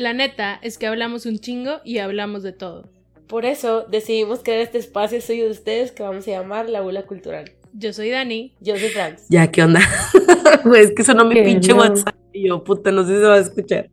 [0.00, 2.88] La neta es que hablamos un chingo y hablamos de todo.
[3.26, 7.02] Por eso decidimos crear este espacio suyo de ustedes que vamos a llamar La Bula
[7.02, 7.52] Cultural.
[7.74, 8.54] Yo soy Dani.
[8.60, 9.26] Yo soy Franz.
[9.28, 9.80] Ya, ¿qué onda?
[10.74, 11.80] Es que sonó mi Que pinche no.
[11.80, 13.90] WhatsApp y yo, puta, no sé si se va a escuchar.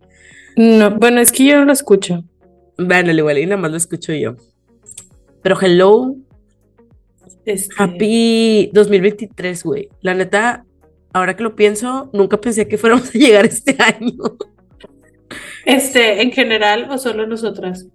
[0.56, 2.24] No, bueno, es que yo no lo escucho.
[2.78, 4.38] Bueno, al igual, y nada más lo escucho yo.
[5.42, 6.16] Pero hello,
[7.44, 9.90] Este, happy 2023, güey.
[10.00, 10.66] La neta,
[11.12, 14.38] ahora que lo pienso, nunca pensé que fuéramos a llegar este año.
[15.68, 17.86] Este, en general o solo nosotras.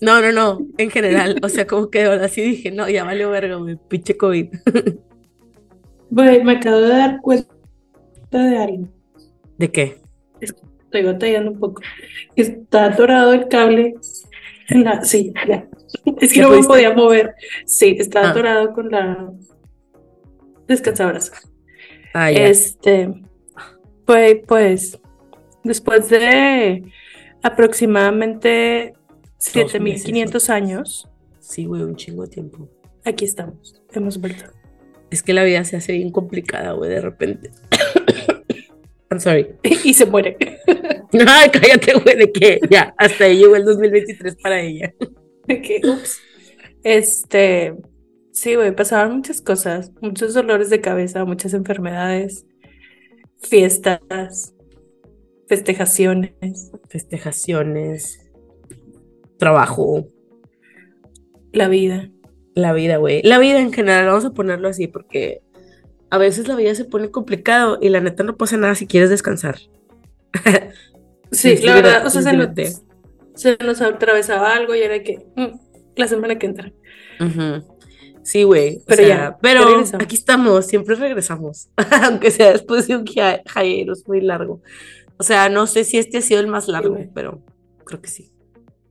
[0.00, 1.38] No, no, no, en general.
[1.42, 4.48] O sea, como que ahora sí dije, no, ya valió verga, güey, pinche COVID.
[6.10, 7.46] Güey, me acabo de dar cuenta
[8.32, 8.88] de algo.
[9.58, 9.98] ¿De qué?
[10.40, 11.82] Estoy batallando un poco.
[12.34, 13.94] Está atorado el cable
[14.70, 15.04] en la.
[15.04, 15.68] Sí, ya.
[16.20, 17.34] Es que ¿Ya no me podía mover.
[17.66, 18.30] Sí, está Ah.
[18.30, 19.30] atorado con la
[20.66, 21.30] descansadoras.
[22.14, 22.30] Ah.
[22.32, 23.12] Este,
[24.04, 24.98] pues, pues,
[25.62, 26.82] después de
[27.42, 28.94] aproximadamente
[29.38, 31.10] 7500 años,
[31.50, 32.68] Sí, güey, un chingo de tiempo.
[33.04, 33.82] aquí estamos.
[33.90, 34.44] Hemos vuelto.
[35.10, 37.50] Es que la vida se hace bien complicada, güey, de repente.
[39.10, 39.48] I'm sorry.
[39.84, 40.36] y se muere.
[41.26, 44.94] Ay, cállate, güey, de que ya, hasta ahí llegó el 2023 para ella.
[45.48, 46.20] Que, ups.
[46.84, 47.74] Este,
[48.30, 52.46] sí, güey, pasaban muchas cosas, muchos dolores de cabeza, muchas enfermedades,
[53.40, 54.54] fiestas,
[55.50, 58.20] festejaciones, Festejaciones,
[59.36, 60.06] trabajo,
[61.52, 62.08] la vida.
[62.54, 63.20] la vida, güey.
[63.24, 65.42] La vida en general, vamos a ponerlo así, porque
[66.08, 69.10] a veces la vida se pone complicado y la neta no pasa nada si quieres
[69.10, 69.56] descansar.
[71.32, 72.80] Sí, Sí, la verdad, o sea, se nos, simplemente.
[73.34, 75.46] se nos atravesaba algo y era que mm,
[75.96, 76.72] la semana que entra.
[78.22, 78.76] Sí, güey.
[78.76, 80.04] o Pero sea, ya, ya pero regresamos.
[80.04, 81.70] aquí estamos, siempre regresamos,
[82.04, 84.60] aunque sea después de un hi- hiatus muy largo.
[85.20, 87.42] O sea, no sé si este ha sido el más largo, pero
[87.84, 88.32] creo que sí.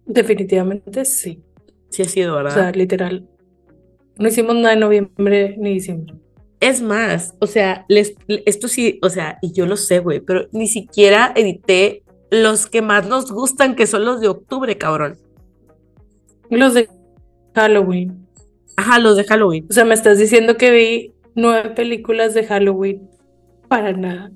[0.05, 1.41] Definitivamente sí.
[1.89, 2.53] Sí ha sido, O ¿verdad?
[2.53, 3.27] sea, literal.
[4.19, 6.13] No hicimos nada en noviembre ni diciembre.
[6.59, 8.13] Es más, o sea, les,
[8.45, 12.83] esto sí, o sea, y yo lo sé, güey, pero ni siquiera edité los que
[12.83, 15.17] más nos gustan, que son los de octubre, cabrón.
[16.51, 16.89] Los de
[17.55, 18.27] Halloween.
[18.77, 19.65] Ajá, los de Halloween.
[19.67, 23.09] O sea, me estás diciendo que vi nueve películas de Halloween.
[23.67, 24.31] Para nada.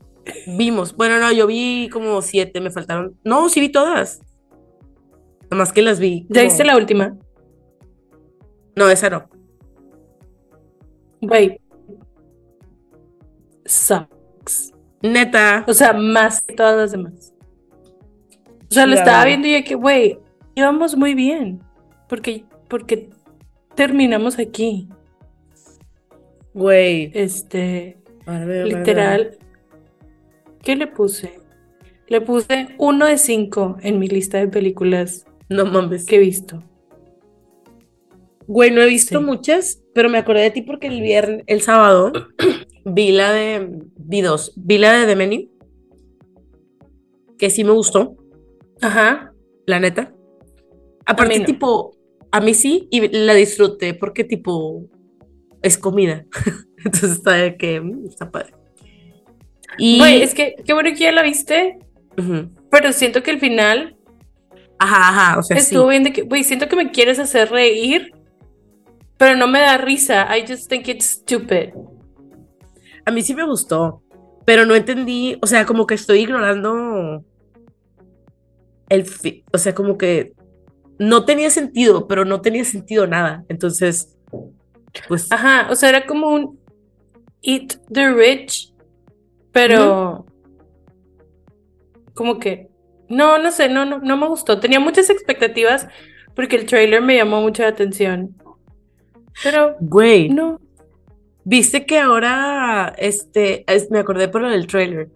[0.47, 3.17] Vimos, bueno, no, yo vi como siete, me faltaron.
[3.23, 4.21] No, sí vi todas.
[5.43, 6.25] Nada más que las vi.
[6.29, 7.17] ¿Ya viste la última?
[8.75, 9.29] No, esa no.
[11.21, 11.59] Güey.
[13.65, 14.73] Sucks.
[15.01, 15.63] Neta.
[15.67, 17.33] O sea, más que todas las demás.
[18.69, 20.19] O sea, lo estaba viendo y yo que, güey,
[20.55, 21.61] íbamos muy bien.
[22.09, 23.09] Porque, porque
[23.75, 24.89] terminamos aquí.
[26.53, 27.11] Güey.
[27.13, 28.39] Este, a
[30.63, 31.39] ¿Qué le puse?
[32.07, 36.05] Le puse uno de cinco en mi lista de películas No mames.
[36.05, 36.63] que he visto.
[38.47, 39.25] Güey, no he visto Sí.
[39.25, 42.11] muchas, pero me acordé de ti porque el viernes, el sábado,
[42.85, 45.49] vi la de, vi dos, vi la de The Menu,
[47.37, 48.17] que sí me gustó,
[48.81, 49.33] Ajá.
[49.65, 50.13] la neta.
[51.05, 51.45] Aparte, no.
[51.45, 51.95] tipo,
[52.31, 54.85] a mí sí, y la disfruté porque, tipo,
[55.61, 56.25] es comida.
[56.77, 58.53] Entonces está de que, mm, está padre.
[59.77, 61.79] Y, Güey, es que qué bueno que ya la viste,
[62.69, 63.95] pero siento que el final
[64.79, 65.63] Ajá, ajá, o sea, sí.
[65.63, 68.13] estuvo bien de que, güey, siento que me quieres hacer reír,
[69.17, 70.27] pero no me da risa.
[70.37, 71.69] I just think it's stupid.
[73.05, 74.01] A mí sí me gustó,
[74.45, 77.23] pero no entendí, o sea, como que estoy ignorando
[78.89, 79.05] el,
[79.53, 80.33] o sea, como que
[80.99, 83.45] no tenía sentido, pero no tenía sentido nada.
[83.47, 84.17] Entonces,
[85.07, 86.59] pues, Ajá, o sea, era como un
[87.41, 88.72] Eat the Rich,
[89.53, 90.25] pero
[92.13, 92.67] como que
[93.09, 94.59] no, no sé, no, no, no me gustó.
[94.59, 95.87] Tenía muchas expectativas
[96.35, 98.35] porque el trailer me llamó mucho la atención.
[99.43, 100.59] Pero güey, no.
[101.43, 105.09] viste que ahora, este, es- me acordé por lo del trailer.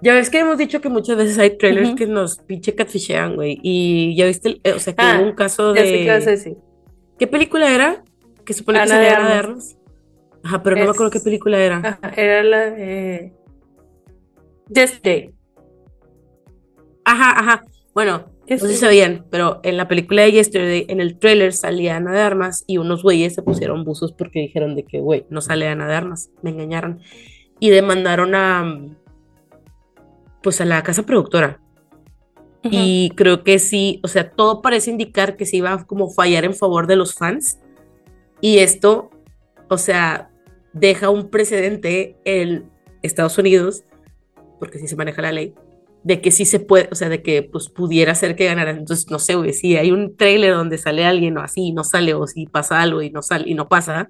[0.00, 3.58] Ya ves que hemos dicho que muchas veces hay trailers que nos pinche catfishean, güey.
[3.62, 6.20] Y ya viste, el- o sea, que Ah, hubo un caso Ya sé qué de...
[6.20, 6.56] decir.
[7.18, 8.02] ¿Qué película era?
[8.44, 9.76] Que supone que Ana de salía Ana de Armas.
[9.76, 9.76] Armas.
[10.44, 11.78] Ajá, pero no me acuerdo qué película era.
[11.78, 13.32] Ajá, era la de
[14.68, 15.34] Just Day.
[17.04, 17.64] Ajá, ajá.
[17.94, 18.76] Bueno, no sé si Yesterday.
[18.76, 22.78] sabían, pero en la película de Yesterday, en el tráiler salía Ana de Armas y
[22.78, 26.30] unos güeyes se pusieron buzos porque dijeron de que, güey, no sale Ana de Armas,
[26.42, 27.00] me engañaron.
[27.60, 28.88] Y demandaron a,
[30.42, 31.60] pues a la casa productora.
[32.64, 36.44] Y creo que sí, o sea, todo parece indicar que se iba a como fallar
[36.44, 37.58] en favor de los fans.
[38.40, 39.10] Y esto,
[39.68, 40.30] o sea,
[40.72, 42.70] deja un precedente en
[43.02, 43.82] Estados Unidos,
[44.62, 45.54] porque sí se maneja la ley,
[46.04, 48.70] de que sí se puede, o sea, de que pues pudiera ser que ganara.
[48.70, 51.82] Entonces, no sé, güey, si hay un trailer donde sale alguien o así y no
[51.82, 54.08] sale, o si pasa algo y no sale y no pasa,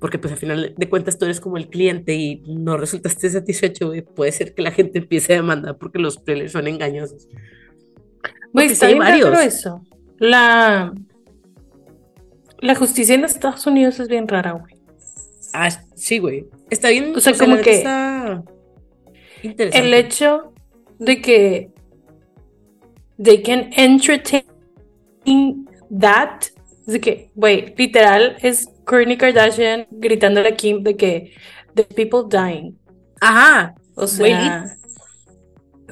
[0.00, 3.88] porque pues al final de cuentas tú eres como el cliente y no resultaste satisfecho,
[3.88, 7.28] güey, puede ser que la gente empiece a demandar porque los trailers son engañosos.
[8.54, 9.38] Güey, está hay varios.
[9.40, 9.82] eso.
[10.18, 10.94] La,
[12.60, 14.74] la justicia en Estados Unidos es bien rara, güey.
[15.52, 16.46] Ah, sí, güey.
[16.70, 17.14] Está bien.
[17.14, 18.61] O sea, como la neta que-
[19.42, 19.86] interesante.
[19.86, 20.52] El hecho
[20.98, 21.70] de que
[23.22, 24.44] they can entertain
[25.98, 26.44] that,
[26.86, 31.32] de que, güey, literal es Kourtney Kardashian gritándole a Kim de que
[31.74, 32.76] the people dying.
[33.20, 33.74] Ajá.
[33.94, 34.76] O sea,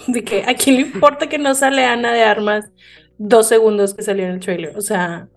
[0.06, 2.70] de que a quién le importa que no sale Ana de Armas
[3.19, 4.76] dos segundos que salió en el trailer.
[4.76, 5.29] O sea,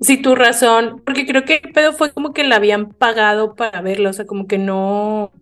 [0.00, 3.80] si tu razón, porque creo que el pedo fue como que la habían pagado para
[3.80, 5.32] verla, o sea, como que no,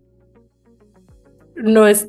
[1.56, 2.09] no es,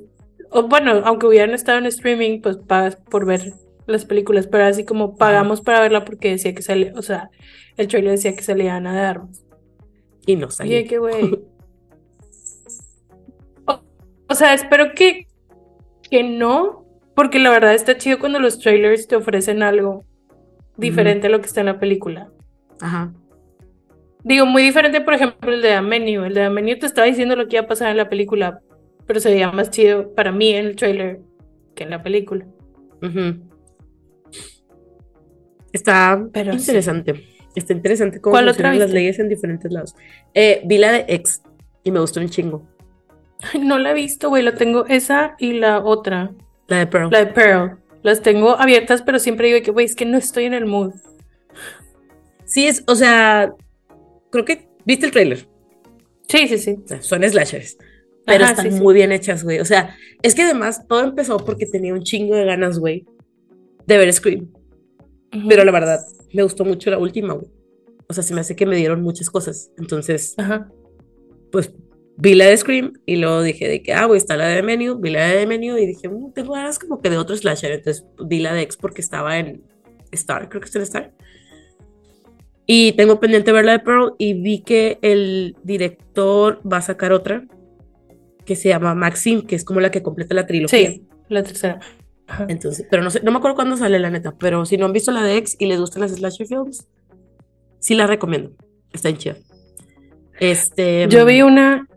[0.52, 3.54] o bueno, aunque hubieran estado en streaming, pues pagas por ver
[3.88, 7.30] las películas, pero así como pagamos para verla porque decía que salía, o sea,
[7.78, 9.46] el trailer decía que salía Ana de Armas.
[10.26, 10.76] Y no Y salió.
[10.78, 11.40] de que, güey.
[13.68, 13.82] O,
[14.30, 15.28] o sea, espero que,
[16.10, 20.06] que no, porque la verdad está chido cuando los trailers te ofrecen algo
[20.78, 22.30] diferente a lo que está en la película.
[22.80, 23.14] Ajá.
[24.24, 26.26] Digo, muy diferente, por ejemplo, el de Amenio.
[26.26, 28.60] El de Amenio te estaba diciendo lo que iba a pasar en la película,
[29.06, 31.20] pero se veía más chido para mí en el trailer
[31.76, 32.46] que en la película.
[35.72, 36.60] Está Pero sí.
[36.60, 37.24] interesante.
[37.56, 39.96] Está interesante cómo ¿Cuál otra las leyes en diferentes lados.
[40.34, 41.42] Eh, vi la de Ex
[41.84, 42.68] y me gustó un chingo.
[43.54, 44.44] Ay, no la he visto, güey.
[44.44, 46.32] La tengo esa y la otra,
[46.68, 47.12] La de Pearl.
[47.12, 47.78] la de Pearl.
[48.04, 50.94] Las tengo abiertas, pero siempre digo que, güey, es que no estoy en el mood.
[52.46, 53.54] Sí, es, o sea,
[54.32, 55.48] creo que viste el trailer.
[56.28, 56.78] Sí, sí, sí.
[56.86, 57.78] Sea, son slashers.
[58.26, 58.82] Pero Ajá, están sí, sí.
[58.84, 59.60] muy bien hechas, güey.
[59.60, 63.06] O sea, es que además todo empezó porque tenía un chingo de ganas, güey,
[63.86, 64.52] de ver Scream.
[65.48, 66.00] Pero la verdad,
[66.34, 67.48] me gustó mucho la última, güey.
[68.08, 69.72] O sea, se me hace que me dieron muchas cosas.
[69.78, 70.70] Entonces, Ajá.
[71.52, 71.72] pues
[72.18, 74.98] vi la de Scream y luego dije de que, ah, güey, está la de Menu,
[75.00, 77.72] vi la de Menu y dije, "Mm, tengo ganas como que de otro slasher.
[77.74, 79.64] Entonces vi la de X porque estaba en
[80.12, 81.14] Star, creo que está en Star.
[82.68, 87.12] Y tengo pendiente ver la de Pearl y vi que el director va a sacar
[87.12, 87.46] otra
[88.46, 90.92] que se llama Maxim, que es como la que completa la trilogía.
[90.92, 91.80] Sí, la tercera.
[92.28, 92.46] Ajá.
[92.50, 94.94] Entonces, pero no sé, no me acuerdo cuándo sale la neta, pero si no han
[94.94, 96.88] visto la de X y les gustan las slasher films,
[97.80, 98.52] sí la recomiendo.
[98.94, 99.36] Está en chida.
[100.40, 101.88] Este, Yo vi una,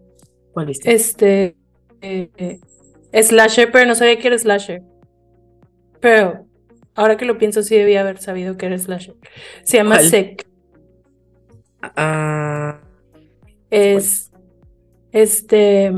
[0.52, 0.92] ¿cuál viste?
[0.92, 1.56] este,
[2.02, 4.82] eh, eh, slasher, pero no sabía que era slasher.
[6.00, 6.46] Pero
[6.94, 9.14] ahora que lo pienso, sí debía haber sabido que era slasher.
[9.62, 10.08] Se llama ¿Cuál?
[10.08, 10.46] Sick.
[11.80, 12.80] Ah,
[13.70, 14.30] Es,
[15.12, 15.92] este,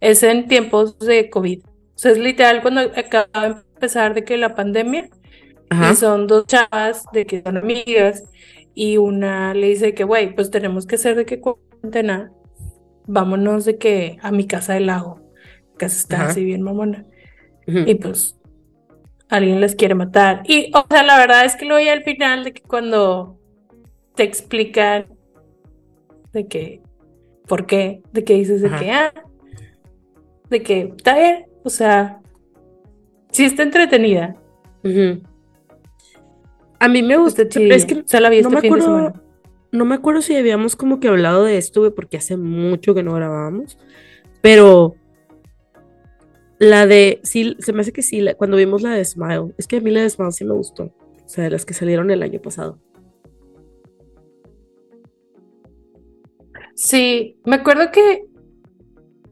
[0.00, 1.60] es en tiempos de COVID.
[1.64, 5.08] O sea, es literal cuando acaba de empezar de que la pandemia.
[5.68, 5.92] ajá.
[5.92, 8.24] Y son dos chavas de que son amigas
[8.74, 12.32] y una le dice que, güey, pues tenemos que hacer de que cuarentena,
[13.06, 15.20] vámonos de que a mi casa del lago,
[15.78, 16.30] que está Ajá.
[16.30, 17.04] así bien mamona.
[17.66, 18.36] Y pues
[19.28, 20.42] alguien les quiere matar.
[20.44, 23.38] Y, o sea, la verdad es que luego ya al final de que cuando
[24.16, 25.06] te explican
[26.32, 26.82] de que,
[27.46, 28.02] ¿por qué?
[28.12, 29.12] De que dices de que, ah,
[30.50, 32.20] de que está bien, o sea,
[33.30, 34.36] sí está entretenida.
[36.78, 38.70] A mí me gusta, pero es que o sea, la vi no este me fin
[38.70, 39.22] de acuerdo, semana.
[39.72, 43.02] no me acuerdo si habíamos como que hablado de esto, güey, porque hace mucho que
[43.02, 43.78] no grabábamos,
[44.40, 44.94] pero
[46.58, 49.66] la de, sí, se me hace que sí, la- cuando vimos la de Smile, es
[49.66, 52.10] que a mí la de Smile sí me gustó, o sea, de las que salieron
[52.10, 52.78] el año pasado.
[56.74, 58.24] Sí, me acuerdo que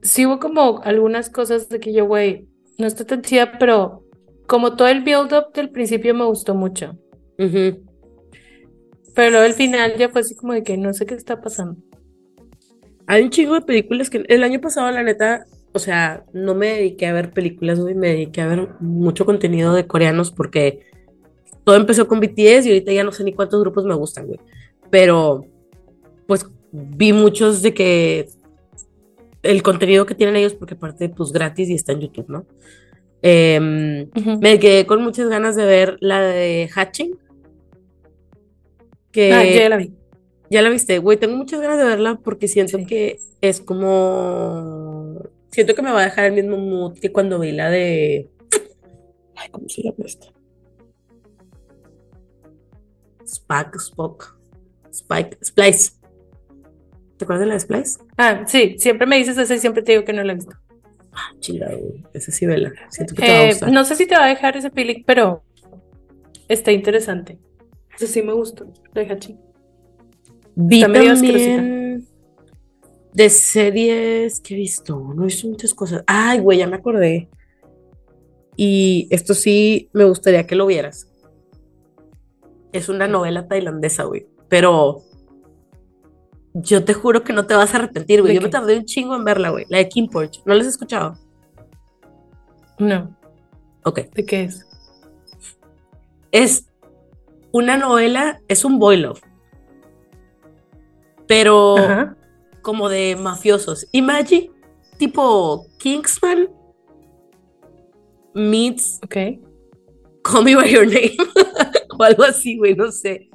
[0.02, 2.46] sí hubo como algunas cosas de que yo, güey,
[2.78, 4.04] no está tan chida, pero
[4.46, 6.96] como todo el build-up del principio me gustó mucho.
[7.38, 7.84] Ujú.
[9.14, 11.80] Pero luego al final ya fue así como de que no sé qué está pasando.
[13.06, 16.68] Hay un chingo de películas que el año pasado, la neta, o sea, no me
[16.68, 20.86] dediqué a ver películas, güey, me dediqué a ver mucho contenido de coreanos porque
[21.64, 24.40] todo empezó con BTS y ahorita ya no sé ni cuántos grupos me gustan, güey.
[24.90, 25.44] Pero,
[26.26, 28.28] pues, vi muchos de que
[29.50, 32.46] el contenido que tienen ellos, porque aparte, pues, gratis y está en YouTube, ¿no?
[33.22, 34.08] Em,
[34.40, 37.18] me quedé con muchas ganas de ver la de Hatching.
[39.10, 39.92] Que Ah, ya la vi.
[40.50, 42.86] ya la viste, güey, tengo muchas ganas de verla porque siento Sí.
[42.86, 45.20] que es como...
[45.50, 48.28] Siento que me va a dejar el mismo mood que cuando vi la de...
[49.34, 50.26] Ay, ¿cómo se llama esta?
[53.26, 54.36] Spack, Spock,
[54.90, 55.92] Spike, Splice.
[57.18, 57.98] ¿Te acuerdas de la de Splice?
[58.16, 60.56] Ah, sí, siempre me dices eso y siempre te digo que no la he visto.
[61.40, 62.04] Chingado, güey.
[62.14, 62.72] Ese sí, vela.
[62.90, 63.72] Siento que te va a Eh, gustar.
[63.72, 65.42] no sé si te va a dejar ese peli, pero
[66.46, 67.38] está interesante.
[67.96, 68.64] Eso sí me gustó.
[68.94, 69.40] Lo deja chido.
[70.54, 72.06] Vi está medio también
[73.12, 74.96] de series que he visto.
[75.14, 76.04] No he visto muchas cosas.
[76.06, 77.28] Ay, güey, ya me acordé.
[78.54, 81.08] Y esto sí me gustaría que lo vieras.
[82.72, 84.26] Es una novela tailandesa, güey.
[84.48, 85.02] Pero
[86.54, 88.32] yo te juro que no te vas a arrepentir, güey.
[88.32, 89.66] ¿De Yo me tardé un chingo en verla, güey.
[89.68, 90.42] La de Kim Porch.
[90.44, 91.16] ¿No la has escuchado?
[92.78, 93.16] No.
[93.84, 94.00] Ok.
[94.14, 94.66] ¿De qué es?
[96.30, 96.68] Es
[97.52, 99.20] una novela, es un boy love.
[101.26, 102.16] Pero Ajá.
[102.62, 103.86] como de mafiosos.
[103.92, 104.50] Imagine,
[104.98, 106.48] tipo Kingsman
[108.34, 109.16] meets Ok.
[110.22, 111.16] Call Me By Your Name.
[111.98, 113.28] o algo así, güey, no sé.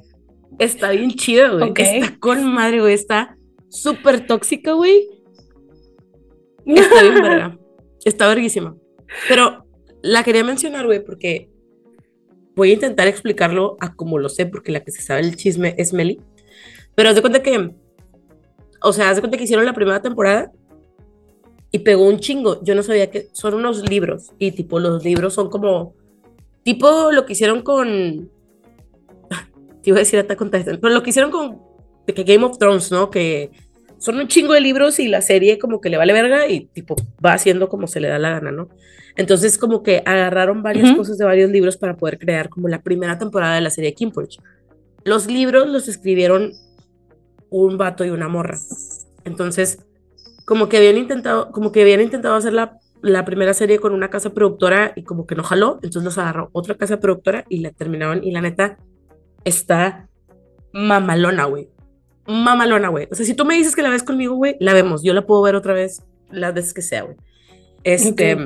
[0.58, 1.72] Está bien chido, güey.
[1.76, 2.94] Está con madre, güey.
[2.94, 3.36] Está
[3.68, 5.08] súper tóxica, güey.
[6.66, 7.58] Está bien verga.
[8.04, 8.76] Está verguísima.
[9.28, 9.64] Pero
[10.02, 11.50] la quería mencionar, güey, porque
[12.54, 15.74] voy a intentar explicarlo a como lo sé, porque la que se sabe el chisme
[15.78, 16.20] es Meli.
[16.94, 17.74] Pero haz de cuenta que,
[18.82, 20.52] o sea, haz de cuenta que hicieron la primera temporada
[21.70, 22.62] y pegó un chingo.
[22.62, 25.94] Yo no sabía que son unos libros y tipo los libros son como,
[26.62, 28.30] tipo lo que hicieron con,
[29.84, 31.60] te iba a decir Attack on Titan, pero lo que hicieron con
[32.06, 33.10] de que Game of Thrones, ¿no?
[33.10, 33.50] Que
[33.98, 36.96] son un chingo de libros y la serie como que le vale verga y tipo
[37.24, 38.68] va haciendo como se le da la gana, ¿no?
[39.16, 40.98] Entonces como que agarraron varias Ujú.
[40.98, 44.10] cosas de varios libros para poder crear como la primera temporada de la serie Kim.
[45.04, 46.52] Los libros los escribieron
[47.50, 48.58] un vato y una morra.
[49.24, 49.78] Entonces,
[50.44, 54.10] como que habían intentado, como que habían intentado hacer la, la primera serie con una
[54.10, 57.70] casa productora y como que no jaló, entonces los agarró otra casa productora y la
[57.70, 58.78] terminaron y la neta
[59.44, 60.08] está
[60.72, 61.68] mamalona, güey.
[62.26, 63.08] Mamalona, güey.
[63.10, 65.02] O sea, si tú me dices que la ves conmigo, güey, la vemos.
[65.02, 67.16] Yo la puedo ver otra vez las veces que sea, güey.
[67.84, 68.36] Este.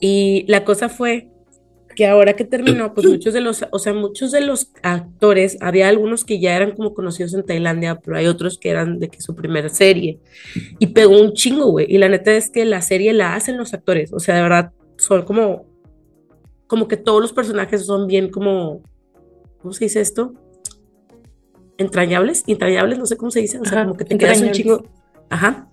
[0.00, 1.28] Y la cosa fue
[1.94, 5.88] que ahora que terminó, pues muchos de los, o sea, muchos de los actores, había
[5.88, 9.20] algunos que ya eran como conocidos en Tailandia, pero hay otros que eran de que
[9.20, 10.18] su primera serie.
[10.78, 11.86] Y pegó un chingo, güey.
[11.88, 14.12] Y la neta es que la serie la hacen los actores.
[14.12, 15.66] O sea, de verdad, son como,
[16.66, 18.82] como que todos los personajes son bien como,
[19.60, 20.34] ¿cómo se dice esto?
[21.78, 24.50] Entrañables, entrañables, no sé cómo se dice, o sea, Ajá, como que te quedas un
[24.52, 24.84] chingo.
[25.30, 25.68] Ajá.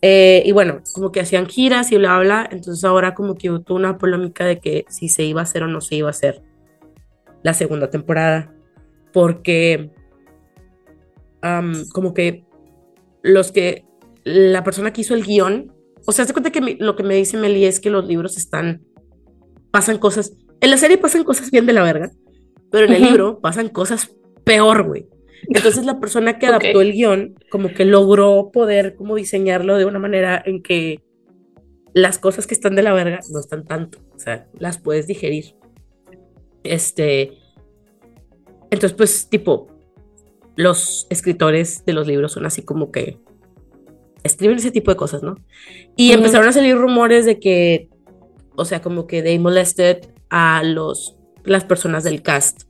[0.00, 2.48] Eh, y bueno, como que hacían giras y bla, bla, bla.
[2.50, 5.68] Entonces ahora como que hubo una polémica de que si se iba a hacer o
[5.68, 6.42] no se iba a hacer
[7.42, 8.52] la segunda temporada.
[9.12, 9.90] Porque
[11.92, 12.44] como que
[13.22, 13.84] los que,
[14.24, 15.72] la persona que hizo el guion,
[16.06, 18.36] o sea, se cuenta que mi- lo que me dice Meli es que los libros
[18.36, 18.82] están,
[19.70, 22.10] pasan cosas, en la serie pasan cosas bien de la verga,
[22.72, 25.06] pero en el libro pasan cosas peor, güey.
[25.48, 29.98] Entonces la persona que adaptó el guion como que logró poder como diseñarlo de una
[29.98, 31.00] manera en que
[31.92, 35.54] las cosas que están de la verga no están tanto, o sea, las puedes digerir.
[36.64, 37.34] Este,
[38.70, 39.68] entonces pues tipo,
[40.56, 43.18] los escritores de los libros son así como que
[44.22, 45.36] escriben ese tipo de cosas, ¿no?
[45.96, 47.88] Y empezaron a salir rumores de que,
[48.54, 52.62] o sea, como que they molested a los, las personas del cast.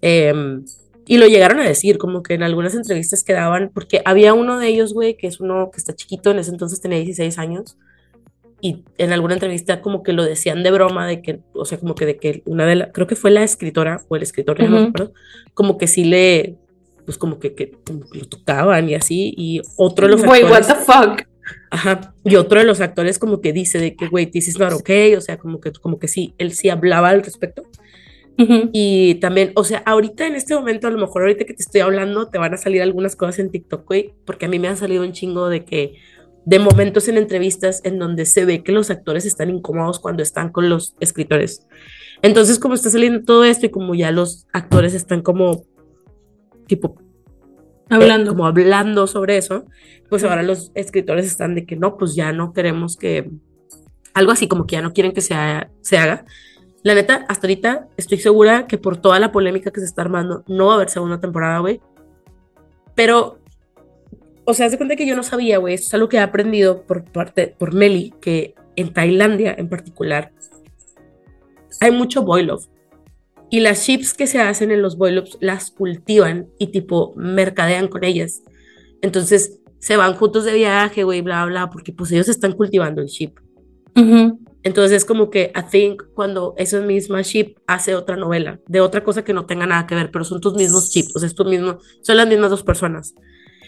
[0.00, 0.64] Em,
[1.06, 4.58] y lo llegaron a decir, como que en algunas entrevistas que daban, porque había uno
[4.58, 7.76] de ellos, güey, que es uno que está chiquito, en ese entonces tenía 16 años,
[8.60, 11.96] y en alguna entrevista como que lo decían de broma, de que, o sea, como
[11.96, 14.68] que de que una de las, creo que fue la escritora o el escritor, ya
[14.68, 14.86] no Ujú.
[14.86, 15.12] recuerdo,
[15.54, 16.56] como que sí le,
[17.04, 17.72] pues como que, que
[18.12, 21.31] lo tocaban y así, y otro de los Wait, what the fuck?
[21.72, 24.72] Ajá, y otro de los actores como que dice de que, güey, this is not
[24.74, 27.62] okay, o sea, como que, como que sí, él sí hablaba al respecto,
[28.38, 28.68] Ujú.
[28.74, 31.80] y también, o sea, ahorita en este momento, a lo mejor ahorita que te estoy
[31.80, 34.76] hablando, te van a salir algunas cosas en TikTok, güey, porque a mí me han
[34.76, 35.94] salido un chingo de que,
[36.44, 40.50] de momentos en entrevistas en donde se ve que los actores están incómodos cuando están
[40.50, 41.66] con los escritores.
[42.20, 45.64] Entonces, como está saliendo todo esto y como ya los actores están como,
[46.66, 46.96] tipo,
[47.92, 48.30] eh, Hablando.
[48.32, 49.66] como hablando sobre eso,
[50.12, 53.30] pues ahora los escritores están de que no, pues ya no queremos que,
[54.12, 56.26] algo así como que ya no quieren que se, ha- se haga.
[56.82, 60.44] La neta, hasta ahorita estoy segura que por toda la polémica que se está armando,
[60.46, 61.80] no va a haber segunda temporada, güey.
[62.94, 63.38] Pero,
[64.44, 66.82] o sea, de cuenta que yo no sabía, güey, esto es algo que he aprendido
[66.82, 70.30] por parte, por Meli, que en Tailandia en particular,
[71.80, 72.66] hay mucho boy love.
[73.48, 77.88] Y las chips que se hacen en los boy loves las cultivan y tipo mercadean
[77.88, 78.42] con ellas.
[79.00, 83.08] Entonces se van juntos de viaje, güey, bla, bla, porque pues ellos están cultivando el
[83.08, 83.36] chip.
[84.62, 89.02] Entonces es como que I think cuando esa misma ship hace otra novela de otra
[89.02, 91.34] cosa que no tenga nada que ver, pero son tus mismos chips, o sea, es
[91.34, 93.16] tu mismo, son las mismas dos personas.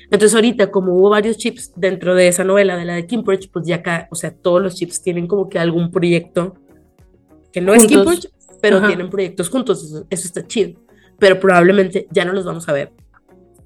[0.05, 3.67] Entonces ahorita, como hubo varios chips dentro de esa novela, de la de Kimporch, pues
[3.67, 6.55] ya acá, o sea, todos los chips tienen como que algún proyecto
[7.53, 7.99] que no es Juntos.
[7.99, 8.29] Kimporch,
[8.63, 8.87] pero Ajá.
[8.87, 10.81] tienen proyectos juntos, eso, eso está chido.
[11.19, 12.93] Pero probablemente ya no los vamos a ver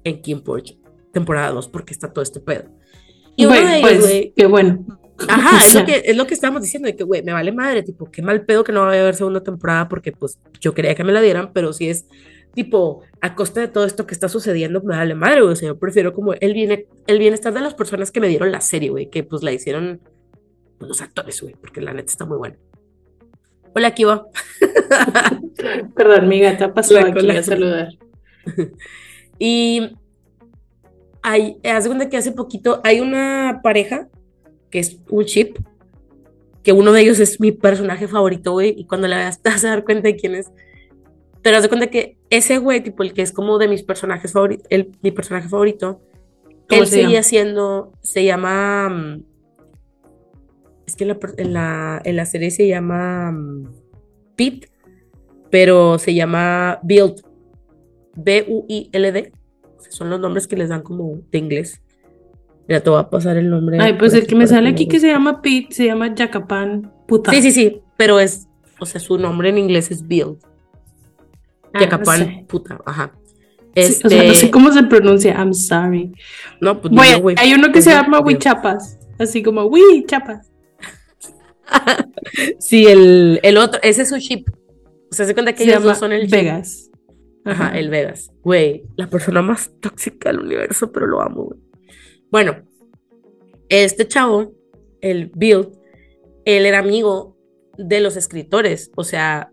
[0.03, 0.79] en Kimporch
[1.13, 2.65] temporada 2 porque está todo este pedo.
[3.35, 4.85] Y uno Bueno, de ellos, pues, güey, qué bueno.
[5.27, 7.51] Ajá, O es lo, que, es lo que estábamos diciendo, de que, güey, me vale
[7.51, 10.73] madre, tipo, qué mal pedo que no va a haber segunda temporada porque, pues, yo
[10.73, 12.05] quería que me la dieran, pero si es,
[12.53, 15.67] tipo, a costa de todo esto que está sucediendo, me vale madre, güey, o sea,
[15.69, 18.89] yo prefiero como el, biene- el bienestar de las personas que me dieron la serie,
[18.89, 19.99] güey, que, pues, la hicieron
[20.77, 22.57] pues, los actores, güey, porque la neta está muy buena.
[23.75, 24.25] Hola, Kiva.
[25.95, 27.89] Perdón, mi gata pasó aquí a saludar.
[29.41, 29.95] Y
[31.21, 34.07] hay, haz de cuenta que hace poquito hay una pareja
[34.69, 35.55] que es un ship,
[36.63, 39.63] que uno de ellos es mi personaje favorito, güey, y cuando la veas te vas
[39.65, 40.51] a dar cuenta de quién es.
[41.41, 44.33] Pero haz de cuenta que ese güey, tipo el que es como de mis personajes
[44.33, 44.67] favoritos,
[45.01, 46.01] mi personaje favorito,
[46.67, 47.23] ¿Cómo él se seguía llama?
[47.23, 49.23] siendo, se llama, mm,
[50.85, 53.71] es que en la, en la, en la serie se llama mm,
[54.35, 54.69] Pete,
[55.49, 57.23] pero se llama Build,
[58.15, 59.31] B-U-I-L-D,
[59.89, 61.81] son los nombres que les dan como de inglés.
[62.67, 63.77] Mira, te voy a pasar el nombre.
[63.79, 67.31] Ay, pues el que me sale aquí que se llama Pete, se llama Jacapan Puta.
[67.31, 68.47] Sí, sí, sí, pero es,
[68.79, 70.37] o sea, su nombre en inglés es Build.
[71.73, 72.45] Ah, no sé.
[72.47, 73.11] puta, ajá.
[73.25, 73.33] Sí,
[73.75, 76.11] Este, o sea, no sé cómo se pronuncia, I'm sorry.
[76.61, 77.35] no, pues yo, güey.
[77.39, 78.19] hay uno que Pues se no, llama.
[78.21, 80.47] Huichapas, así como Huichapas.
[82.59, 84.45] Sí, el, el otro, ese es su ship.
[85.11, 86.27] O sea, se cuenta que Se ellos llama dos son el.
[86.27, 86.88] Vegas.
[87.45, 88.31] Ajá, el Vegas.
[88.43, 91.59] Güey, la persona más tóxica del universo, pero lo amo, güey.
[92.31, 92.63] Bueno,
[93.69, 94.53] este chavo,
[95.01, 95.69] el Bill,
[96.45, 97.37] él era amigo
[97.77, 99.51] de los escritores, o sea,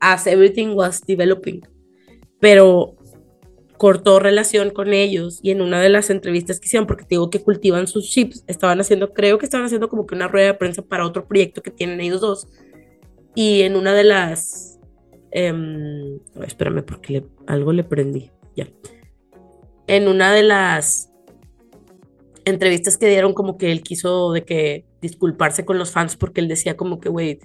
[0.00, 1.60] as everything was developing,
[2.40, 2.94] pero
[3.78, 7.30] cortó relación con ellos y en una de las entrevistas que hicieron, porque te digo
[7.30, 10.54] que cultivan sus chips, estaban haciendo, creo que estaban haciendo como que una rueda de
[10.54, 12.48] prensa para otro proyecto que tienen ellos dos.
[13.34, 14.67] Y en una de las...
[15.30, 18.30] em, espérame porque algo le prendí.
[18.56, 18.68] Ya.
[19.86, 21.10] En una de las
[22.44, 26.48] entrevistas que dieron como que él quiso de que disculparse con los fans porque él
[26.48, 27.38] decía como que, güey,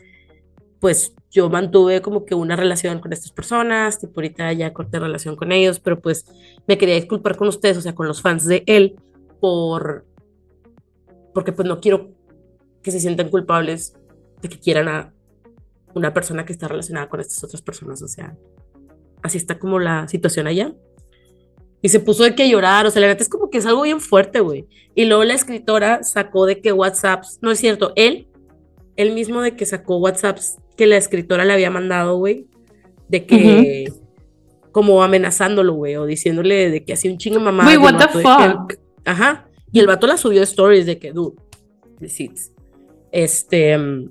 [0.79, 5.35] pues yo mantuve como que una relación con estas personas, tipo ahorita ya corté relación
[5.35, 6.25] con ellos, pero pues
[6.67, 8.95] me quería disculpar con ustedes, o sea, con los fans de él,
[9.39, 10.05] por,
[11.33, 12.11] porque pues no quiero
[12.81, 13.95] que se sientan culpables
[14.41, 15.13] de que quieran a
[15.95, 18.35] una persona que está relacionada con estas otras personas, o sea,
[19.21, 20.73] así está como la situación allá.
[21.81, 23.81] Y se puso de que llorar, o sea, la verdad es como que es algo
[23.81, 24.67] bien fuerte, güey.
[24.95, 28.27] Y luego la escritora sacó de que WhatsApps, no es cierto, él,
[28.95, 32.47] él mismo de que sacó WhatsApps que la escritora le había mandado, güey,
[33.09, 33.91] de que
[34.71, 37.63] como amenazándolo, güey, o diciéndole de que hacía un chingo mamá.
[37.63, 38.73] Güey, what the fuck.
[39.05, 39.47] Ajá.
[39.71, 41.35] Y el vato la subió a stories de que, dude,
[41.99, 42.51] receipts.
[43.11, 43.77] Este.
[43.77, 44.09] mm,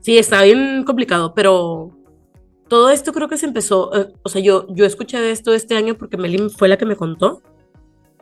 [0.00, 1.96] Sí, está bien complicado, pero
[2.68, 3.94] todo esto creo que se empezó.
[3.94, 6.86] eh, o sea, yo, yo escuché de esto este año porque Meli fue la que
[6.86, 7.42] me contó.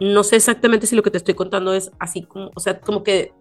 [0.00, 3.02] No sé exactamente si lo que te estoy contando es así como, o sea, como
[3.02, 3.32] que.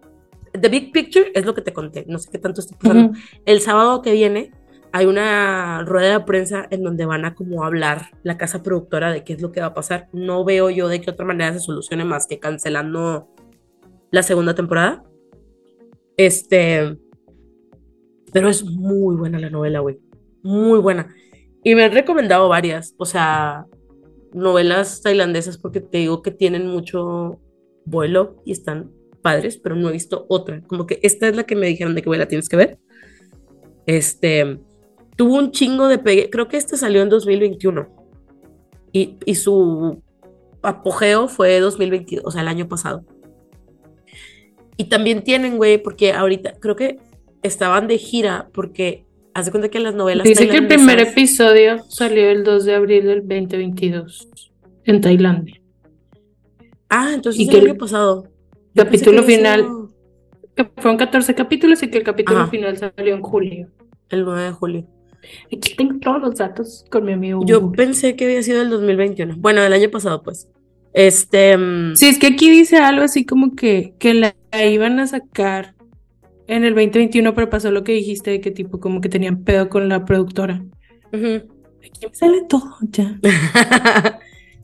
[0.58, 2.04] The big picture es lo que te conté.
[2.08, 3.12] No sé qué tanto está pasando.
[3.12, 3.20] Ujú.
[3.44, 4.50] El sábado que viene
[4.92, 9.24] hay una rueda de prensa en donde van a como hablar la casa productora de
[9.24, 10.08] qué es lo que va a pasar.
[10.12, 13.28] No veo yo de qué otra manera se solucione más que cancelando
[14.10, 15.04] la segunda temporada.
[16.16, 16.96] Este,
[18.32, 19.98] pero es muy buena la novela, güey.
[20.42, 21.14] Muy buena.
[21.64, 23.66] Y me han recomendado varias, o sea,
[24.32, 27.40] novelas tailandesas porque te digo que tienen mucho
[27.84, 28.90] vuelo y están
[29.22, 30.62] padres, pero no he visto otra.
[30.62, 32.78] Como que esta es la que me dijeron de que, güey, la tienes que ver.
[33.86, 34.60] Este,
[35.16, 36.30] tuvo un chingo de pegue.
[36.30, 37.88] Creo que este salió en 2021.
[38.92, 40.02] Y, y su
[40.62, 43.04] apogeo fue 2022, o sea, el año pasado.
[44.76, 46.98] Y también tienen, güey, porque ahorita creo que
[47.42, 50.24] estaban de gira porque hace cuenta que las novelas.
[50.24, 54.28] Dice que el primer episodio salió el 2 de abril del 2022
[54.84, 55.60] en Tailandia.
[56.88, 58.24] Ah, entonces y es que el año pasado.
[58.74, 59.88] Yo capítulo que final- sido
[60.78, 62.48] Fueron 14 capítulos y que el capítulo Ajá.
[62.50, 63.68] final salió en julio.
[64.08, 64.86] El 9 de julio.
[65.52, 67.42] Aquí tengo todos los datos con mi amigo.
[67.46, 69.36] Yo pensé que había sido el 2021.
[69.38, 70.48] Bueno, el año pasado, pues.
[70.94, 71.56] Este.
[71.56, 75.06] mm, Sí, es que aquí dice algo así como que, que la, la iban a
[75.06, 75.74] sacar
[76.48, 79.68] en el 2021, pero pasó lo que dijiste de que tipo como que tenían pedo
[79.68, 80.64] con la productora.
[81.12, 81.54] ujú.
[81.84, 83.18] Aquí me sale todo ya.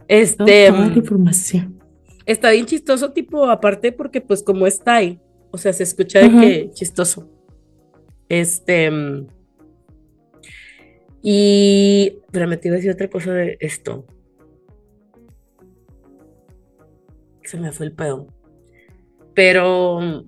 [0.09, 0.37] este.
[0.71, 1.81] toda la mm, información.
[2.27, 5.21] Está bien chistoso, tipo, aparte, porque pues como está ahí,
[5.51, 6.41] o sea, se escucha de Ujú.
[6.41, 7.31] que chistoso.
[8.29, 8.91] Este.
[8.91, 9.27] mm,
[11.23, 12.19] Y.
[12.27, 14.05] Espérame, te iba a decir otra cosa de esto.
[17.45, 18.27] Se me fue el pedo.
[19.35, 20.25] Pero.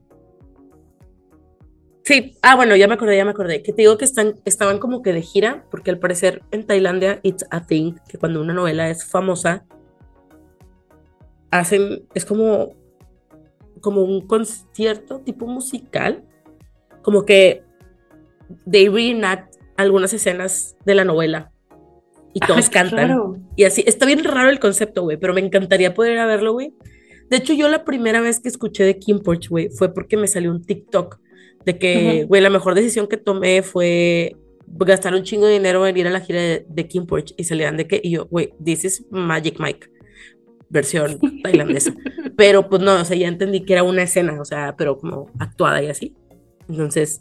[2.07, 3.65] Sí, ah, bueno, ya me acordé, ya me acordé.
[3.65, 7.19] Que te digo que están, estaban como que de gira, porque al parecer en Tailandia
[7.25, 9.65] it's a thing, que cuando una novela es famosa,
[11.51, 12.77] hacen, es como,
[13.81, 16.23] como un concierto tipo musical,
[17.03, 17.65] como que
[18.71, 21.51] they reenact algunas escenas de la novela
[22.33, 23.09] y todos cantan.
[23.09, 23.37] claro.
[23.57, 26.53] Y así, está bien raro el concepto, güey, pero me encantaría poder ir a verlo,
[26.53, 26.73] güey.
[27.31, 30.29] De hecho, yo la primera vez que escuché de Kim Porch, güey, fue porque me
[30.29, 31.19] salió un TikTok
[31.67, 35.97] de que, güey, la mejor decisión que tomé fue gastar un chingo de dinero en
[35.97, 38.53] ir a la gira de, de Kim Porch y salían de que, y yo, güey,
[38.65, 39.89] this is Magic Mike,
[40.69, 41.93] versión tailandesa.
[42.37, 45.31] Pero pues no, o sea, ya entendí que era una escena, o sea, pero como
[45.39, 46.15] actuada y así.
[46.69, 47.21] Entonces,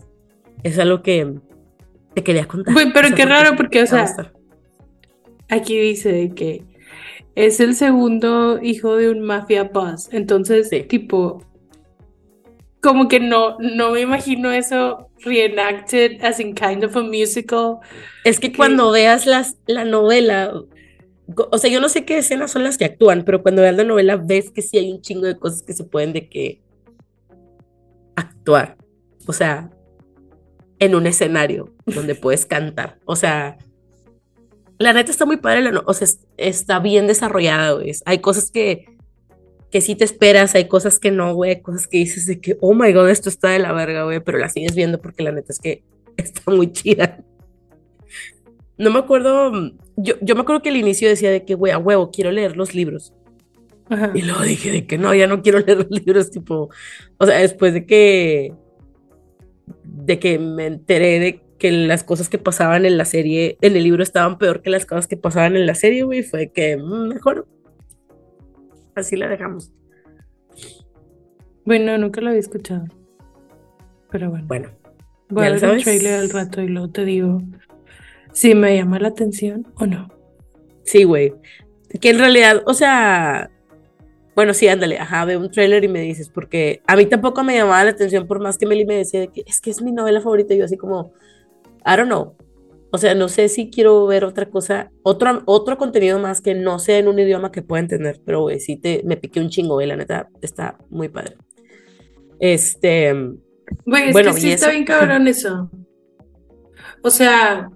[0.64, 1.36] es algo que
[2.14, 2.74] te quería contar.
[2.74, 4.32] Güey, pero O sea, qué raro, porque, o sea.
[5.50, 6.64] Aquí dice que
[7.36, 10.10] es el segundo hijo de un mafia boss.
[10.12, 10.84] Entonces, Sí.
[10.84, 11.44] tipo,
[12.86, 17.80] como que no, no me imagino eso reenacted as in kind of a musical.
[18.24, 20.54] Es que que- cuando veas las, la novela,
[21.52, 23.84] o sea, yo no sé qué escenas son las que actúan, pero cuando veas la
[23.84, 26.62] novela ves que sí hay un chingo de cosas que se pueden de que
[28.16, 28.78] actuar.
[29.28, 29.70] O sea,
[30.80, 33.00] en un escenario donde puedes cantar.
[33.06, 33.58] O sea,
[34.78, 37.80] la neta está muy padre, la no- o sea, es- está bien desarrollada.
[38.06, 38.86] Hay cosas que,
[39.76, 42.74] que sí te esperas, hay cosas que no, güey, cosas que dices de que, oh
[42.74, 45.52] my god, esto está de la verga, güey, pero la sigues viendo porque la neta
[45.52, 45.84] es que
[46.16, 47.22] está muy chida.
[48.78, 49.52] No me acuerdo,
[49.98, 52.56] yo, yo me acuerdo que al inicio decía de que, güey, a huevo, quiero leer
[52.56, 53.14] los libros.
[53.90, 54.14] Ajá.
[54.16, 56.70] Y luego dije de que no, ya no quiero leer los libros, tipo,
[57.18, 58.54] o sea, después de que,
[59.84, 63.84] de que me enteré de que las cosas que pasaban en la serie, en el
[63.84, 67.10] libro estaban peor que las cosas que pasaban en la serie, güey, fue que mm,
[67.10, 67.46] mejor.
[68.96, 69.72] Así la dejamos.
[71.66, 72.86] Bueno, nunca lo había escuchado.
[74.12, 74.70] Pero bueno, Bueno,
[75.30, 77.42] voy a ver el trailer al rato y luego te digo
[78.32, 80.10] si me llama la atención o no.
[80.84, 81.34] sí, güey.
[82.02, 83.50] Que en realidad, o sea,
[84.36, 87.56] bueno, sí, ándale, ajá, ve un tráiler y me dices, porque a mí tampoco me
[87.56, 89.94] llamaba la atención, por más que Meli me decía de que es que es mi
[89.94, 91.14] novela favorita, y yo así como,
[91.86, 92.36] I don't know.
[92.92, 96.80] O sea, no sé si quiero ver otra cosa, otro, otro contenido más que no
[96.80, 99.74] sea en un idioma que pueda entender, pero güey, sí te, me piqué un chingo,
[99.76, 101.36] güey, la neta, está muy padre.
[102.40, 103.14] Este,
[103.86, 104.74] Güey, es Bueno, que ¿y sí está eso?
[104.74, 105.70] bien cabrón eso.
[107.04, 107.70] O sea,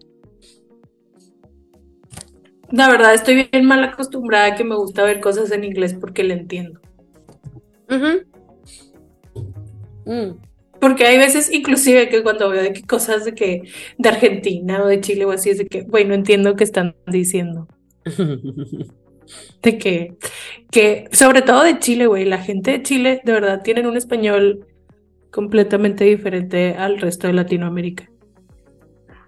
[2.72, 6.24] la verdad estoy bien mal acostumbrada a que me gusta ver cosas en inglés porque
[6.24, 6.80] le entiendo.
[7.90, 8.24] ujú.
[10.06, 10.49] Mm.
[10.80, 13.64] Porque hay veces inclusive que cuando veo de que cosas de que
[13.98, 16.96] de Argentina o de Chile o así es de que, güey, no entiendo qué están
[17.08, 17.68] diciendo.
[19.62, 20.16] De que,
[20.72, 24.66] que, sobre todo de Chile, güey, la gente de Chile de verdad tienen un español
[25.32, 28.10] completamente diferente al resto de Latinoamérica.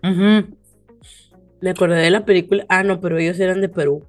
[0.04, 0.58] Ujú.
[1.62, 2.66] Me acordé de la película.
[2.68, 4.04] Ah, no, pero ellos eran de Perú.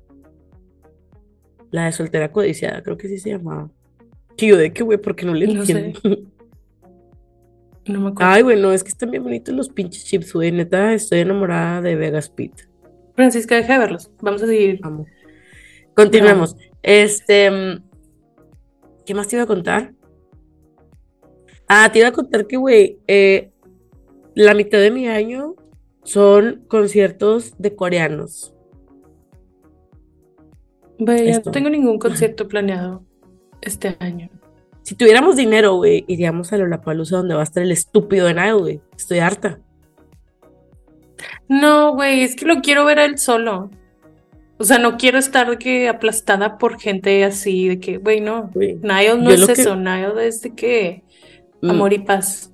[1.71, 3.71] La de soltera codiciada, creo que sí se llamaba.
[4.37, 4.99] Tío, ¿de qué, güey?
[4.99, 5.93] Porque no le No sé.
[7.87, 8.33] No me acuerdo.
[8.33, 10.53] Ay, güey, no, es que están bien bonitos los pinches chips, güey.
[10.53, 12.69] Neta, estoy enamorada de Vegas Pete.
[13.15, 14.11] Francisca, deja de verlos.
[14.21, 14.81] Vamos a seguir.
[14.83, 15.07] Amo.
[15.95, 16.57] Continuemos.
[16.83, 17.51] Este.
[17.51, 17.83] mm,
[19.05, 19.95] ¿Qué más te iba a contar?
[21.69, 23.51] Ah, te iba a contar que, güey, eh,
[24.35, 25.57] la mitad de mi año
[26.05, 28.55] son conciertos de coreanos.
[30.99, 33.05] Güey, no tengo ningún concierto planeado
[33.61, 34.31] este año.
[34.83, 38.53] Si tuviéramos dinero, güey, iríamos a Lollapalooza donde va a estar el estúpido de Nile,
[38.55, 38.81] güey.
[38.97, 39.61] Estoy harta.
[41.49, 43.71] No, güey, es que lo quiero ver a él solo.
[44.59, 48.51] O sea, no quiero estar de que aplastada por gente así, de que, güey, no.
[48.55, 48.75] güey.
[48.77, 51.03] Nile no es lo que- eso, Nile es de que
[51.61, 52.53] Mm, amor y paz.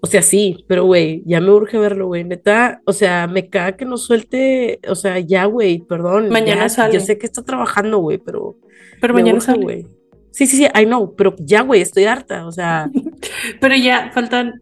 [0.00, 2.24] O sea, sí, pero güey, ya me urge verlo, güey.
[2.24, 4.80] Neta, o sea, me caga que no suelte.
[4.88, 6.28] O sea, ya, güey, perdón.
[6.28, 6.94] Mañana ya, sale.
[6.94, 8.56] Yo sé que está trabajando, güey, pero.
[9.00, 9.62] Pero mañana urge, sale.
[9.62, 9.86] güey.
[10.32, 12.46] Sí, sí, sí, I know, pero ya, güey, estoy harta.
[12.46, 12.90] O sea,
[13.60, 14.60] Pero ya faltan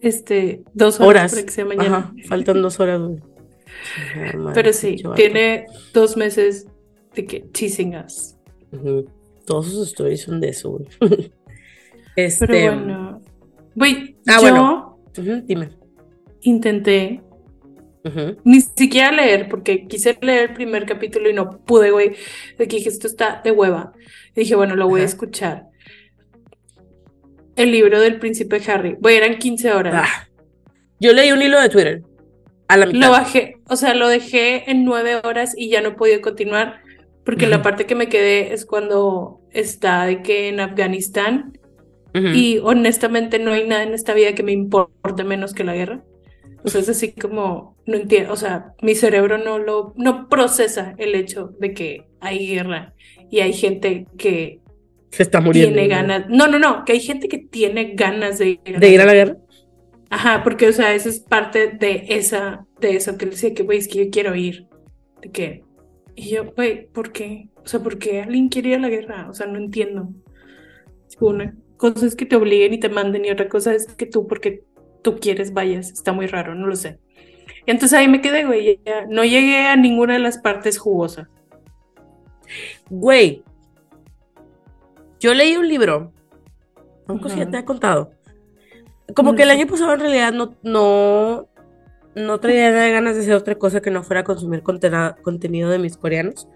[0.00, 1.32] este dos horas, horas.
[1.34, 1.96] para que sea mañana.
[1.98, 3.18] Ajá, faltan dos horas, güey.
[4.54, 6.66] Pero sí, tiene dos meses
[7.14, 8.36] de que teasing us.
[9.44, 10.86] Todos sus stories son de eso, güey.
[11.00, 11.32] Pero
[12.16, 12.46] Este.
[12.70, 13.20] bueno.
[13.74, 14.98] Güey, Ah, yo bueno.
[15.46, 15.68] dime.
[16.42, 17.22] intenté
[18.44, 22.12] ni siquiera leer, porque quise leer el primer capítulo y no pude, güey.
[22.56, 23.92] De que dije, esto está de hueva.
[24.36, 25.68] Y dije, bueno, lo voy a escuchar.
[27.56, 28.96] El libro del príncipe Harry.
[29.00, 29.94] Güey, eran 15 horas.
[29.96, 30.28] Ah,
[31.00, 32.02] Yo leí un hilo de Twitter.
[32.68, 33.00] A la mitad.
[33.00, 36.80] Lo bajé, o sea, lo dejé en nueve horas y ya no podido continuar,
[37.24, 41.58] porque la parte que me quedé es cuando está de que en Afganistán
[42.12, 46.02] y honestamente no hay nada en esta vida que me importe menos que la guerra.
[46.64, 50.94] O sea, es así como, no entiendo, o sea, mi cerebro no lo, no procesa
[50.98, 52.94] el hecho de que hay guerra
[53.30, 54.60] y hay gente que
[55.10, 55.74] Se está muriendo.
[55.74, 58.88] tiene ganas, no, no, no, que hay gente que tiene ganas de ir a ¿De
[58.90, 59.36] ir a la guerra?
[60.10, 63.64] Ajá, porque, o sea, eso es parte de esa, de eso que le decía que,
[63.64, 64.68] güey, es que yo quiero ir.
[65.20, 65.64] De que,
[66.14, 67.48] y yo, güey, ¿por qué?
[67.64, 69.28] O sea, ¿por qué alguien quiere ir a la guerra?
[69.28, 70.10] O sea, no entiendo.
[71.18, 74.26] Una cosa es que te obliguen y te manden, y otra cosa es que tú,
[74.26, 74.62] porque
[75.02, 75.90] tú quieres, vayas.
[75.90, 76.98] Está muy raro, no lo sé.
[77.66, 81.26] Entonces ahí me quedé, güey, no llegué a ninguna de las partes jugosas.
[82.90, 83.42] Güey,
[85.20, 86.12] yo leí un libro,
[87.06, 87.50] aunque ya Ajá.
[87.50, 88.10] te he contado.
[89.14, 91.48] Como No que el año pasado en realidad no, no,
[92.14, 95.78] no traía nada de ganas de hacer otra cosa que no fuera consumir contenido de
[95.78, 96.48] mis coreanos.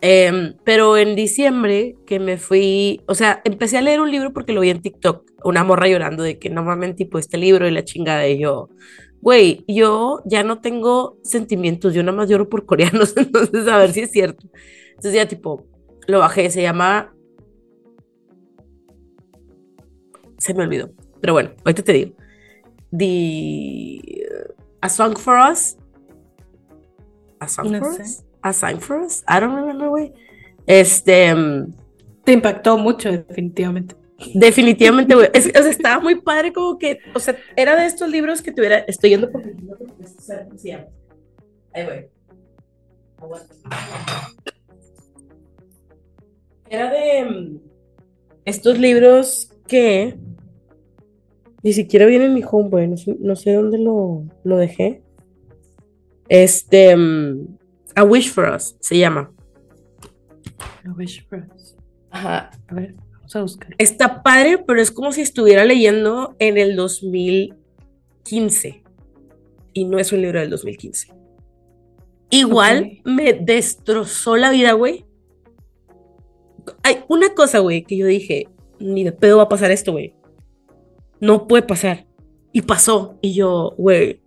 [0.00, 4.52] Em, pero en diciembre que me fui, o sea, empecé a leer un libro porque
[4.52, 7.84] lo vi en TikTok, una morra llorando de que normalmente tipo este libro y la
[7.84, 8.68] chingada y yo,
[9.20, 13.92] güey, yo ya no tengo sentimientos, yo nada más lloro por coreanos, entonces a ver
[13.92, 14.46] si es cierto.
[14.98, 15.64] Entonces ya tipo,
[16.08, 17.14] lo bajé, se llama...
[20.38, 22.12] Se me olvidó, pero bueno, ahorita te digo.
[22.96, 24.26] The...
[24.80, 25.76] A Song for Us.
[27.40, 28.02] A Song No for sé.
[28.02, 28.24] Us.
[28.42, 29.22] A Song for Us.
[29.28, 30.12] I don't remember, güey.
[30.66, 31.34] Este...
[31.34, 31.72] mm,
[32.24, 33.94] Te impactó mucho, definitivamente.
[34.34, 35.28] Definitivamente, güey.
[35.32, 38.50] Es- o sea, estaba muy padre como que, o sea, era de estos libros que
[38.52, 39.42] tuviera, estoy yendo por...
[41.72, 42.06] Ahí voy.
[46.70, 47.60] Era de mm,
[48.44, 50.16] estos libros que
[51.62, 52.88] ni siquiera viene en mi home, güey.
[52.88, 55.02] No sé, no sé dónde lo, lo dejé.
[56.28, 57.58] Este, mm,
[57.94, 59.32] A Wish for Us se llama.
[60.84, 61.76] A wish for us.
[62.10, 62.50] Ajá.
[62.68, 63.74] A ver, vamos a buscar.
[63.78, 68.82] Está padre, pero es como si estuviera leyendo en el 2015.
[69.74, 71.12] Y no es un libro del 2015.
[72.30, 75.04] Igual me destrozó la vida, güey.
[76.82, 80.14] Hay una cosa, güey, que yo dije, ni de pedo va a pasar esto, güey.
[81.20, 82.06] No puede pasar.
[82.52, 83.18] Y pasó.
[83.20, 84.20] Y yo, güey.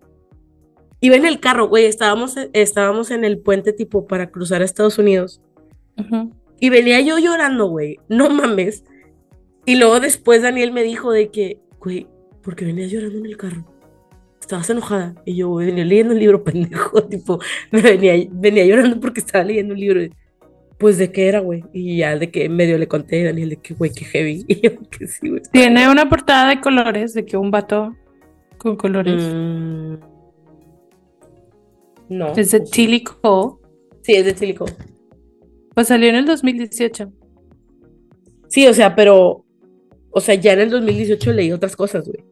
[0.99, 1.85] Iba en el carro, güey.
[1.85, 5.41] Estábamos, estábamos en el puente tipo para cruzar a Estados Unidos.
[5.97, 6.31] Ujú.
[6.59, 7.97] Y venía yo llorando, güey.
[8.07, 8.83] No mames.
[9.65, 12.07] Y luego después Daniel me dijo de que, güey,
[12.43, 13.65] ¿por qué venías llorando en el carro?
[14.39, 15.15] Estabas enojada.
[15.25, 17.03] Y yo, güey, venía leyendo un libro, pendejo.
[17.03, 17.39] Tipo,
[17.71, 20.01] me venía, venía llorando porque estaba leyendo un libro.
[20.81, 21.63] Pues, ¿de qué era, güey?
[21.73, 24.43] Y ya de que medio le conté a Daniel de que, güey, qué heavy.
[24.47, 25.43] Y yo, que sí, güey.
[25.51, 27.95] Tiene una portada de colores, de que un vato
[28.57, 29.21] con colores.
[29.21, 29.97] Mm,
[32.09, 32.33] no.
[32.35, 32.63] Es de
[33.21, 33.57] Cole.
[34.01, 34.65] Sí, es de Silico.
[35.75, 37.13] Pues salió en el 2018.
[38.47, 39.45] Sí, o sea, pero,
[40.09, 42.25] o sea, ya en el 2018 leí otras cosas, güey.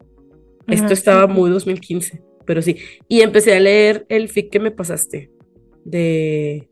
[0.66, 1.32] Esto Ajá, estaba sí.
[1.32, 2.78] muy 2015, pero sí.
[3.06, 5.30] Y empecé a leer el fic que me pasaste
[5.84, 6.68] de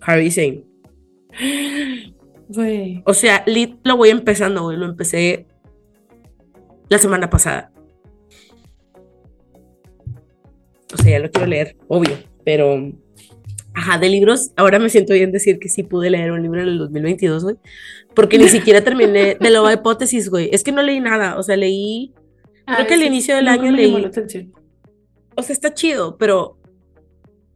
[0.00, 0.73] Harry Zane.
[2.48, 3.02] Güey.
[3.06, 4.76] O sea, lit lo voy empezando, güey.
[4.76, 5.46] Lo empecé
[6.88, 7.72] la semana pasada.
[10.92, 12.92] O sea, ya lo quiero leer, obvio, pero...
[13.76, 16.68] Ajá, de libros, ahora me siento bien decir que sí pude leer un libro en
[16.68, 17.56] el 2022, güey.
[18.14, 20.48] Porque ni siquiera terminé de la hipótesis, güey.
[20.52, 22.12] Es que no leí nada, o sea, leí...
[22.66, 24.10] Creo que al inicio del nunca año leí-.
[25.36, 26.58] O sea, está chido, pero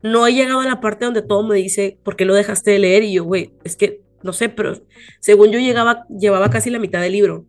[0.02, 2.78] no he llegado a la parte donde todo me dice, ¿por qué lo dejaste de
[2.78, 3.02] leer?
[3.04, 4.80] Y yo, güey, es que, no sé, pero
[5.20, 7.44] según yo llegaba, llevaba casi la mitad del libro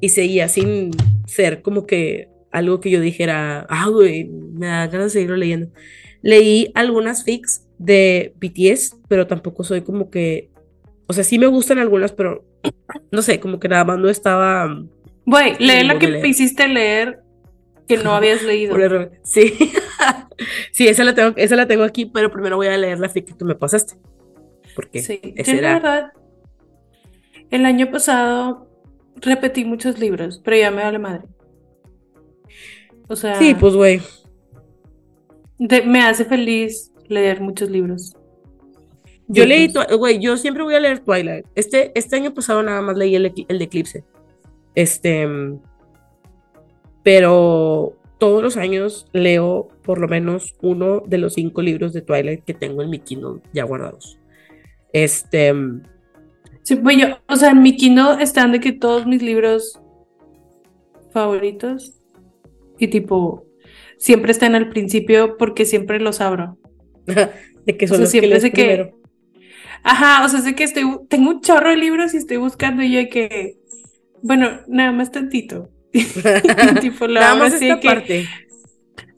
[0.00, 0.90] y seguía sin
[1.26, 5.68] ser como que algo que yo dijera, ah, güey, me da ganas de seguirlo leyendo.
[6.22, 10.50] Leí algunas fics de BTS, pero tampoco soy como que,
[11.06, 12.44] o sea, sí me gustan algunas, pero
[13.10, 14.68] no sé, como que nada más no estaba...
[15.26, 16.22] Güey, lee Sí, la que leer.
[16.22, 17.20] me hiciste leer
[17.88, 18.76] que no habías leído.
[19.22, 19.54] Sí,
[20.72, 23.26] sí, esa la, tengo, esa la tengo aquí, pero primero voy a leer la fic
[23.26, 23.94] que tú me pasaste.
[24.74, 25.20] Porque Sí,
[25.60, 26.12] la verdad,
[27.50, 28.68] el año pasado
[29.16, 31.22] repetí muchos libros, pero ya me vale madre.
[33.08, 34.00] O sea, Sí, pues, güey.
[35.58, 38.16] me hace feliz leer muchos libros.
[39.28, 39.68] Yo leí.
[39.72, 41.46] Twi- güey, yo siempre voy a leer Twilight.
[41.54, 44.04] Este, este año pasado nada más leí el, el de Eclipse.
[44.74, 45.26] Este,
[47.02, 52.42] pero todos los años leo por lo menos uno de los cinco libros de Twilight
[52.44, 54.18] que tengo en mi Kindle ya guardados.
[54.94, 55.52] Este,
[56.64, 59.78] Sí, pues yo, o sea, en mi Kindle están de que todos mis libros
[61.12, 62.00] favoritos
[62.78, 63.44] y tipo,
[63.98, 66.56] siempre están al principio porque siempre los abro.
[67.06, 68.94] de que O son sea, los siempre sé que-.
[69.82, 72.92] Ajá, o sea, sé que estoy, tengo un chorro de libros y estoy buscando y
[72.92, 73.58] yo de que,
[74.22, 75.68] bueno, nada más tantito.
[76.80, 78.28] tipo, la hora esta que, parte.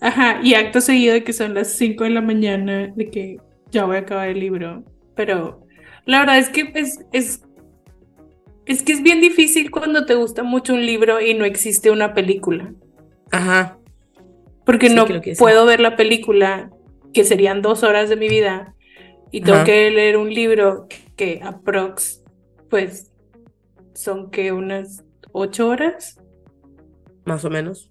[0.01, 3.39] ajá, y acto seguido de que son las 5 de la mañana, de que
[3.71, 4.85] ya voy a acabar el libro.
[5.15, 5.67] Pero
[6.05, 7.43] la verdad es que es, es,
[8.67, 12.13] es que es bien difícil cuando te gusta mucho un libro y no existe una
[12.15, 12.73] película.
[13.31, 13.79] Ajá.
[14.65, 15.07] Porque Sí, no
[15.39, 16.71] puedo ver la película,
[17.15, 18.75] que serían dos horas de mi vida,
[19.31, 19.65] y tengo Ajá.
[19.65, 22.23] que leer un libro que aprox,
[22.69, 23.11] pues,
[23.95, 26.21] son que unas ocho horas
[27.27, 27.91] Más o menos.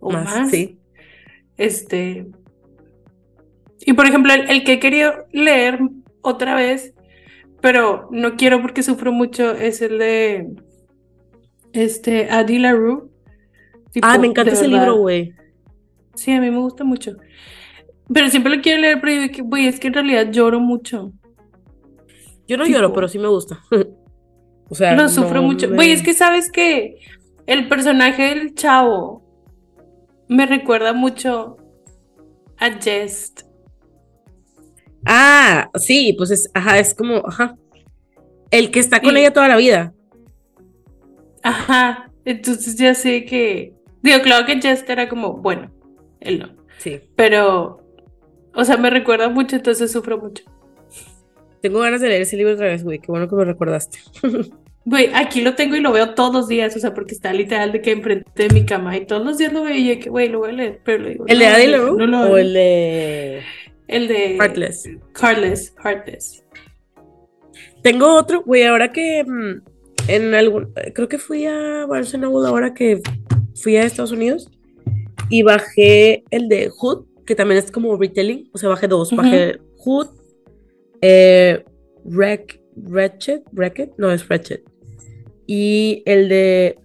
[0.00, 0.50] o más, más.
[0.50, 0.78] sí.
[1.58, 2.26] Este.
[3.80, 5.78] Y por ejemplo, el, el que he querido leer
[6.22, 6.94] otra vez,
[7.60, 10.48] pero no quiero porque sufro mucho, es el de
[11.72, 13.10] este Adi LaRue.
[13.92, 14.78] Tipo, Ah, me encanta ese verdad.
[14.80, 15.34] libro, güey.
[16.14, 17.16] Sí, a mí me gusta mucho.
[18.12, 21.12] Pero siempre lo quiero leer, pero yo güey, es que en realidad lloro mucho.
[22.46, 23.60] Yo no Tipo- lloro, pero sí me gusta.
[24.68, 25.68] o sea, Lo sufro no mucho.
[25.68, 26.96] me- Güey, es que sabes que
[27.46, 29.22] el personaje del chavo
[30.28, 31.56] me recuerda mucho
[32.58, 33.42] a Jest.
[35.04, 37.56] Ah, sí, pues es, ajá, es como, ajá.
[38.50, 39.20] El que está con Sí.
[39.20, 39.92] ella toda la vida.
[41.42, 42.10] Ajá.
[42.24, 43.74] Entonces ya sé que.
[44.02, 45.70] Digo, claro que Jest era como, bueno,
[46.20, 46.48] él no.
[46.78, 47.00] Sí.
[47.14, 47.82] Pero,
[48.54, 50.44] o sea, me recuerda mucho, entonces sufro mucho.
[51.62, 52.98] Tengo ganas de leer ese libro otra vez, güey.
[52.98, 53.98] Qué bueno que me recordaste.
[54.86, 57.72] Güey, aquí lo tengo y lo veo todos los días, o sea, porque está literal
[57.72, 60.08] de que enfrente de mi cama y todos los días lo veo y yo que,
[60.08, 61.24] güey, lo voy a leer, pero lo digo.
[61.26, 63.42] ¿El de no, Adi no, LaRue no lo o el de
[63.88, 64.88] El de Heartless?
[65.20, 66.44] Heartless, Heartless.
[67.82, 69.62] Tengo otro, güey, ahora que mm,
[70.06, 73.00] en algún, creo que fui a Noble ahora que
[73.56, 74.52] fui a Estados Unidos
[75.28, 79.58] y bajé el de Hood, que también es como retelling, o sea, bajé dos, bajé
[79.78, 80.10] Hood,
[81.00, 81.64] eh,
[82.04, 84.60] Wreck, Wretched, Wrecked, no es Wretched,
[85.46, 86.78] y el de,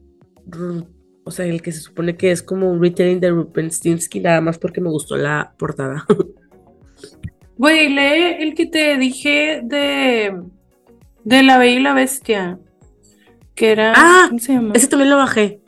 [1.24, 4.58] o sea, el que se supone que es como un retelling de Rupenstinsky, nada más
[4.58, 6.06] porque me gustó la portada.
[7.58, 10.36] Güey, lee el que te dije de,
[11.24, 12.58] de La Bella y la Bestia.
[13.54, 13.94] Que era.
[13.96, 14.74] Ah, ¿Cómo se llama?
[14.74, 15.62] Ese también lo bajé.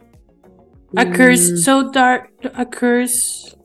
[0.96, 2.32] A Curse Mm, So Dark.
[2.56, 3.56] A Curse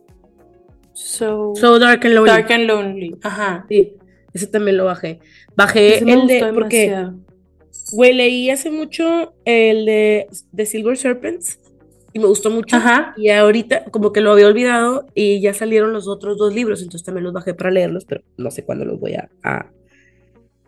[0.93, 2.31] So, So Dark and Lonely.
[2.31, 3.17] Dark and Lonely.
[3.23, 3.65] Ajá.
[3.67, 3.95] Sí,
[4.35, 5.21] ese también lo bajé.
[5.57, 7.19] Bajé el de, gustó porque, demasiado.
[7.93, 11.59] Güey, leí hace mucho el de, de Silver Serpents
[12.13, 12.77] y me gustó mucho.
[12.77, 13.15] Ajá.
[13.17, 17.05] Y ahorita como que lo había olvidado y ya salieron los otros dos libros, entonces
[17.05, 19.71] también los bajé para leerlos, pero no sé cuándo los voy a, a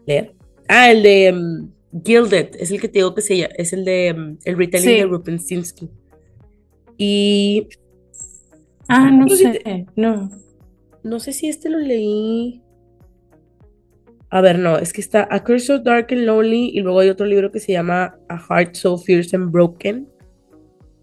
[0.06, 0.34] leer.
[0.68, 3.84] Ah, el de mm, Gilded, es el que te digo que se llama, es el
[3.84, 4.96] de mm, el retelling Sí.
[4.96, 5.90] de Rupenstinsky.
[6.96, 7.68] Y
[8.88, 9.86] Ah, no sí sé.
[9.94, 10.30] No.
[11.04, 12.60] no sé si este lo leí.
[14.30, 17.08] A ver, no, es que está A Curse So Dark and Lonely y luego hay
[17.08, 20.08] otro libro que se llama A Heart So Fierce and Broken.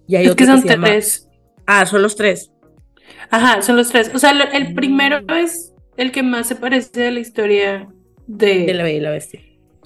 [0.08, 1.30] Y hay Es otro que son se llama- tres.
[1.66, 2.52] Ah, son los tres.
[3.30, 4.12] Ajá, son los tres.
[4.16, 4.76] O sea, el Mm.
[4.76, 7.90] primero es el que más se parece a la historia
[8.28, 9.42] de, De la Bella y la Bestia.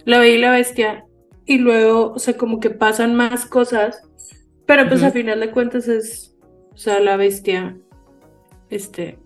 [0.05, 1.05] La Bella y la Bestia.
[1.47, 4.01] Y luego, o sea, como que pasan más cosas.
[4.67, 5.09] Pero pues Ujú.
[5.09, 6.35] a final de cuentas es.
[6.73, 7.75] O sea, la bestia.
[8.69, 9.17] Este.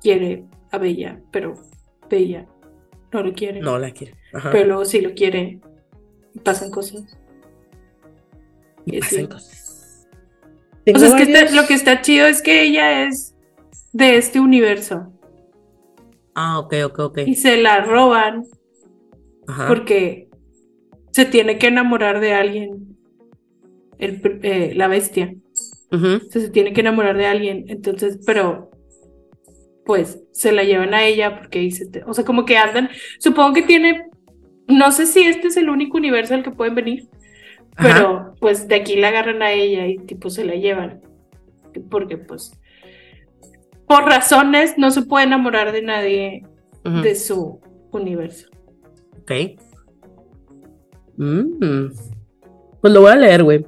[0.00, 1.54] Quiere a Bella, pero
[2.08, 2.46] Bella
[3.12, 3.60] no lo quiere.
[3.60, 4.14] No la quiere.
[4.32, 4.50] Ajá.
[4.52, 5.60] Pero luego sí lo quiere.
[6.34, 7.04] Y pasan cosas.
[8.86, 9.26] y y pasan sí.
[9.28, 10.08] cosas.
[10.94, 13.36] O sea, es que está- lo que está chido es que ella es
[13.92, 15.12] de este universo.
[16.34, 17.18] Ah, ok, ok, ok.
[17.26, 18.44] Y se la roban
[19.46, 19.68] Ajá.
[19.68, 20.28] porque
[21.12, 22.96] se tiene que enamorar de alguien.
[23.98, 25.32] El, eh, la bestia.
[25.92, 26.16] Ujú.
[26.26, 27.66] O sea, se tiene que enamorar de alguien.
[27.68, 28.71] Entonces, pero
[29.84, 32.90] pues se la llevan a ella porque dice, o sea, como que andan.
[33.18, 34.08] Supongo que tiene.
[34.68, 37.08] No sé si este es el único universo al que pueden venir.
[37.76, 37.94] Ajá.
[37.94, 41.00] Pero pues de aquí la agarran a ella y tipo se la llevan.
[41.90, 42.52] Porque pues
[43.86, 46.46] por razones no se puede enamorar de nadie
[46.84, 48.48] de su universo.
[49.20, 49.32] Ok.
[51.16, 51.88] Mm.
[52.80, 53.66] Pues lo voy a leer, güey.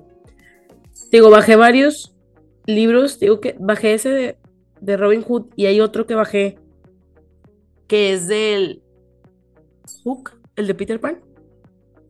[1.13, 2.17] Digo, bajé varios
[2.67, 3.21] libros.
[3.21, 4.39] Digo que bajé ese de,
[4.85, 6.59] de Robin Hood y hay otro que bajé
[7.87, 8.83] que es del
[10.05, 11.21] Hook, el de Peter Pan.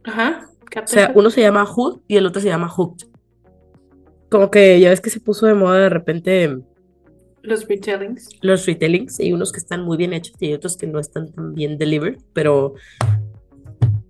[0.04, 0.48] Ajá.
[0.82, 3.06] O sea, uno se llama Hood y el otro se llama Hooked.
[4.30, 6.58] Como que ya ves que se puso de moda de repente
[7.42, 8.28] los retellings.
[8.42, 9.20] los retellings.
[9.20, 11.78] Hay unos que están muy bien hechos y hay otros que no están tan bien
[11.78, 12.18] delivered.
[12.32, 12.74] Pero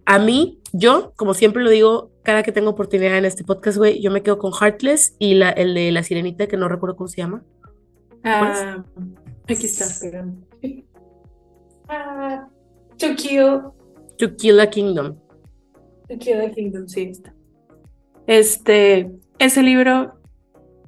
[0.07, 4.01] a mí, yo, como siempre lo digo, cada que tengo oportunidad en este podcast, güey,
[4.01, 7.09] yo me quedo con Heartless y la, el de la sirenita, que no recuerdo cómo
[7.09, 7.43] se llama.
[8.25, 8.83] Ah,
[9.47, 9.85] aquí está.
[11.89, 12.49] Ah,
[12.99, 13.61] To Kill,
[14.19, 15.17] To Kill a Kingdom.
[16.09, 17.35] To Kill the Kingdom, sí está.
[18.27, 20.19] Este, ese libro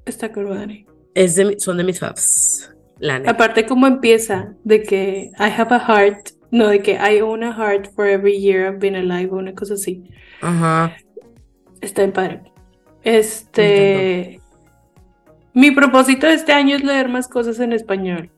[0.06, 0.86] está curvadre.
[1.14, 2.72] Es de, son de mis faves.
[2.98, 3.32] La neta.
[3.32, 7.52] Aparte cómo empieza, de que I have a heart, no, de que I own a
[7.52, 10.04] heart for every year I've been alive, o una cosa así.
[10.40, 10.96] Ajá.
[11.82, 12.42] Está en padre.
[13.04, 14.40] Este,
[15.56, 18.30] mi propósito de este año es leer más cosas en español.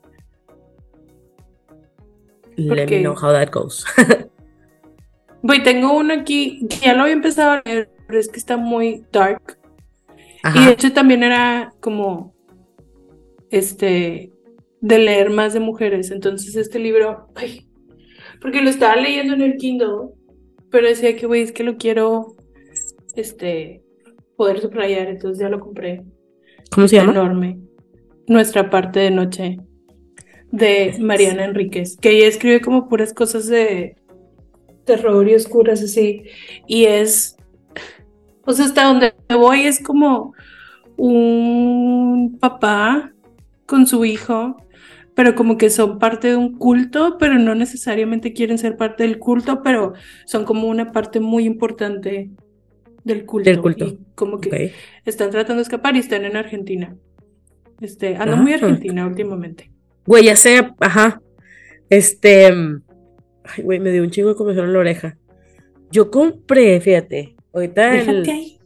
[2.54, 3.84] Let me know how that goes.
[5.42, 8.56] Voy, tengo uno aquí, que ya lo había empezado a leer, pero es que está
[8.56, 9.58] muy dark.
[10.54, 12.36] Y de hecho también era como,
[13.50, 14.32] este,
[14.80, 16.12] de leer más de mujeres.
[16.12, 17.68] Entonces este libro, ay,
[18.40, 20.10] porque lo estaba leyendo en el Kindle,
[20.70, 22.36] pero decía que, güey, es que lo quiero,
[23.16, 23.82] este,
[24.36, 26.04] poder subrayar, entonces ya lo compré.
[26.70, 27.12] ¿Cómo se llama?
[27.12, 27.58] Enorme.
[28.26, 29.58] Nuestra parte de noche,
[30.50, 33.96] de Mariana Enríquez, que ella escribe como puras cosas de
[34.84, 36.24] terror y oscuras así.
[36.66, 37.36] Y es,
[38.44, 40.34] o sea, hasta donde voy es como
[40.96, 43.12] un papá
[43.66, 44.56] con su hijo,
[45.14, 49.18] pero como que son parte de un culto, pero no necesariamente quieren ser parte del
[49.18, 49.94] culto, pero
[50.26, 52.30] son como una parte muy importante
[53.08, 53.50] del culto.
[53.50, 53.84] Del culto.
[53.86, 54.72] Y como que
[55.04, 56.96] están tratando de escapar y están en Argentina.
[57.80, 58.36] Este, ando Ah.
[58.36, 59.70] muy argentina últimamente.
[60.06, 61.20] Güey, ya sé, ajá.
[61.90, 62.52] Este.
[62.52, 62.82] mm,
[63.44, 65.16] Ay, güey, me dio un chingo de comezón en la oreja.
[65.90, 67.34] Yo compré, fíjate.
[67.52, 68.06] Ahorita el.
[68.24, 68.58] Déjate ahí.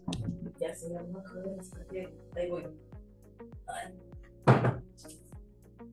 [0.60, 2.62] Ya sé, no me ahí voy.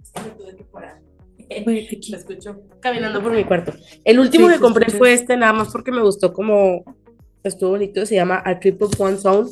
[0.04, 1.00] Es que me tuve que parar.
[1.52, 1.64] Aquí.
[2.12, 3.74] Me escucho caminando por mi cuarto.
[4.04, 6.84] El último Sí, que se compré fue este, nada más porque me gustó como
[7.44, 8.06] estuvo bonito.
[8.06, 9.50] Se llama A Trip of One Zone.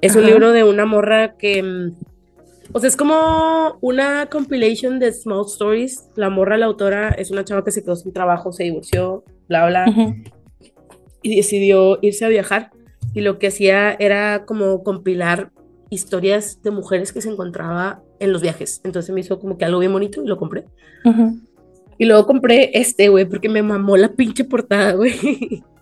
[0.00, 0.30] Es un Ajá.
[0.30, 1.62] libro de una morra que.
[1.62, 1.94] mm,
[2.72, 6.10] O sea, es como una compilation de small stories.
[6.16, 9.66] La morra, la autora, es una chava que se quedó sin trabajo, se divorció, bla,
[9.68, 10.14] bla, Ujú.
[11.22, 12.70] y decidió irse a viajar.
[13.14, 15.50] Y lo que hacía era como compilar
[15.88, 18.80] historias de mujeres que se encontraba en los viajes.
[18.84, 20.64] Entonces me hizo como que algo bien bonito y lo compré.
[21.04, 21.38] Ujú.
[21.98, 25.14] Y luego compré este, güey, porque me mamó la pinche portada, güey.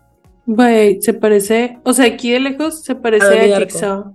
[0.46, 3.70] Güey, se parece, o sea, aquí de lejos se parece a Darko.
[3.70, 4.12] Jigsaw.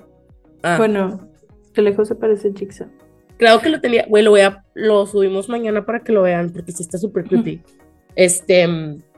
[0.62, 1.30] Ah, Bueno,
[1.74, 2.88] de lejos se parece a Jigsaw.
[3.38, 6.52] claro que lo tenía, güey, lo voy a, lo subimos mañana para que lo vean,
[6.52, 7.62] porque sí está súper creepy.
[8.16, 8.68] Este,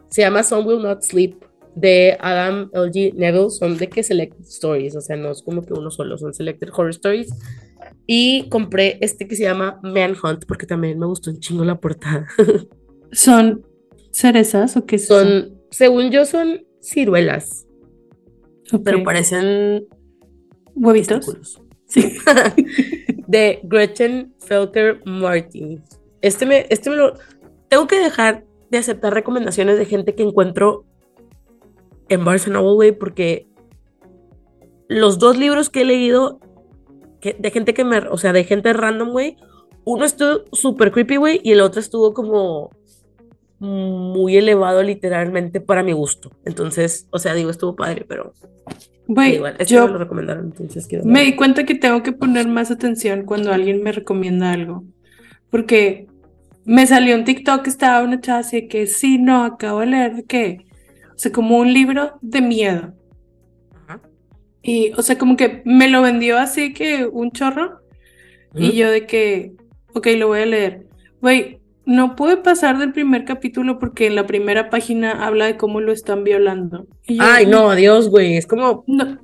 [0.09, 1.35] se llama Some Will Not Sleep,
[1.75, 3.13] de Adam L.G.
[3.13, 6.33] Neville, son de que Selected Stories, o sea, no es como que uno solo, son
[6.33, 7.33] Selected Horror Stories.
[8.07, 12.27] Y compré este que se llama Manhunt, porque también me gustó un chingo la portada.
[13.11, 13.65] ¿Son
[14.11, 15.19] cerezas o qué eso?
[15.19, 17.67] Son, según yo, son ciruelas,
[18.83, 19.87] pero parecen
[20.75, 21.61] huevitos.
[21.85, 22.17] Sí.
[23.27, 25.83] de Gretchen Felker Martin.
[26.21, 27.13] Este me, este me lo.
[27.69, 30.85] Tengo que dejar de aceptar recomendaciones de gente que encuentro
[32.09, 33.47] en Noble, güey, porque
[34.89, 36.39] los dos libros que he leído
[37.21, 37.99] que- de gente que me.
[38.09, 39.37] O sea, de gente random, güey.
[39.85, 42.69] Uno estuvo súper creepy, güey, y el otro estuvo como
[43.61, 46.31] muy elevado literalmente para mi gusto.
[46.45, 48.33] Entonces, o sea, digo, estuvo padre, pero
[49.07, 52.11] Güey, igual, este yo me lo recomendaron, entonces quiero me di cuenta que tengo que
[52.11, 54.83] poner más atención cuando alguien me recomienda algo.
[55.51, 56.07] Porque
[56.65, 59.85] me salió un TikTok que estaba una chava así de que sí, no, acabo de
[59.87, 60.65] leer que,
[61.13, 62.93] o sea, como un libro de miedo.
[63.75, 64.01] Ajá.
[64.63, 67.81] Y, o sea, como que me lo vendió así que un chorro.
[68.55, 68.73] Y Ujú.
[68.73, 69.53] yo de que,
[69.93, 70.87] ok, lo voy a leer.
[71.21, 75.81] Güey, no pude pasar del primer capítulo porque en la primera página habla de cómo
[75.81, 76.85] lo están violando.
[77.07, 78.37] Yo, Ay, no, adiós, güey.
[78.37, 79.17] Es como, No,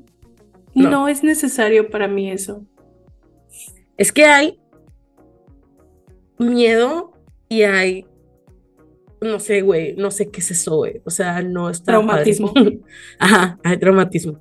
[0.73, 0.89] No.
[0.89, 2.65] no es necesario para mí eso.
[3.97, 4.59] es que hay
[6.37, 7.11] miedo
[7.49, 8.05] y hay,
[9.21, 11.01] no sé, güey, no sé qué es eso, güey.
[11.05, 11.93] O sea, no está.
[11.93, 12.53] Traumatismo.
[13.19, 14.39] Ajá, hay traumatismo.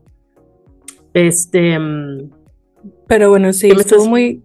[1.15, 2.31] Este, mm,
[3.07, 4.43] Pero bueno, sí, ¿Qué me estuvo estás- muy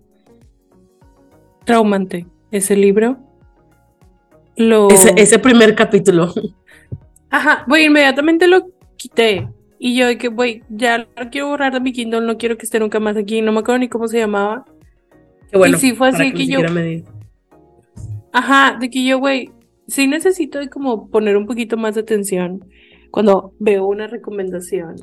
[1.65, 3.17] traumante ese libro.
[4.62, 4.89] Lo...
[4.89, 6.34] ese, ese primer capítulo.
[7.30, 9.47] Ajá, güey, inmediatamente lo quité.
[9.80, 12.66] Y yo de que, güey, ya lo quiero borrar de mi Kindle, no quiero que
[12.66, 13.41] esté nunca más aquí.
[13.41, 14.66] No me acuerdo ni cómo se llamaba.
[15.49, 16.59] Que bueno, sí fue así que yo-.
[18.32, 19.49] Ajá, de que yo, güey,
[19.88, 22.64] sí necesito de como poner un poquito más de atención
[23.09, 24.95] cuando veo una recomendación.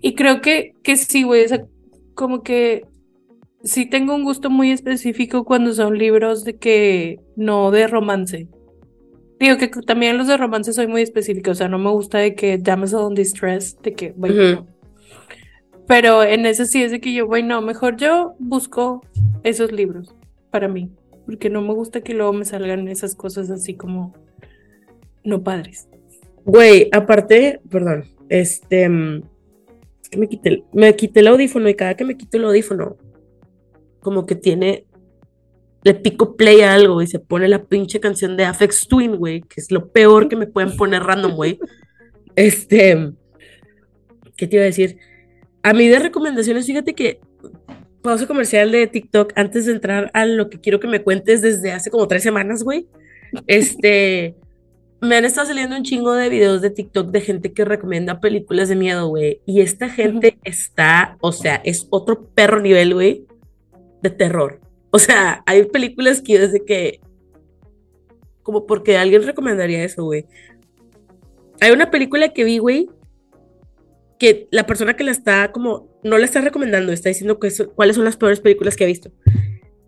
[0.00, 1.64] Y creo que, que sí, güey, o sea,
[2.14, 2.84] como que
[3.62, 8.48] sí tengo un gusto muy específico cuando son libros de que no de romance.
[9.42, 12.36] Digo que también los de romance soy muy específica, o sea, no me gusta de
[12.36, 14.42] que damsel in distress, de que, güey, Ujú.
[14.60, 14.66] no.
[15.88, 19.04] Pero en ese sí es de que yo, güey, no, mejor yo busco
[19.42, 20.14] esos libros
[20.52, 20.92] para mí,
[21.26, 24.14] porque no me gusta que luego me salgan esas cosas así como
[25.24, 25.88] no padres.
[26.44, 29.22] Güey, aparte, perdón, este, mm,
[30.02, 32.44] es que me quité, el- me quité el audífono y cada que me quito el
[32.44, 32.96] audífono,
[33.98, 34.84] como que tiene,
[35.84, 39.42] le pico play a algo y se pone la pinche canción de Afex Twin, güey,
[39.42, 41.58] que es lo peor que me pueden poner random, güey.
[42.36, 43.12] Este,
[44.36, 44.96] ¿qué te iba a decir?
[45.62, 47.20] A mí de recomendaciones, fíjate que
[48.02, 51.72] pausa comercial de TikTok antes de entrar a lo que quiero que me cuentes desde
[51.72, 52.86] hace como tres semanas, güey.
[53.46, 54.36] Este,
[55.00, 58.68] me han estado saliendo un chingo de videos de TikTok de gente que recomienda películas
[58.68, 59.40] de miedo, güey.
[59.46, 63.26] Y esta gente está, o sea, es otro perro nivel, güey,
[64.00, 64.61] de terror.
[64.92, 67.00] O sea, hay películas que yo desde que,
[68.42, 70.26] como porque alguien recomendaría eso, güey.
[71.60, 72.88] Hay una película que vi, güey,
[74.18, 77.72] que la persona que la está como, no la está recomendando, está diciendo que eso-
[77.72, 79.10] cuáles son las peores películas que ha visto.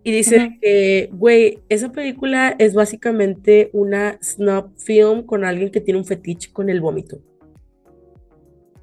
[0.03, 5.99] Y dice que, güey, esa película es básicamente una snuff film con alguien que tiene
[5.99, 7.19] un fetiche con el vómito.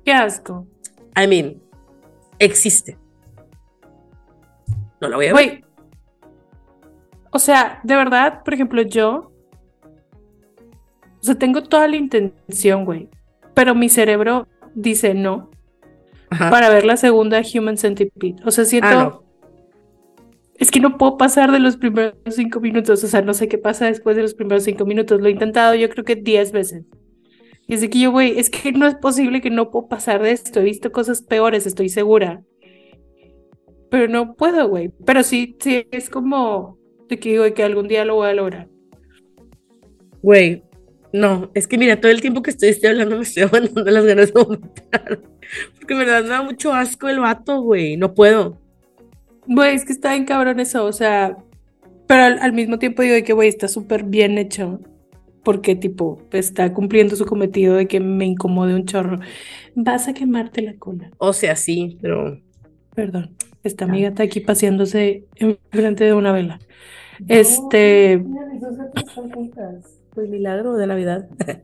[0.04, 0.66] Qué asco.
[1.16, 1.62] I mean,
[2.38, 2.96] existe.
[5.00, 5.64] No la voy a ver.
[7.32, 9.32] O sea, de verdad, por ejemplo, yo.
[11.20, 13.08] O sea, tengo toda la intención, güey.
[13.54, 15.50] Pero mi cerebro dice no
[16.30, 16.50] Ajá.
[16.50, 18.36] para ver la segunda Human Centipede.
[18.44, 18.88] O sea, siento.
[18.88, 19.22] Ah, no.
[20.56, 23.02] Es que no puedo pasar de los primeros cinco minutos.
[23.02, 25.20] O sea, no sé qué pasa después de los primeros cinco minutos.
[25.20, 26.84] Lo he intentado, yo creo que diez veces.
[27.66, 30.22] Y es de que yo, güey, es que no es posible que no puedo pasar
[30.22, 30.60] de esto.
[30.60, 32.42] He visto cosas peores, estoy segura.
[33.90, 34.90] Pero no puedo, güey.
[35.06, 36.81] Pero sí, sí, es como
[37.12, 38.68] de que digo que algún día lo voy a lograr.
[40.22, 40.62] Güey,
[41.12, 44.04] no, es que mira, todo el tiempo que estoy, estoy hablando me estoy aguantando las
[44.04, 45.20] ganas de vomitar.
[45.76, 47.96] Porque en verdad me da mucho asco el vato, güey.
[47.96, 48.58] No puedo.
[49.46, 51.36] Güey, es que está bien cabrón eso, o sea.
[52.06, 54.80] Pero al, al mismo tiempo digo de que, güey, está súper bien hecho.
[55.42, 59.18] Porque, tipo, está cumpliendo su cometido de que me incomode un chorro.
[59.74, 61.10] Vas a quemarte la cola.
[61.18, 62.40] O sea, sí, pero.
[62.94, 63.36] Perdón.
[63.64, 66.58] Esta amiga está aquí paseándose enfrente de una vela.
[67.28, 68.22] Este.
[70.14, 71.28] Pues milagro de Navidad.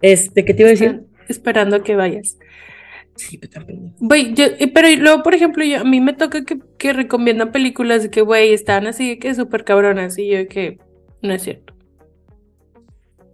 [0.00, 1.02] Este, ¿qué te iba a decir?
[1.26, 2.38] esperando que vayas.
[3.16, 3.94] Sí, pero también.
[3.98, 8.04] Güey, yo, pero luego, por ejemplo, yo, a mí me toca que, que recomiendan películas
[8.04, 10.16] de que, güey, están así que súper cabronas.
[10.16, 10.78] Y yo que
[11.20, 11.74] no es cierto.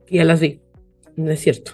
[0.09, 0.63] Ya las vi.
[1.17, 1.73] No es cierto.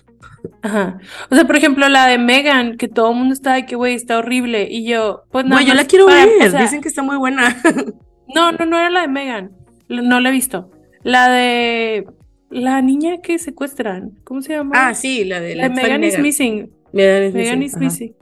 [0.63, 0.99] Ajá.
[1.31, 3.95] O sea, por ejemplo, la de Megan, que todo el mundo está de que, güey,
[3.95, 4.67] está horrible.
[4.69, 6.49] Y yo, pues nada Güey, yo la quiero para- ver.
[6.49, 7.57] o sea, Dicen que está muy buena.
[8.33, 9.51] No, no, no era la de Megan.
[9.91, 10.71] No la he visto.
[11.03, 12.07] La de
[12.51, 14.19] la niña que secuestran.
[14.25, 14.73] ¿Cómo se llama?
[14.75, 16.71] ah, sí, la de La de la Megan is Missing.
[16.93, 17.93] Megan is Megan missing, is.
[17.93, 18.17] Missing.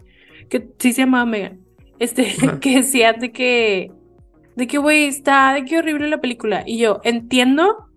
[0.48, 1.60] Que sí se llamaba Megan.
[1.98, 2.58] Este, Ajá.
[2.60, 3.92] que decía de que,
[4.56, 6.62] de que, güey, está, de que horrible la película.
[6.66, 7.88] Y yo entiendo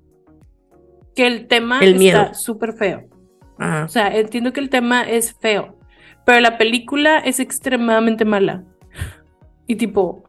[1.15, 2.22] que el tema El miedo.
[2.22, 3.07] está súper feo.
[3.57, 3.86] Ajá.
[3.86, 5.78] O sea, entiendo que el tema es feo,
[6.26, 8.63] pero la película es extremadamente mala.
[9.67, 10.24] Y tipo,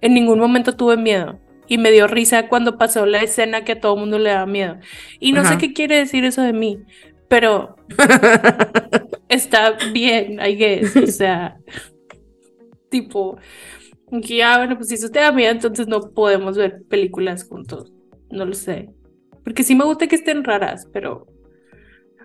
[0.00, 1.38] en ningún momento tuve miedo.
[1.72, 4.76] Y me dio risa cuando pasó la escena que a todo mundo le daba miedo.
[5.20, 5.52] Y no Ajá.
[5.54, 6.82] sé qué quiere decir eso de mí,
[7.28, 7.76] pero
[9.30, 10.94] está bien, I guess.
[10.96, 11.56] O sea,
[12.90, 13.38] tipo,
[14.10, 17.90] ya, bueno, pues si eso te da miedo, entonces no podemos ver películas juntos.
[18.30, 18.90] No lo sé.
[19.42, 21.26] Porque sí me gusta que estén raras, pero.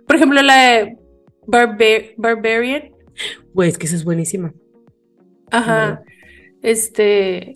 [0.05, 0.97] Por ejemplo, la de
[1.45, 2.91] Barba- Barbarian.
[3.53, 4.53] Güey, es que esa es buenísima.
[5.51, 6.01] Ajá.
[6.61, 7.53] Este.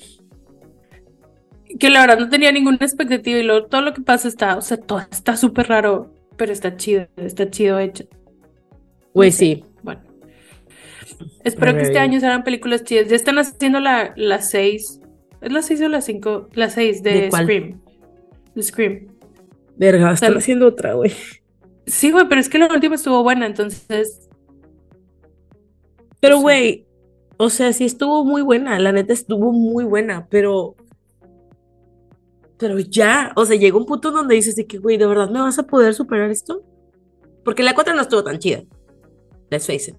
[1.80, 4.62] Que la verdad no tenía ninguna expectativa y luego todo lo que pasa está, o
[4.62, 8.06] sea, todo está súper raro, pero está chido, está chido hecho.
[9.14, 9.38] Güey, sé.
[9.38, 9.66] sí.
[9.84, 10.02] Bueno.
[11.44, 13.08] Espero que este año se hagan películas chidas.
[13.08, 15.02] Ya están haciendo la, la 6.
[15.42, 16.50] ¿Es la 6 o la 5?
[16.54, 17.32] La 6 de.
[17.32, 17.82] Scream.
[18.56, 19.08] De Scream.
[19.76, 21.12] Verga, están haciendo otra, güey.
[21.88, 24.30] Sí, güey, pero es que la última estuvo buena, entonces.
[26.20, 26.86] Pero, güey,
[27.38, 30.76] o sea, sí estuvo muy buena, la neta estuvo muy buena, pero.
[32.62, 35.42] Pero ya, o sea, llega un punto donde dices de que, güey, ¿de verdad me
[35.42, 36.64] vas a poder superar esto?
[37.44, 38.62] Porque la 4 no estuvo tan chida.
[39.50, 39.98] Let's face it.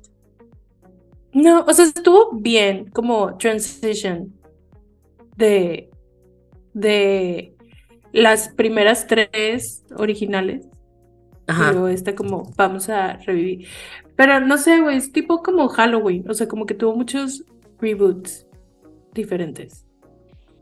[1.33, 4.33] No, o sea, estuvo bien como transition
[5.37, 5.91] de,
[6.73, 7.57] de
[8.13, 10.69] las primeras tres originales.
[11.49, 11.73] Ajá.
[11.73, 13.67] luego esta como vamos a revivir.
[14.15, 16.31] Pero no sé, güey, es tipo como Halloween.
[16.31, 17.45] O sea, como que tuvo muchos
[17.81, 18.47] reboots
[19.13, 19.85] diferentes.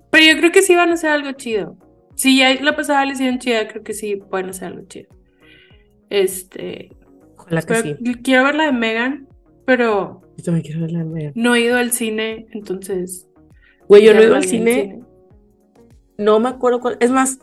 [0.08, 1.76] Pero yo creo que sí van a hacer algo chido.
[2.20, 5.08] Si ya la pasada le hicieron chida, creo que sí a hacer algo chido.
[6.10, 6.94] Este.
[7.38, 8.14] Ojalá que sí.
[8.22, 9.26] quiero ver la de Megan,
[9.64, 11.32] pero Yo también quiero ver la de Megan.
[11.34, 13.26] no he ido al cine, entonces.
[13.88, 15.00] Güey, yo no he ido al cine,
[16.18, 16.98] no me acuerdo cuál.
[17.00, 17.38] Es más,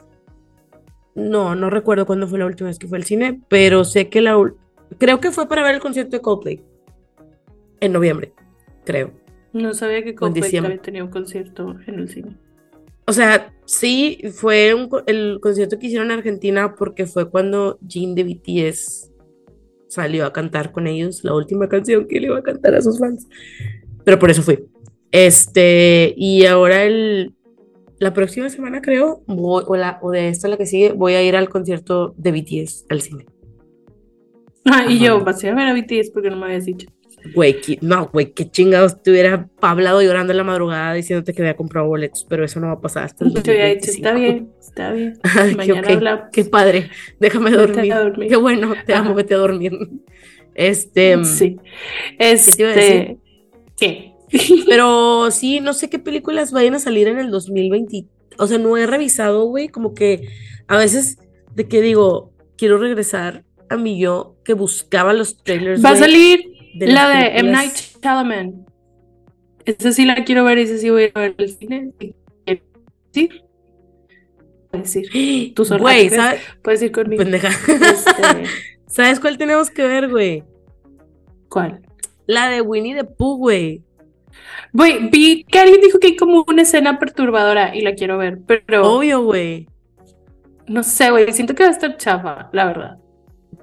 [1.15, 4.21] No, no recuerdo cuándo fue la última vez que fue al cine, pero sé que
[4.21, 4.38] la...
[4.99, 6.63] Creo que fue para ver el concierto de Coldplay.
[7.80, 8.32] En noviembre,
[8.86, 9.11] creo.
[9.53, 12.38] No sabía que Coldplay también tenía un concierto en el cine.
[13.08, 18.16] O sea, sí, fue un el concierto que hicieron en Argentina porque fue cuando Jin
[18.16, 19.12] de BTS
[19.88, 22.99] salió a cantar con ellos la última canción que le iba a cantar a sus
[22.99, 23.28] fans.
[24.03, 24.66] Pero por eso fui.
[25.12, 27.34] Este, y ahora el,
[27.99, 31.24] la próxima semana creo, voy- o, la, o de esta la que sigue, voy a
[31.24, 33.26] ir al concierto de BTS al cine.
[34.66, 35.05] Ah, y Ajá.
[35.05, 36.88] yo, ir a ver a BTS porque no me habías dicho.
[37.34, 41.55] Güey, no, güey, qué chingados te hubiera hablado llorando en la madrugada diciéndote que había
[41.55, 43.97] comprado boletos, pero eso no va a pasar hasta el Te había dicho, 2025.
[43.97, 45.20] está bien, está bien.
[45.57, 46.26] Mañana ok, hablamos.
[46.32, 46.89] qué padre.
[47.20, 47.93] Déjame dormir.
[47.93, 48.30] dormir.
[48.30, 49.74] Qué bueno, te amo, vete a dormir.
[50.55, 51.57] Este, Sí.
[52.18, 53.18] te iba a Este.
[53.78, 54.13] ¿Qué?
[54.68, 58.05] pero sí, no sé qué películas vayan a salir en el 2020.
[58.38, 60.28] O sea, no he revisado, güey, como que
[60.68, 61.18] a veces
[61.55, 65.84] de que digo, quiero regresar a mi yo que buscaba los trailers.
[65.84, 67.51] Va a salir de la de M.
[67.51, 68.65] Night Shyamalan.
[69.65, 71.91] Esa sí la quiero ver, esa sí voy a ver al cine.
[73.11, 73.30] Sí.
[74.72, 75.53] Puedes ir.
[75.53, 76.09] Tú sola, Güey.
[76.61, 77.24] Puedes ir conmigo.
[77.24, 77.49] Pendeja.
[77.49, 78.43] Este,
[78.88, 80.43] ¿Sabes cuál tenemos que ver, güey?
[81.49, 81.82] ¿Cuál?
[82.26, 83.84] La de Winnie the Pooh, güey.
[84.74, 88.39] Güey, vi que alguien dijo que hay como una escena perturbadora y la quiero ver,
[88.45, 89.68] pero Obvio, güey.
[90.68, 92.97] no sé, güey, siento que va a estar chafa, la verdad.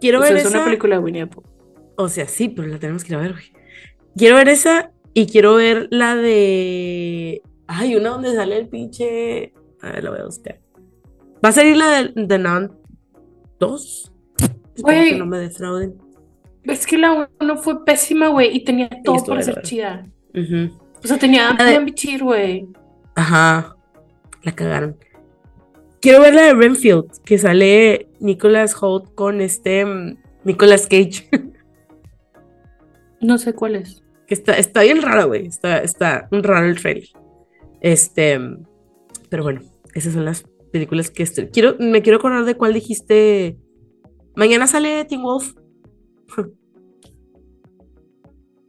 [0.01, 1.45] Quiero O sea, ver es una película de Winnie the Pooh.
[1.97, 3.53] O sea, sí, pero la tenemos que ir a ver, güey.
[4.17, 7.43] Quiero ver esa y quiero ver la de.
[7.67, 9.53] Ay, una donde sale el pinche.
[9.81, 10.61] A ver, la voy a buscar.
[11.45, 12.73] Va a salir la de, de Nun
[13.61, 14.13] 2.
[14.75, 15.11] Espero Güey.
[15.11, 15.95] que no me defrauden.
[16.65, 20.07] Es que la uno fue pésima, güey, y tenía todo estuvo para ser chida.
[20.35, 22.67] O sea, tenía buen bichir, güey.
[23.15, 23.77] Ajá.
[24.43, 24.97] La cagaron.
[26.01, 31.29] Quiero ver la de Renfield, que sale Nicholas Holt con este mm, Nicolas Cage.
[33.25, 34.03] No sé cuál es.
[34.29, 35.47] está, está bien rara, güey.
[35.47, 37.09] Está, está raro el trailer.
[37.81, 38.39] Este,
[39.31, 39.61] pero bueno,
[39.95, 41.49] esas son las películas que estoy.
[41.49, 43.57] Quiero, me quiero acordar de cuál dijiste.
[44.37, 45.53] Mañana sale Teen Wolf.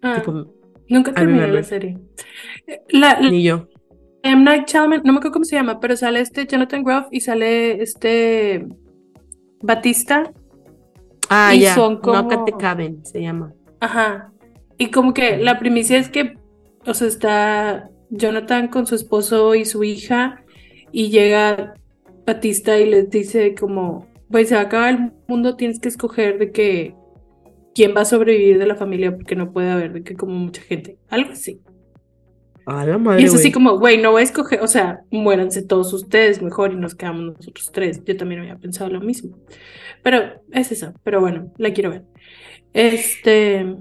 [0.02, 0.54] Ah, Tipo,
[0.90, 1.98] nunca terminé la serie.
[2.90, 3.68] La, la ni yo.
[4.24, 4.44] M.
[4.44, 7.82] Night Shyamalan, no me acuerdo cómo se llama, pero sale este Jonathan Groff y sale
[7.82, 8.66] este
[9.62, 10.32] Batista.
[11.30, 11.76] Ah, Y ya.
[11.76, 13.54] son como- the Cabin se llama.
[13.80, 14.32] Ajá.
[14.78, 16.38] Y como que la primicia es que,
[16.86, 20.44] o sea, está Jonathan con su esposo y su hija
[20.92, 21.74] y llega
[22.26, 26.40] Batista y les dice como, pues se va a acabar el mundo, tienes que escoger
[26.40, 26.96] de que
[27.74, 30.62] quién va a sobrevivir de la familia porque no puede haber de que como mucha
[30.62, 31.62] gente, algo así.
[32.66, 33.22] A la madre.
[33.22, 36.74] Y es así como, güey, no voy a escoger, o sea, muéranse todos ustedes mejor
[36.74, 38.04] y nos quedamos nosotros tres.
[38.06, 39.38] Yo también había pensado lo mismo.
[40.02, 42.06] Pero es eso, pero bueno, la quiero ver.
[42.74, 43.76] Este,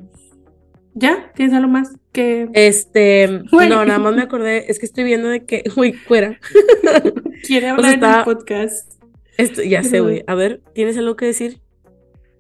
[0.95, 1.33] ¿ya?
[1.35, 3.69] ¿Tienes algo más que Este, Güey.
[3.69, 6.39] no, nada más me acordé, es que estoy viendo de que, uy, fuera.
[7.47, 8.93] quiere O sea, hablar en está- el podcast?
[9.37, 10.23] Esto, ya sé, güey.
[10.29, 11.61] A ver, ¿tienes algo que decir?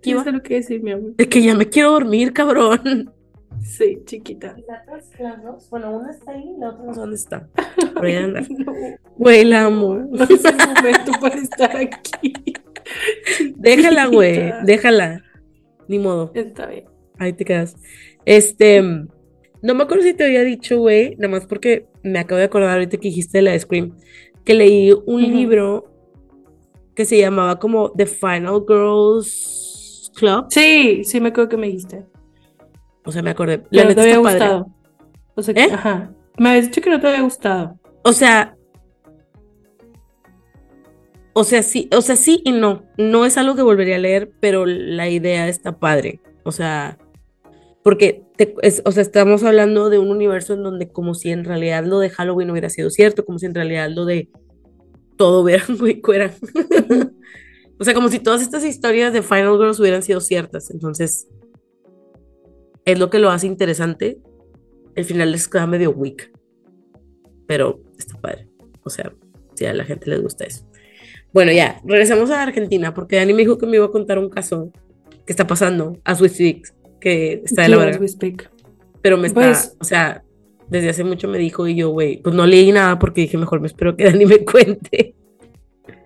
[0.01, 0.33] ¿Tienes Kiva?
[0.35, 1.17] algo que decir, mi amor?
[1.17, 3.11] De que ya me quiero dormir, cabrón.
[3.63, 4.55] Sí, chiquita.
[5.19, 7.49] Las dos, bueno, una está ahí, la otra no sé dónde está.
[7.95, 8.43] Por ahí anda.
[8.49, 8.73] No,
[9.17, 9.95] Güey, la amo.
[10.11, 12.33] no es el momento para estar aquí.
[13.57, 15.23] Déjala, güey, déjala.
[15.89, 16.85] Ni modo, Está bien.
[17.19, 17.77] ahí te quedas.
[18.27, 22.45] Este, no me acuerdo si te había dicho, güey, nada más porque me acabo de
[22.45, 23.97] acordar ahorita que dijiste de la de Scream,
[24.45, 25.91] que leí un libro
[26.95, 30.47] que se llamaba como The Final Girls Club.
[30.51, 32.05] Sí, sí me acuerdo que me dijiste.
[33.05, 33.63] O sea, me acordé.
[33.71, 34.67] La Pero te había gustado.
[35.35, 35.69] O sea, que- ¿Eh?
[35.73, 36.13] ajá.
[36.39, 37.79] Me habías dicho que no te había gustado.
[38.03, 38.57] O sea,
[41.33, 42.85] o sea, sí, o sea, sí y no.
[42.97, 46.21] No es algo que volvería a leer, pero la idea está padre.
[46.45, 46.99] O sea,
[47.85, 48.23] porque,
[48.87, 52.09] o sea, estamos hablando de un universo en donde como si en realidad lo de
[52.09, 54.31] Halloween hubiera sido cierto, como si en realidad lo de
[55.19, 55.63] todo hubiera,
[56.03, 56.35] fuera.
[57.79, 60.71] O sea, como si todas estas historias de Final Girls hubieran sido ciertas.
[60.71, 61.29] Entonces,
[62.87, 64.19] es lo que lo hace interesante.
[64.95, 66.33] El final les queda medio weak.
[67.47, 68.49] Pero está padre.
[68.83, 69.13] O sea,
[69.57, 70.67] si a la gente les gusta eso.
[71.35, 74.31] Bueno, ya, regresamos a Argentina, porque Dani me dijo que me iba a contar un
[74.31, 74.73] caso
[75.27, 76.75] que está pasando a Swiss Speaks,
[77.05, 78.01] que está de la verga.
[79.03, 80.25] Pero me está, Pues- o sea,
[80.69, 83.61] desde hace mucho me dijo y yo, güey, pues no leí nada porque dije, mejor
[83.61, 85.15] me espero que Dani me cuente.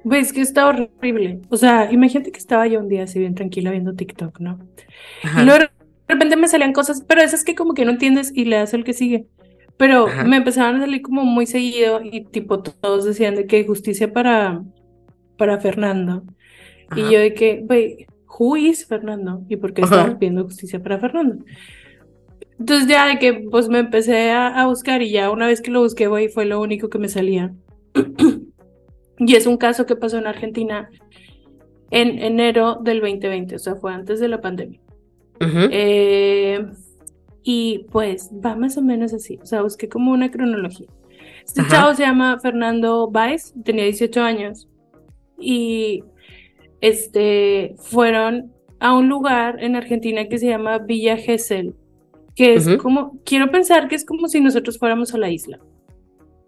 [0.03, 1.41] Güey, es que está horrible.
[1.51, 4.59] O sea, imagínate que estaba yo un día así bien tranquila viendo TikTok, ¿no?
[5.23, 5.43] Ajá.
[5.43, 5.69] Y luego de
[6.09, 8.83] repente me salían cosas, pero esas que como que no entiendes y le das el
[8.85, 9.27] que sigue.
[9.77, 10.25] Pero Ajá.
[10.25, 14.63] me empezaron a salir como muy seguido y tipo todos decían de que justicia para
[15.37, 16.25] para Fernando.
[16.89, 17.01] Ajá.
[17.01, 18.07] Y yo de que, güey,
[18.39, 19.43] who is Fernando?
[19.49, 21.45] ¿Y por qué estamos pidiendo justicia para Fernando?
[22.59, 25.71] Entonces ya de que pues me empecé a, a buscar y ya una vez que
[25.71, 27.55] lo busqué, güey, fue lo único que me salía.
[29.19, 30.89] y es un caso que pasó en Argentina
[31.91, 34.81] en enero del 2020, o sea, fue antes de la pandemia.
[35.41, 35.69] Ujú.
[35.71, 36.67] Eh,
[37.43, 40.89] y pues va más o menos así, o sea, busqué como una cronología.
[41.45, 41.71] Este Ajá.
[41.71, 44.69] chavo se llama Fernando Baez, tenía 18 años
[45.41, 46.05] y
[46.81, 51.75] este fueron a un lugar en Argentina que se llama Villa Gesell,
[52.35, 55.59] que es como, quiero pensar que es como si nosotros fuéramos a la isla.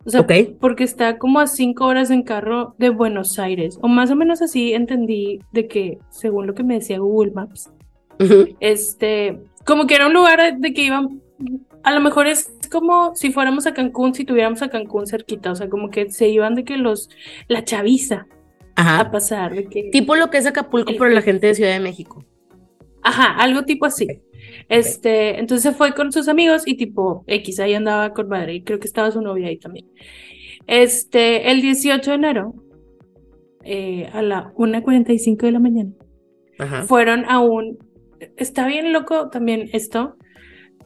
[0.04, 0.26] O sea,
[0.60, 4.40] porque está como a cinco horas en carro de Buenos Aires, o más o menos
[4.40, 7.70] así entendí de que, según lo que me decía Google Maps,
[8.60, 11.20] este, como que era un lugar de que iban,
[11.82, 15.54] a lo mejor es como si fuéramos a Cancún, si tuviéramos a Cancún cerquita, o
[15.54, 17.10] sea, como que se iban de que los,
[17.48, 18.26] la chaviza
[18.80, 21.72] a pasar, de que, Tipo lo que es Acapulco, El- pero la gente de Ciudad
[21.72, 22.24] de México.
[23.02, 24.06] ajá, algo tipo así.
[24.68, 28.78] Este, entonces fue con sus amigos y tipo X, ahí andaba con madre, y creo
[28.78, 29.86] que estaba su novia ahí también.
[30.66, 32.54] Este, el 18 de enero,
[33.64, 35.90] eh, a la 1.45 de la mañana,
[36.58, 36.82] Ajá.
[36.84, 37.78] fueron a un...
[38.36, 40.16] Está bien loco también esto,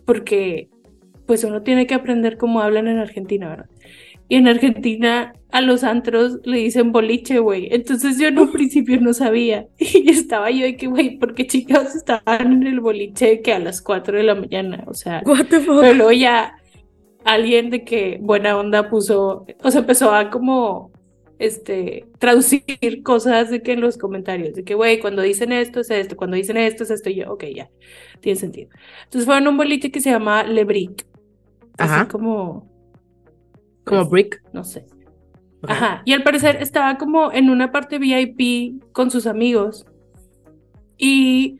[0.04, 0.68] porque
[1.26, 3.66] pues uno tiene que aprender cómo hablan en Argentina, ¿verdad?
[4.28, 7.68] Y en Argentina a los antros le dicen boliche, güey.
[7.70, 9.66] Entonces yo en un principio no sabía.
[9.78, 13.58] Y estaba yo de que, güey, ¿por qué chicos estaban en el boliche que a
[13.58, 14.84] las 4 de la mañana?
[14.86, 15.80] O sea, What the fuck?
[15.80, 16.56] pero luego ya
[17.24, 20.90] alguien de que buena onda puso, o sea, empezó a como,
[21.38, 22.62] este, traducir
[23.02, 26.36] cosas de que en los comentarios, de que, güey, cuando dicen esto es esto, cuando
[26.36, 27.70] dicen esto es esto, y yo, ok, ya,
[28.20, 28.70] tiene sentido.
[29.04, 31.06] Entonces fueron a un boliche que se llama Le Brick,
[31.78, 32.02] Ajá.
[32.02, 32.73] así como,
[33.84, 34.42] Como Brick.
[34.52, 34.86] no sé.
[35.66, 39.86] Ajá, y al parecer estaba como en una parte VIP con sus amigos
[40.98, 41.58] y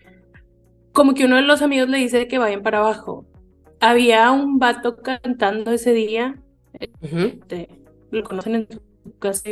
[0.92, 3.26] como que uno de los amigos le dice que vayan para abajo.
[3.80, 6.40] Había un vato cantando ese día,
[6.78, 7.68] este,
[8.10, 9.50] lo conocen en su casa,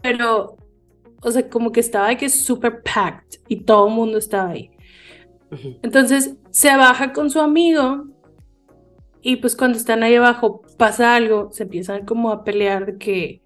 [0.00, 0.56] pero,
[1.22, 4.70] o sea, como que estaba que super packed y todo el mundo estaba ahí.
[5.82, 8.04] Entonces se baja con su amigo
[9.22, 13.42] y pues cuando están ahí abajo pasa algo, se empiezan como a pelear de que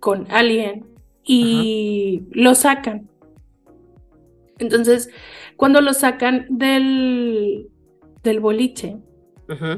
[0.00, 0.86] con alguien
[1.22, 3.08] y lo sacan.
[4.58, 5.10] Entonces,
[5.56, 7.68] cuando lo sacan del,
[8.22, 8.96] del boliche,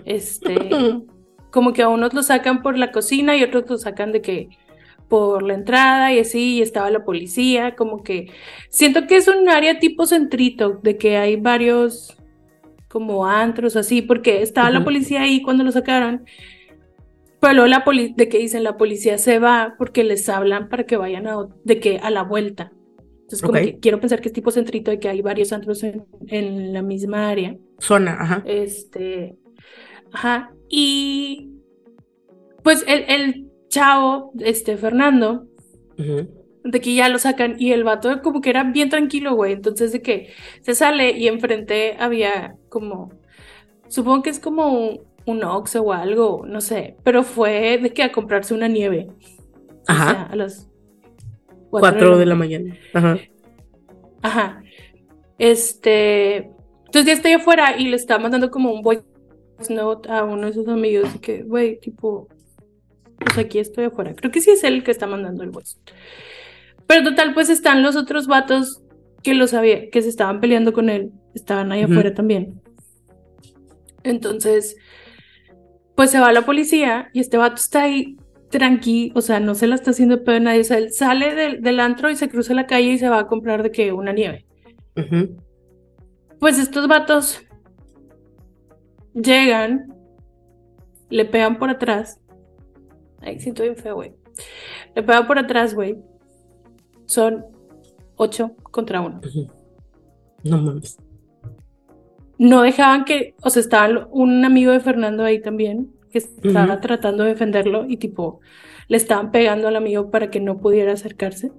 [0.05, 0.57] este,
[1.51, 4.49] como que a unos lo sacan por la cocina y otros lo sacan de que
[5.09, 8.31] por la entrada y así, y estaba la policía, como que
[8.69, 12.18] siento que es un área tipo centrito, de que hay varios
[12.89, 16.25] como antros así, porque estaba la policía ahí cuando lo sacaron,
[17.41, 20.85] pero luego la poli de que dicen la policía se va porque les hablan para
[20.87, 22.73] que vayan a, de que a la vuelta.
[23.23, 23.65] Entonces como Ok.
[23.65, 26.83] que quiero pensar que es tipo centrito de que hay varios antros en, en la
[26.83, 27.57] misma área.
[27.79, 28.43] Zona, ajá.
[28.45, 29.37] Este,
[30.13, 31.51] ajá, y
[32.63, 35.47] pues el, el chavo, este, Fernando,
[36.65, 39.93] de que ya lo sacan y el vato como que era bien tranquilo, güey, entonces
[39.93, 40.33] de que
[40.63, 43.11] se sale y enfrente había como,
[43.89, 48.03] supongo que es como un, un Oxxo o algo, no sé, pero fue de que
[48.03, 49.09] a comprarse una nieve.
[49.11, 50.11] O Ajá.
[50.11, 50.69] sea, a las
[51.71, 52.77] Cuatro de la mañana.
[52.95, 53.19] Ajá.
[54.23, 54.63] Ajá.
[55.39, 56.51] Este.
[56.87, 59.05] Entonces ya estoy afuera y le está mandando como un voice
[59.69, 61.13] note a uno de sus amigos.
[61.13, 62.29] de que, güey, tipo.
[63.19, 64.15] Pues aquí estoy afuera.
[64.15, 65.77] Creo que sí es él el que está mandando el voice.
[66.87, 68.81] Pero total, pues están los otros vatos
[69.23, 71.11] que lo sabía, que se estaban peleando con él.
[71.39, 72.61] Estaban ahí afuera también.
[74.03, 74.77] Entonces,
[75.95, 78.17] pues se va la policía y este vato está ahí
[78.51, 80.61] tranqui, o sea, no se la está haciendo pedo a nadie.
[80.61, 83.21] O sea, él sale del, del antro y se cruza la calle y se va
[83.21, 84.47] a comprar de que una nieve.
[86.41, 87.41] Pues estos vatos
[89.15, 89.95] llegan,
[91.09, 92.21] le pegan por atrás.
[93.21, 94.13] Ay, siento bien feo, güey.
[94.95, 95.99] Le pegan por atrás, güey.
[97.07, 97.45] Son
[98.17, 99.21] ocho contra uno.
[100.45, 100.99] No mames.
[100.99, 101.08] No
[102.39, 107.31] dejaban que, o sea, estaba un amigo de Fernando ahí también, que estaba tratando de
[107.31, 108.41] defenderlo y tipo,
[108.89, 111.53] le estaban pegando al amigo para que no pudiera acercarse.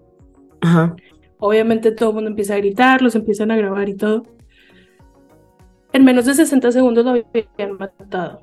[0.62, 0.96] Ajá.
[1.38, 4.24] Obviamente todo el mundo empieza a gritar, los empiezan a grabar y todo.
[5.94, 8.42] En menos de 60 segundos lo habían matado.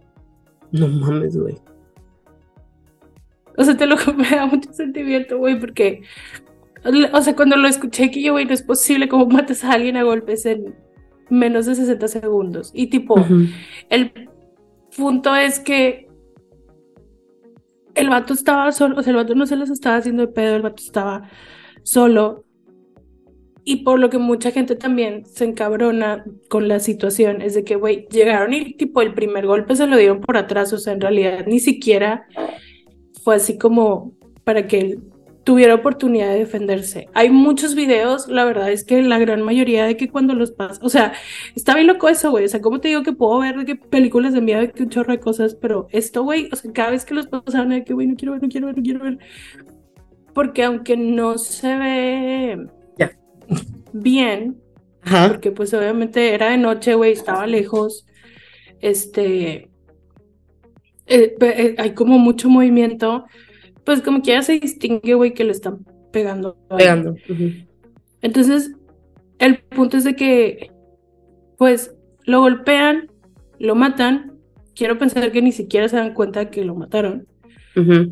[0.73, 1.57] No mames, güey.
[3.57, 6.03] O sea, te lo me da mucho sentimiento, güey, porque,
[7.13, 9.97] o sea, cuando lo escuché que yo, güey, no es posible cómo matas a alguien
[9.97, 10.75] a golpes en
[11.31, 12.71] menos de 60 segundos.
[12.75, 13.17] Y tipo,
[13.91, 14.13] el
[14.97, 16.09] punto es que
[17.95, 20.57] el vato estaba solo, o sea, el vato no se los estaba haciendo de pedo,
[20.57, 21.31] el vato estaba
[21.83, 22.45] solo.
[23.65, 27.75] Y por lo que mucha gente también se encabrona con la situación es de que,
[27.75, 31.01] güey, llegaron y tipo el primer golpe se lo dieron por atrás, o sea, en
[31.01, 32.27] realidad ni siquiera
[33.25, 34.13] fue así como
[34.45, 35.01] para que él
[35.47, 37.09] tuviera oportunidad de defenderse.
[37.15, 40.81] Hay muchos videos, la verdad es que la gran mayoría de que cuando los pasa,
[40.85, 41.13] o sea,
[41.55, 43.77] está bien loco eso, güey, o sea, ¿cómo te digo que puedo ver de que
[43.77, 46.91] películas de miedo, de que un chorro de cosas, pero esto, güey, o sea, cada
[46.91, 49.05] vez que los pasaban, de que, güey, no quiero ver, no quiero ver, no quiero
[49.05, 49.19] ver,
[50.35, 52.67] porque aunque no se ve
[52.99, 53.13] Ya.
[53.93, 54.57] bien,
[55.03, 55.29] Ajá.
[55.29, 58.05] porque pues obviamente era de noche, güey, estaba lejos,
[58.81, 59.71] este,
[61.07, 63.27] eh, eh, hay como mucho movimiento,
[63.87, 66.59] pues como que ya se distingue, güey, que le están pegando.
[66.77, 67.15] Pegando.
[68.21, 68.73] Entonces,
[69.39, 70.73] el punto es de que,
[71.57, 73.11] pues, lo golpean,
[73.61, 74.33] lo matan,
[74.75, 77.27] quiero pensar que ni siquiera se dan cuenta de que lo mataron,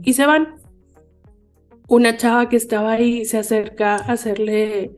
[0.03, 0.57] y se van.
[1.89, 4.93] Una chava que estaba ahí se acerca a hacerle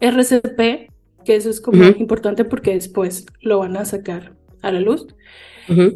[0.00, 0.90] RCP,
[1.24, 5.06] que eso es como importante porque después lo van a sacar a la luz.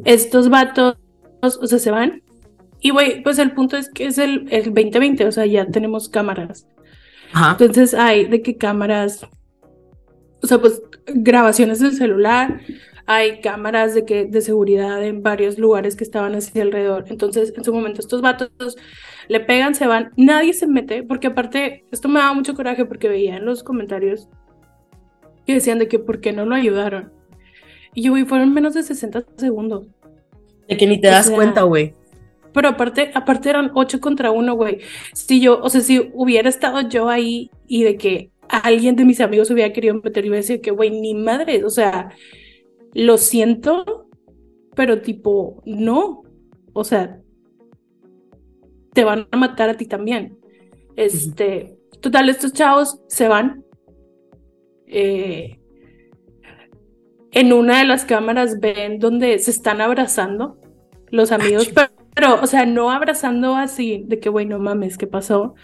[0.04, 0.96] Estos vatos,
[1.40, 2.21] o sea, se van.
[2.82, 6.08] Y güey, pues el punto es que es el, el 2020, o sea, ya tenemos
[6.08, 6.66] cámaras.
[7.32, 7.52] Ajá.
[7.52, 9.24] Entonces hay de qué cámaras,
[10.42, 12.60] o sea, pues grabaciones del celular,
[13.06, 17.04] hay cámaras de que de seguridad en varios lugares que estaban así alrededor.
[17.08, 18.50] Entonces, en su momento estos vatos
[19.28, 23.08] le pegan, se van, nadie se mete, porque aparte esto me daba mucho coraje porque
[23.08, 24.28] veía en los comentarios
[25.46, 27.12] que decían de que por qué no lo ayudaron.
[27.94, 29.86] Y yo, güey, fueron menos de 60 segundos.
[30.68, 31.94] De que ni te O das sea, cuenta, güey.
[32.52, 34.80] Pero aparte, aparte eran ocho contra uno, güey.
[35.14, 39.20] Si yo, o sea, si hubiera estado yo ahí y de que alguien de mis
[39.20, 42.10] amigos hubiera querido meter, a decir que, güey, ni madre, o sea,
[42.92, 44.08] lo siento,
[44.74, 46.22] pero tipo, no.
[46.74, 47.20] O sea,
[48.92, 50.38] te van a matar a ti también.
[50.96, 53.64] Este, total, estos chavos se van.
[54.86, 55.58] Eh,
[57.32, 60.58] en una de las cámaras ven donde se están abrazando
[61.08, 65.06] los amigos, pero, pero, o sea, no abrazando así de que, güey, no mames, ¿qué
[65.06, 65.54] pasó?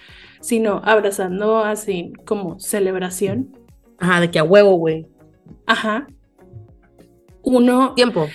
[0.40, 3.56] Sino abrazando así como celebración.
[3.98, 5.06] Ajá, de que a huevo, güey.
[5.66, 6.06] Ajá.
[7.42, 8.26] Uno, Tiempo.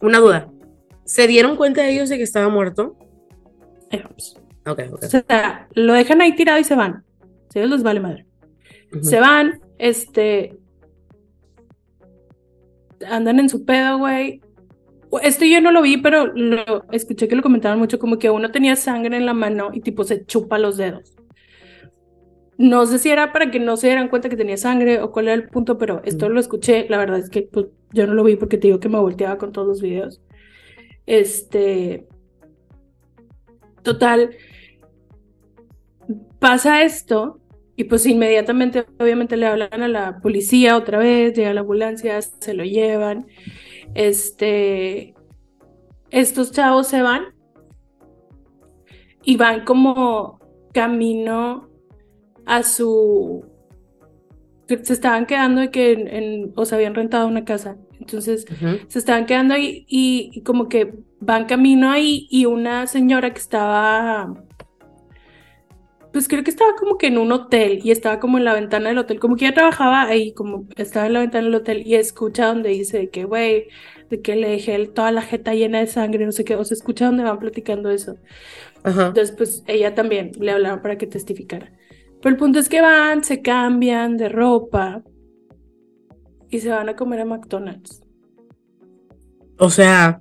[0.00, 0.50] Una duda.
[1.04, 2.96] ¿Se dieron cuenta ellos de que estaba muerto?
[3.90, 5.02] eh, pues, Ok, ok.
[5.02, 7.04] o sea, lo dejan ahí tirado y se van.
[7.50, 8.26] Si a ellos les vale madre.
[9.02, 10.56] Se van, este.
[13.08, 14.40] Andan en su pedo, güey.
[15.22, 18.50] Esto yo no lo vi, pero lo escuché que lo comentaban mucho, como que uno
[18.50, 21.16] tenía sangre en la mano y tipo se chupa los dedos.
[22.58, 25.28] No sé si era para que no se dieran cuenta que tenía sangre o cuál
[25.28, 26.86] era el punto, pero esto lo escuché.
[26.88, 29.38] La verdad es que pues, yo no lo vi porque te digo que me volteaba
[29.38, 30.20] con todos los videos.
[31.06, 32.06] Este.
[33.82, 34.30] Total.
[36.38, 37.40] Pasa esto
[37.76, 42.52] y pues inmediatamente, obviamente, le hablan a la policía otra vez, llega la ambulancia, se
[42.52, 43.26] lo llevan.
[43.94, 45.14] Este,
[46.10, 47.22] estos chavos se van
[49.22, 50.38] y van como
[50.72, 51.68] camino
[52.46, 53.44] a su...
[54.66, 57.76] que Se estaban quedando de que en, en- o se habían rentado una casa.
[57.98, 58.46] Entonces
[58.88, 63.38] se estaban quedando ahí y, y como que van camino ahí y una señora que
[63.40, 64.42] estaba,
[66.12, 68.88] pues creo que estaba como que en un hotel y estaba como en la ventana
[68.88, 71.94] del hotel, como que ella trabajaba ahí, como estaba en la ventana del hotel y
[71.94, 73.68] escucha donde dice de que, güey,
[74.10, 76.74] de que le dejé toda la jeta llena de sangre, no sé qué, o se
[76.74, 78.16] escucha donde van platicando eso.
[78.82, 79.08] Ajá.
[79.08, 81.72] Entonces, pues ella también le hablaron para que testificara.
[82.20, 85.02] Pero el punto es que van, se cambian de ropa
[86.50, 88.02] y se van a comer a McDonald's.
[89.58, 90.20] O sea,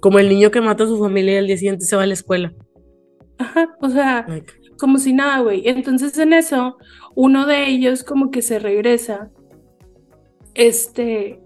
[0.00, 2.06] como el niño que mata a su familia y al día siguiente se va a
[2.06, 2.52] la escuela.
[3.40, 5.66] Ajá, o sea, Like, como si nada, güey.
[5.66, 6.76] Entonces en eso,
[7.14, 9.30] uno de ellos como que se regresa,
[10.54, 11.40] este,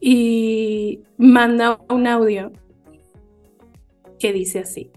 [0.00, 2.52] y manda un audio
[4.18, 4.92] que dice así,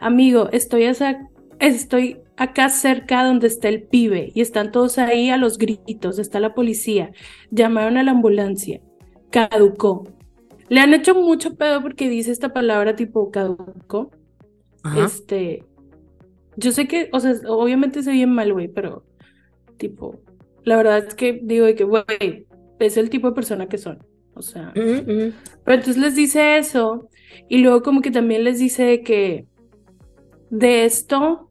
[0.00, 0.84] amigo, estoy,
[1.60, 6.40] estoy acá cerca donde está el pibe y están todos ahí a los gritos, está
[6.40, 7.12] la policía,
[7.50, 8.82] llamaron a la ambulancia,
[9.30, 10.04] caducó.
[10.68, 14.10] Le han hecho mucho pedo porque dice esta palabra tipo caducó.
[14.82, 15.04] Ajá.
[15.04, 15.64] Este,
[16.60, 19.04] yo sé que, o sea, obviamente se bien mal, güey, pero
[19.78, 20.20] tipo,
[20.62, 22.46] la verdad es que digo de que, güey,
[22.78, 23.98] es el tipo de persona que son.
[24.34, 25.34] O sea, pero
[25.66, 27.08] entonces les dice eso
[27.48, 29.46] y luego como que también les dice de que
[30.50, 31.50] de esto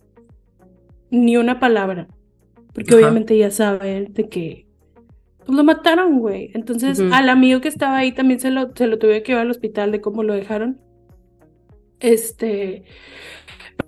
[1.12, 2.08] ni una palabra,
[2.74, 3.02] porque Ajá.
[3.02, 4.66] obviamente ya saben de que
[5.46, 6.52] pues lo mataron, güey.
[6.54, 9.52] Entonces al amigo que estaba ahí también se lo, se lo tuve que llevar al
[9.52, 10.80] hospital de cómo lo dejaron.
[12.00, 12.86] Este,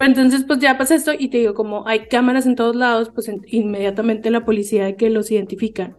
[0.05, 3.27] entonces pues ya pasa esto y te digo, como hay cámaras en todos lados, pues
[3.27, 5.97] en- inmediatamente la policía de que los identifican.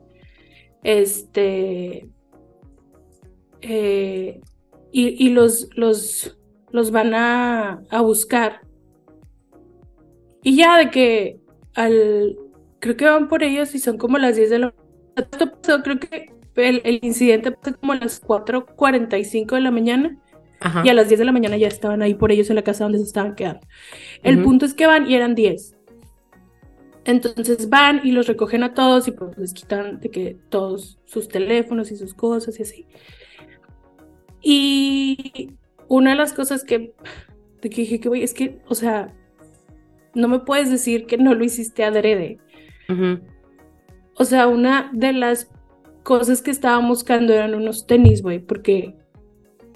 [0.82, 2.08] Este,
[3.60, 4.40] eh,
[4.90, 6.38] y, y los, los,
[6.70, 8.60] los van a, a buscar.
[10.42, 11.40] Y ya de que
[11.74, 12.36] al,
[12.80, 14.74] creo que van por ellos y son como las 10 de la
[15.14, 16.26] pasó, creo que
[16.56, 20.18] el, el incidente pasó como a las 4.45 de la mañana
[20.62, 20.82] Ajá.
[20.84, 22.84] y a las 10 de la mañana ya estaban ahí por ellos en la casa
[22.84, 23.66] donde se estaban quedando.
[24.22, 25.76] El punto es que van y eran 10.
[27.04, 31.28] Entonces van y los recogen a todos y pues les quitan de que todos sus
[31.28, 32.86] teléfonos y sus cosas y así.
[34.40, 35.54] Y
[35.88, 36.94] una de las cosas que,
[37.60, 39.12] de que dije que, güey, es que, o sea,
[40.14, 42.38] no me puedes decir que no lo hiciste adrede.
[42.88, 43.20] Ujú.
[44.14, 45.50] O sea, una de las
[46.02, 48.94] cosas que estaban buscando eran unos tenis, güey, porque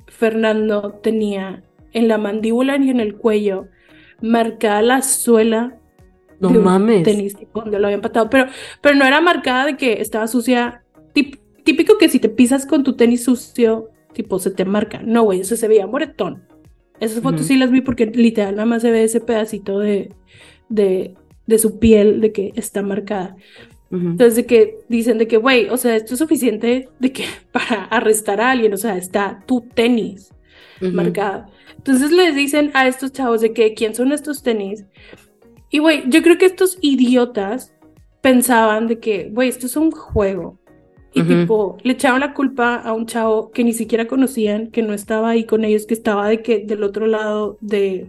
[0.07, 3.69] Fernando tenía en la mandíbula y en el cuello
[4.23, 5.79] marcada la suela
[6.41, 7.03] No de un mames.
[7.03, 8.47] tenis donde lo habían patado, pero,
[8.81, 10.83] pero no era marcada de que estaba sucia,
[11.65, 15.03] típico que si te pisas con tu tenis sucio, tipo se te marca.
[15.05, 16.45] No, güey, eso se veía moretón.
[17.01, 20.15] Esas fotos sí las vi porque literal nada más se ve ese pedacito de,
[20.71, 21.15] de,
[21.47, 23.37] de su piel de que está marcada.
[23.91, 27.85] Entonces, de que dicen de que, güey, o sea, esto es suficiente de que para
[27.85, 30.33] arrestar a alguien, o sea, está tu tenis
[30.81, 30.93] Ujú.
[30.93, 31.47] marcado.
[31.77, 34.85] Entonces les dicen a estos chavos de que quién son estos tenis.
[35.71, 37.75] Y güey, yo creo que estos idiotas
[38.23, 40.59] pensaban de que, güey, esto es un juego.
[41.15, 44.93] Y tipo, le echaron la culpa a un chavo que ni siquiera conocían, que no
[44.93, 48.09] estaba ahí con ellos, que estaba de que del otro lado de,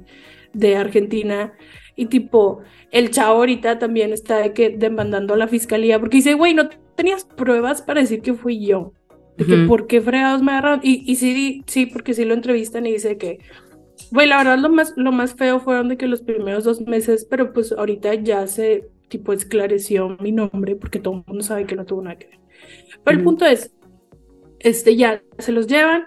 [0.51, 1.53] de Argentina.
[1.97, 6.35] Y tipo, el chavo ahorita también está de que demandando a la fiscalía porque dice,
[6.35, 8.93] güey, no tenías pruebas para decir que fui yo.
[9.37, 9.67] De que Ujú.
[9.67, 10.81] por qué fregados me agarraron.
[10.83, 13.39] Y, y sí, sí, porque sí lo entrevistan y dice que,
[14.11, 17.25] güey, la verdad lo más, lo más feo fueron de que los primeros dos meses,
[17.29, 21.75] pero pues ahorita ya se, tipo, esclareció mi nombre porque todo el mundo sabe que
[21.75, 22.39] no tuvo nada que ver.
[23.03, 23.25] Pero el Ujú.
[23.25, 23.73] punto es,
[24.59, 26.05] este, ya se los llevan.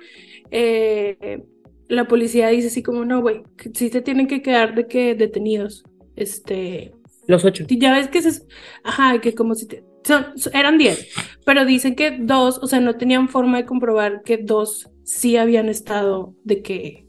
[0.52, 1.44] eh,
[1.90, 3.42] la policía dice así como, no, güey,
[3.74, 5.84] sí se tienen que quedar de que detenidos.
[6.16, 6.92] Este,
[7.26, 7.64] Los ocho.
[7.68, 8.42] ya ves que se,
[8.84, 11.08] ajá, que como si te- son- eran 10,
[11.44, 15.68] pero dicen que dos, o sea, no tenían forma de comprobar que dos sí habían
[15.68, 17.06] estado de que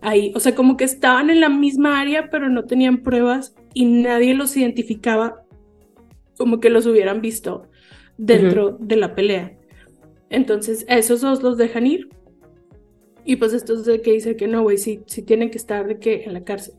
[0.00, 3.84] ahí, o sea, como que estaban en la misma área, pero no tenían pruebas y
[3.86, 5.42] nadie los identificaba
[6.38, 7.68] como que los hubieran visto
[8.18, 9.56] dentro de la pelea.
[10.30, 12.08] Entonces, a esos dos los dejan ir.
[13.26, 15.98] Y pues estos de que dicen que no, güey, sí, sí tienen que estar de
[15.98, 16.76] que en la cárcel.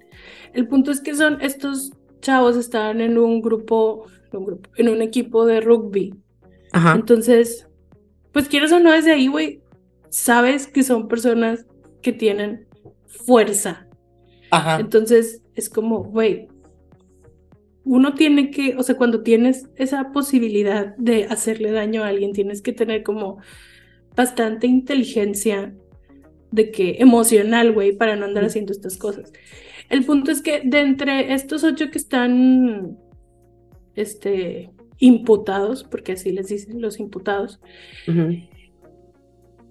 [0.53, 1.91] El punto es que son estos
[2.21, 6.15] chavos estaban en un grupo, un grupo, en un equipo de rugby.
[6.71, 6.95] Ajá.
[6.95, 7.67] Entonces,
[8.31, 9.61] pues quieres o no desde ahí, güey,
[10.09, 11.65] sabes que son personas
[12.01, 12.65] que tienen
[13.07, 13.87] fuerza.
[14.49, 14.79] Ajá.
[14.79, 16.47] Entonces, es como, güey,
[17.83, 22.61] uno tiene que, o sea, cuando tienes esa posibilidad de hacerle daño a alguien, tienes
[22.61, 23.37] que tener como
[24.15, 25.73] bastante inteligencia
[26.51, 28.49] de que emocional, güey, para no andar Ujú.
[28.49, 29.31] haciendo estas cosas.
[29.89, 32.97] El punto es que de entre estos ocho que están,
[33.95, 37.59] este, imputados, porque así les dicen los imputados,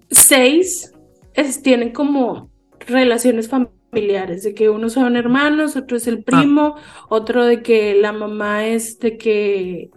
[0.09, 0.93] seis
[1.33, 2.49] es- tienen como
[2.87, 6.75] relaciones familiares, de que unos son hermanos, otro es el primo,
[7.09, 9.89] otro de que la mamá es de que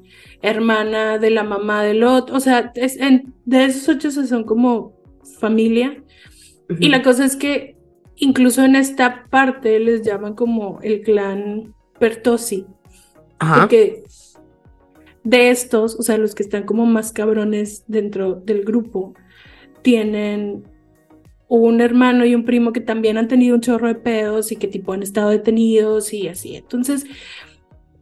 [0.42, 4.44] hermana de la mamá del otro, o sea, es, en- de esos ocho se son
[4.44, 4.94] como
[5.38, 6.02] familia.
[6.78, 7.76] Y la cosa es que
[8.16, 12.66] incluso en esta parte les llaman como el clan Pertosi,
[13.38, 13.62] Ajá.
[13.62, 14.04] porque
[15.24, 19.14] de estos, o sea, los que están como más cabrones dentro del grupo,
[19.82, 20.64] tienen
[21.48, 24.68] un hermano y un primo que también han tenido un chorro de pedos y que
[24.68, 26.54] tipo han estado detenidos y así.
[26.54, 27.06] Entonces,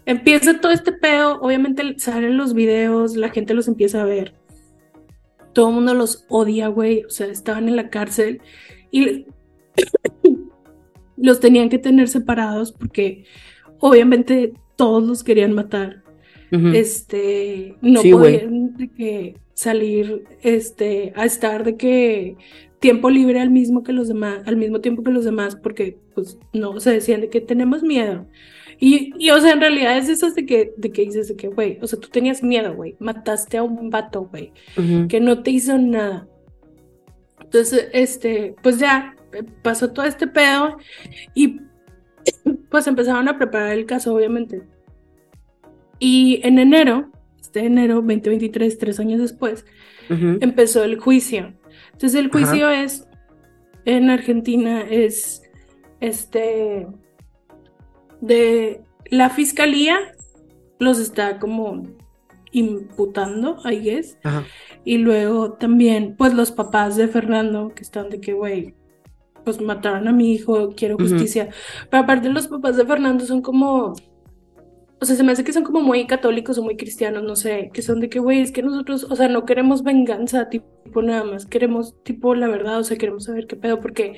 [0.04, 4.34] empieza todo este pedo, obviamente salen los videos, la gente los empieza a ver.
[5.52, 8.40] Todo el mundo los odia, güey, o sea, estaban en la cárcel
[8.90, 9.26] y
[11.16, 13.24] los tenían que tener separados porque
[13.80, 16.02] obviamente todos los querían matar.
[16.50, 22.36] Este, no Sí, podían de que salir, este, a estar de que
[22.78, 26.38] tiempo libre al mismo que los demás, al mismo tiempo que los demás, porque pues
[26.52, 28.26] no, se decían de que tenemos miedo.
[28.80, 31.48] Y, y, o sea, en realidad es esas de que, de que dices de que,
[31.48, 35.08] güey, o sea, tú tenías miedo, güey, mataste a un vato, güey, Ujú.
[35.08, 36.28] que no te hizo nada.
[37.40, 40.76] Entonces, este, pues ya eh, pasó todo este pedo
[41.34, 41.60] y
[42.70, 44.62] pues empezaron a preparar el caso, obviamente.
[45.98, 47.10] Y en enero,
[47.40, 49.64] este enero 2023, tres años después,
[50.08, 50.38] Ujú.
[50.40, 51.52] empezó el juicio.
[51.92, 53.08] Entonces el juicio es,
[53.84, 55.42] en Argentina, es
[56.00, 56.86] este,
[58.20, 59.98] de la fiscalía
[60.78, 61.84] los está como
[62.52, 64.18] imputando, I guess.
[64.22, 64.44] Ajá.
[64.84, 68.74] Y luego también, pues los papás de Fernando, que están de que, güey,
[69.44, 71.48] pues mataron a mi hijo, quiero justicia.
[71.90, 73.94] Pero aparte los papás de Fernando son como,
[75.00, 77.70] o sea, se me hace que son como muy católicos o muy cristianos, no sé,
[77.72, 81.24] que son de que, güey, es que nosotros, o sea, no queremos venganza, tipo, nada
[81.24, 84.16] más, queremos, tipo, la verdad, o sea, queremos saber qué pedo, porque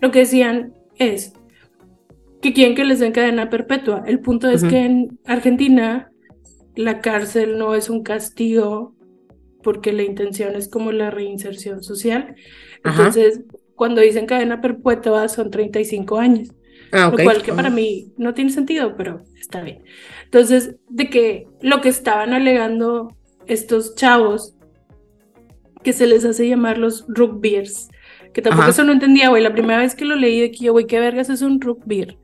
[0.00, 1.34] lo que decían es
[2.40, 4.02] que quieren que les den cadena perpetua.
[4.06, 6.10] El punto es que en Argentina
[6.76, 8.94] la cárcel no es un castigo
[9.62, 12.34] porque la intención es como la reinserción social.
[12.82, 12.96] Ajá.
[12.96, 13.42] Entonces,
[13.74, 16.50] cuando dicen cadena perpetua son 35 años,
[16.92, 19.82] Ah, lo cual que para mí no tiene sentido, pero está bien.
[20.24, 23.16] Entonces, de que lo que estaban alegando
[23.46, 24.54] estos chavos,
[25.82, 27.88] que se les hace llamar los rugbyers,
[28.32, 28.70] que tampoco Ajá.
[28.70, 31.00] eso no entendía, güey, la primera vez que lo leí de que yo, güey, ¿qué
[31.00, 32.18] vergas es un rugby?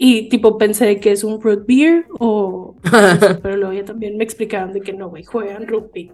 [0.00, 2.76] Y tipo pensé que es un root beer o...
[3.42, 6.12] pero luego ya también me explicaron de que no, güey, juegan rugby.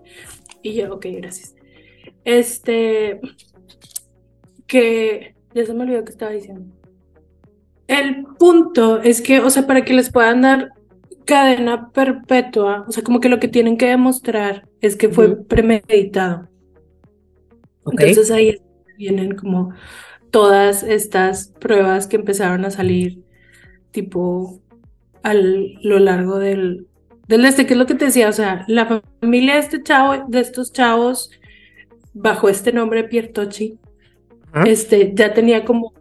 [0.62, 1.54] Y yo, ok, gracias.
[2.24, 3.20] Este...
[4.66, 5.34] Que...
[5.54, 6.74] Ya se me olvidó que estaba diciendo.
[7.86, 10.70] El punto es que, o sea, para que les puedan dar
[11.26, 16.48] cadena perpetua, o sea, como que lo que tienen que demostrar es que fue premeditado.
[17.86, 18.56] Entonces ahí
[18.96, 19.74] vienen como
[20.30, 23.23] todas estas pruebas que empezaron a salir
[23.94, 24.60] tipo
[25.22, 26.88] a lo largo del,
[27.28, 30.26] del este, que es lo que te decía, o sea, la familia de este chavo,
[30.28, 31.30] de estos chavos,
[32.12, 33.78] bajo este nombre Piertochi,
[34.66, 35.94] este, ya tenía como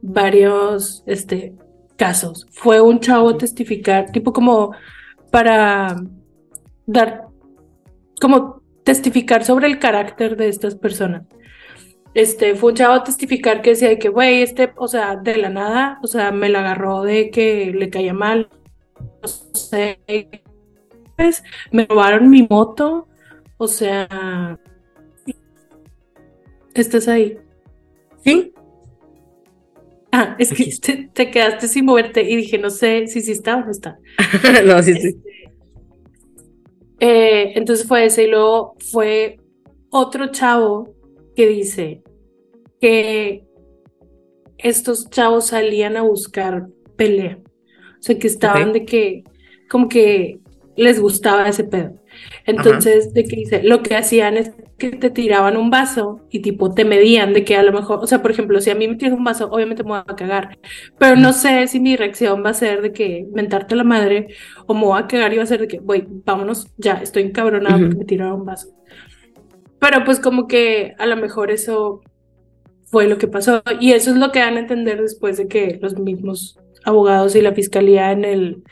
[0.00, 1.54] varios, este,
[1.96, 2.46] casos.
[2.50, 4.72] Fue un chavo a testificar, tipo como
[5.30, 6.00] para
[6.86, 7.26] dar,
[8.20, 11.26] como testificar sobre el carácter de estas personas.
[12.14, 15.36] Este, fue un chavo a testificar que decía de que, güey, este, o sea, de
[15.36, 18.48] la nada, o sea, me la agarró de que le caía mal,
[19.22, 20.00] no sé,
[21.16, 23.08] pues, me robaron mi moto,
[23.56, 24.58] o sea,
[26.74, 27.38] estás ahí.
[28.24, 28.52] Sí.
[30.10, 33.56] Ah, es que te, te quedaste sin moverte y dije, no sé si sí está
[33.56, 33.98] o no está.
[34.64, 35.20] no, sí, sí.
[37.00, 39.38] Eh, entonces fue ese y luego fue
[39.90, 40.94] otro chavo
[41.38, 42.02] que dice
[42.80, 43.44] que
[44.58, 46.66] estos chavos salían a buscar
[46.96, 47.38] pelea.
[48.00, 49.22] O sea, que estaban de que,
[49.70, 50.40] como que
[50.74, 51.94] les gustaba ese pedo.
[52.44, 56.74] Entonces, de que dice, lo que hacían es que te tiraban un vaso y tipo
[56.74, 58.96] te medían de que a lo mejor, o sea, por ejemplo, si a mí me
[58.96, 60.58] tiras un vaso, obviamente me voy a cagar,
[60.98, 64.26] pero no sé si mi reacción va a ser de que mentarte la madre
[64.66, 67.22] o me voy a cagar y va a ser de que, güey, vámonos, ya, estoy
[67.22, 67.84] encabronada Ujú.
[67.84, 68.70] porque me tiraron un vaso.
[69.78, 72.02] Pero pues como que a lo mejor eso
[72.86, 75.78] fue lo que pasó y eso es lo que dan a entender después de que
[75.80, 78.62] los mismos abogados y la fiscalía en el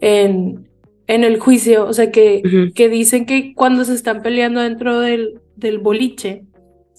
[0.00, 0.68] en,
[1.06, 5.40] en el juicio, o sea que, que dicen que cuando se están peleando dentro del,
[5.56, 6.44] del boliche,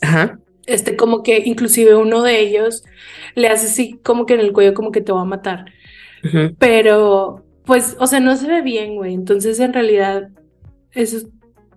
[0.01, 0.39] Ajá.
[0.65, 2.83] este como que inclusive uno de ellos
[3.35, 5.65] le hace así como que en el cuello como que te va a matar.
[6.57, 9.13] Pero, pues, o sea, no se ve bien, güey.
[9.13, 10.29] Entonces, en realidad,
[10.91, 11.27] eso es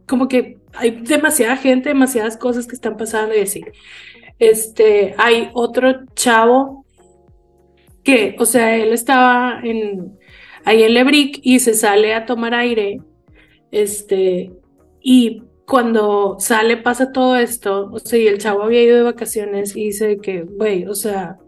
[0.08, 3.62] como que hay demasiada gente, demasiadas cosas que están pasando y así.
[4.38, 6.86] Este, hay otro chavo
[8.02, 10.18] que, o sea, él estaba en,
[10.64, 13.00] ahí en Lebrick y se sale a tomar aire.
[13.70, 14.50] Este,
[15.00, 19.76] y cuando sale pasa todo esto, o sea, y el chavo había ido de vacaciones
[19.76, 21.38] y dice que, güey, o sea,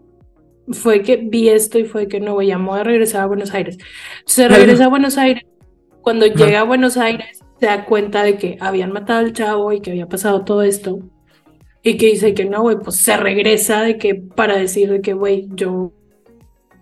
[0.71, 3.77] fue que vi esto y fue que no, güey, voy a regresar a Buenos Aires.
[4.25, 5.43] Se regresa a Buenos Aires.
[6.01, 9.79] Cuando llega a Buenos Aires, se da cuenta de que habían matado al chavo y
[9.79, 10.99] que había pasado todo esto.
[11.81, 15.13] Y que dice que no, güey, pues se regresa de que para decir de que,
[15.13, 15.93] güey, yo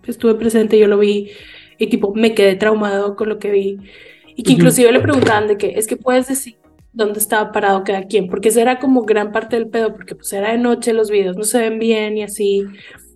[0.08, 1.30] estuve presente, yo lo vi
[1.78, 3.78] y tipo me quedé traumado con lo que vi.
[4.36, 6.58] Y que inclusive le preguntaban de que, es que puedes decir
[6.94, 10.34] dónde estaba parado cada quien, porque esa era como gran parte del pedo, porque pues
[10.34, 12.64] era de noche, los videos no se ven bien y así.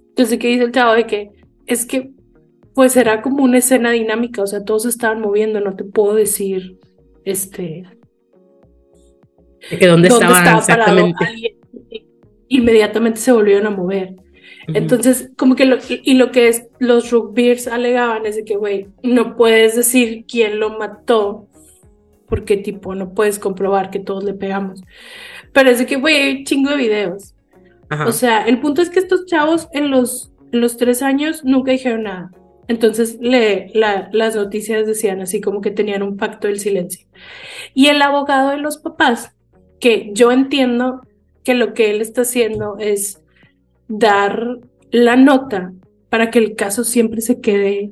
[0.10, 0.94] Entonces, ¿qué dice el chavo?
[0.94, 1.32] De que
[1.66, 2.12] es que
[2.76, 6.14] pues era como una escena dinámica, o sea, todos se estaban moviendo, no te puedo
[6.14, 6.78] decir,
[7.26, 7.84] este,
[9.70, 11.26] que dónde, estaban parado exactamente.
[11.26, 11.54] alguien.
[12.48, 14.16] Inmediatamente se volvieron a mover.
[14.68, 18.88] Entonces, como que lo, y lo que es, los rugbyers alegaban es de que, güey,
[19.04, 21.48] no puedes decir quién lo mató,
[22.28, 24.82] porque tipo, no puedes comprobar que todos le pegamos.
[25.54, 27.36] Pero es de que, güey, chingo de videos.
[27.90, 28.08] Ajá.
[28.08, 31.72] O sea, el punto es que estos chavos en los, en los tres años nunca
[31.72, 32.32] dijeron nada.
[32.68, 37.08] Entonces, le, la- las noticias decían así como que tenían un pacto del silencio.
[37.74, 39.36] Y el abogado de los papás,
[39.80, 41.02] que yo entiendo
[41.44, 43.22] que lo que él está haciendo es
[43.88, 44.60] dar
[44.92, 45.74] la nota
[46.10, 47.92] para que el caso siempre se quede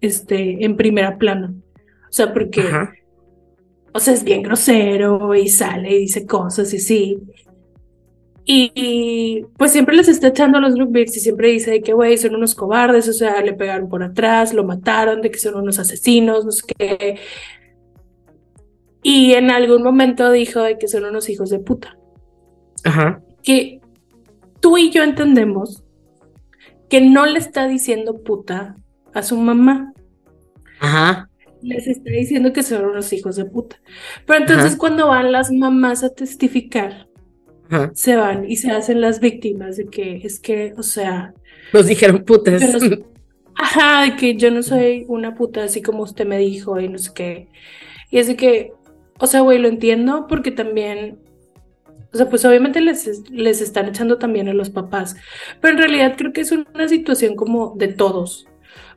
[0.00, 1.52] este, en primera plana.
[2.08, 2.92] O sea, porque, Ajá.
[3.92, 7.18] o sea, es bien grosero y sale y dice cosas y sí.
[8.50, 11.92] Y, y, pues siempre les está echando a los Rookbeats y siempre dice de que,
[11.92, 15.56] güey, son unos cobardes, o sea, le pegaron por atrás, lo mataron, de que son
[15.56, 17.18] unos asesinos, no sé qué.
[19.02, 21.98] Y en algún momento dijo de que son unos hijos de puta.
[22.84, 23.20] Ajá.
[23.42, 23.82] Que
[24.60, 25.84] tú y yo entendemos
[26.88, 28.76] que no le está diciendo puta
[29.12, 29.92] a su mamá.
[30.80, 31.28] Ajá.
[31.60, 33.76] Les está diciendo que son unos hijos de puta.
[34.24, 34.78] Pero entonces Ajá.
[34.78, 37.07] cuando van las mamás a testificar,
[37.70, 37.90] Ajá.
[37.94, 41.34] se van y se hacen las víctimas de que es que, o sea,
[41.72, 42.62] Nos dijeron putas.
[42.82, 42.96] No-
[43.54, 46.98] ajá, de que yo no soy una puta así como usted me dijo y no
[46.98, 47.48] sé qué.
[48.10, 48.72] Y es de que,
[49.18, 51.18] o sea, güey, lo entiendo porque también,
[52.12, 55.16] o sea, pues obviamente les, les están echando también a los papás,
[55.60, 58.46] pero en realidad creo que es una situación como de todos,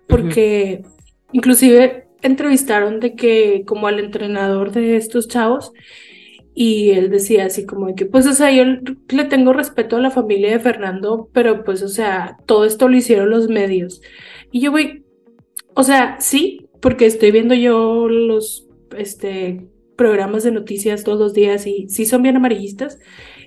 [0.07, 0.84] porque
[1.34, 5.73] inclusive entrevistaron de que como al entrenador de estos chavos
[6.53, 10.02] y él decía así como de que, pues, o sea, yo le tengo respeto a
[10.02, 14.02] la familia de Fernando, pero pues, o sea, todo esto lo hicieron los medios.
[14.52, 15.03] Y yo, güey,
[15.73, 18.68] o sea, sí, porque estoy viendo yo los,
[18.98, 19.65] este,
[19.95, 22.98] programas de noticias todos los días y sí son bien amarillistas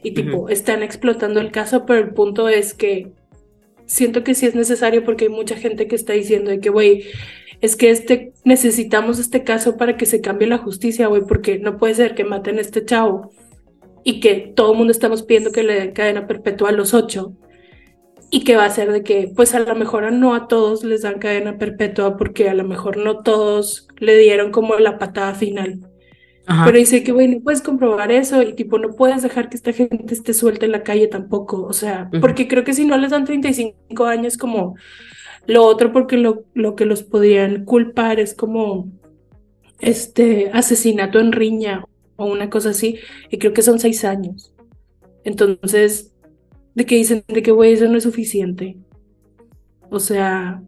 [0.04, 3.10] y tipo, están explotando el caso, pero el punto es que
[3.86, 7.04] siento que sí es necesario porque hay mucha gente que está diciendo de que, güey,
[7.64, 11.78] es que este, necesitamos este caso para que se cambie la justicia, güey, porque no
[11.78, 13.30] puede ser que maten a este chavo
[14.04, 17.32] y que todo el mundo estamos pidiendo que le den cadena perpetua a los ocho
[18.30, 21.02] y que va a ser de que, pues a lo mejor no a todos les
[21.02, 25.80] dan cadena perpetua porque a lo mejor no todos le dieron como la patada final.
[26.44, 26.66] Ajá.
[26.66, 29.72] Pero dice que, güey, no puedes comprobar eso y tipo, no puedes dejar que esta
[29.72, 31.62] gente esté suelta en la calle tampoco.
[31.62, 34.74] O sea, porque creo que si no les dan 35 años como
[35.46, 38.88] lo otro, porque lo, lo que los podrían culpar es como
[39.80, 41.84] este asesinato en riña
[42.16, 42.98] o una cosa así,
[43.30, 44.52] y creo que son seis años.
[45.24, 46.12] Entonces,
[46.74, 48.76] de que dicen de que, güey, eso no es suficiente.
[49.90, 50.62] O sea,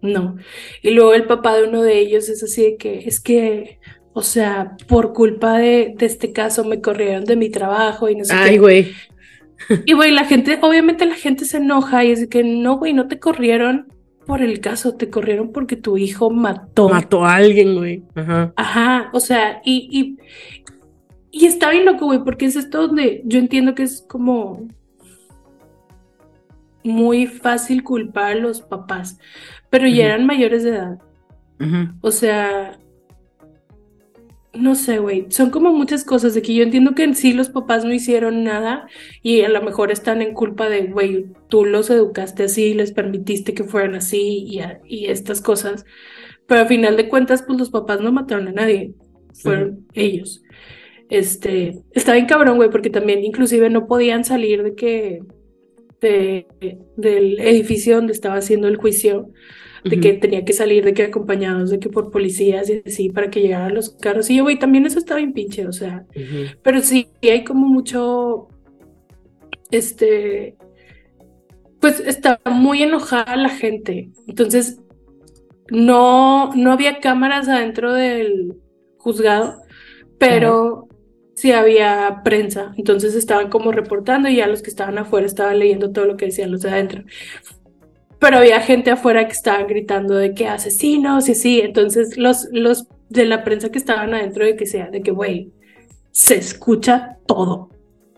[0.00, 0.36] no.
[0.82, 3.78] Y luego el papá de uno de ellos es así de que, es que,
[4.12, 8.24] o sea, por culpa de, de este caso me corrieron de mi trabajo y no
[8.24, 8.92] sé Ay, güey.
[9.86, 12.92] Y güey, la gente, obviamente la gente se enoja y es de que no, güey,
[12.92, 13.86] no te corrieron
[14.26, 16.88] por el caso, te corrieron porque tu hijo mató.
[16.88, 18.02] Mató a alguien, güey.
[18.14, 18.52] Ajá.
[18.56, 20.18] Ajá, o sea, y, y,
[21.30, 24.68] y está bien loco, güey, porque es esto donde yo entiendo que es como
[26.84, 29.18] muy fácil culpar a los papás,
[29.70, 30.98] pero ya eran mayores de edad.
[31.60, 31.94] Ujú.
[32.00, 32.78] O sea,
[34.54, 37.48] no sé, güey, son como muchas cosas de que yo entiendo que en sí los
[37.48, 38.86] papás no hicieron nada
[39.22, 43.54] y a lo mejor están en culpa de, güey, tú los educaste así, les permitiste
[43.54, 45.84] que fueran así y, a- y estas cosas,
[46.46, 48.94] pero al final de cuentas, pues los papás no mataron a nadie,
[49.34, 50.42] fueron ellos.
[51.10, 55.20] Este, está bien cabrón, güey, porque también inclusive no podían salir de que,
[56.00, 56.46] de,
[56.96, 59.30] del edificio donde estaba haciendo el juicio
[59.84, 63.30] de que tenía que salir, de que acompañados, de que por policías y así para
[63.30, 64.30] que llegaran los carros.
[64.30, 66.06] Y yo, güey, también eso estaba bien pinche, o sea,
[66.62, 68.48] pero sí hay como mucho,
[69.70, 70.56] este,
[71.80, 74.10] pues está muy enojada la gente.
[74.28, 74.80] Entonces,
[75.70, 78.54] no, no había cámaras adentro del
[78.98, 79.62] juzgado,
[80.18, 80.86] pero
[81.34, 82.72] sí había prensa.
[82.76, 86.26] Entonces estaban como reportando y ya los que estaban afuera estaban leyendo todo lo que
[86.26, 87.04] decían los de adentro.
[88.22, 91.60] Pero había gente afuera que estaban gritando de que asesinos y así.
[91.60, 95.50] Entonces los, los de la prensa que estaban adentro de que sea, de que, güey,
[96.12, 97.68] se escucha todo.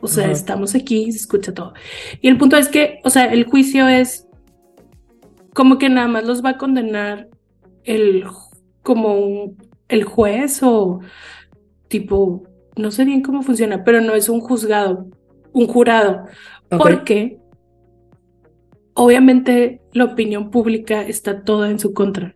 [0.00, 1.72] O sea, estamos aquí y se escucha todo.
[2.20, 4.26] Y el punto es que, o sea, el juicio es
[5.54, 7.28] como que nada más los va a condenar
[7.84, 8.24] el
[8.82, 9.56] como un-
[9.88, 11.00] el juez o
[11.88, 12.42] tipo,
[12.76, 15.06] no sé bien cómo funciona, pero no es un juzgado,
[15.52, 16.26] un jurado,
[16.70, 16.82] Ok.
[16.82, 17.38] porque
[18.94, 22.34] obviamente la opinión pública está toda en su contra.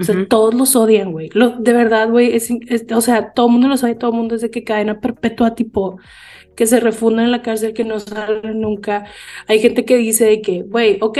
[0.00, 0.26] O sea, Ujú.
[0.26, 1.30] todos los odian, güey.
[1.32, 4.16] Lo- De verdad, güey, es, es- o sea, todo el mundo los odia, todo el
[4.16, 5.98] mundo es de que cadena perpetua, tipo,
[6.54, 9.04] que se refundan en la cárcel, que no salen nunca.
[9.46, 11.18] Hay gente que dice de que, güey, ok,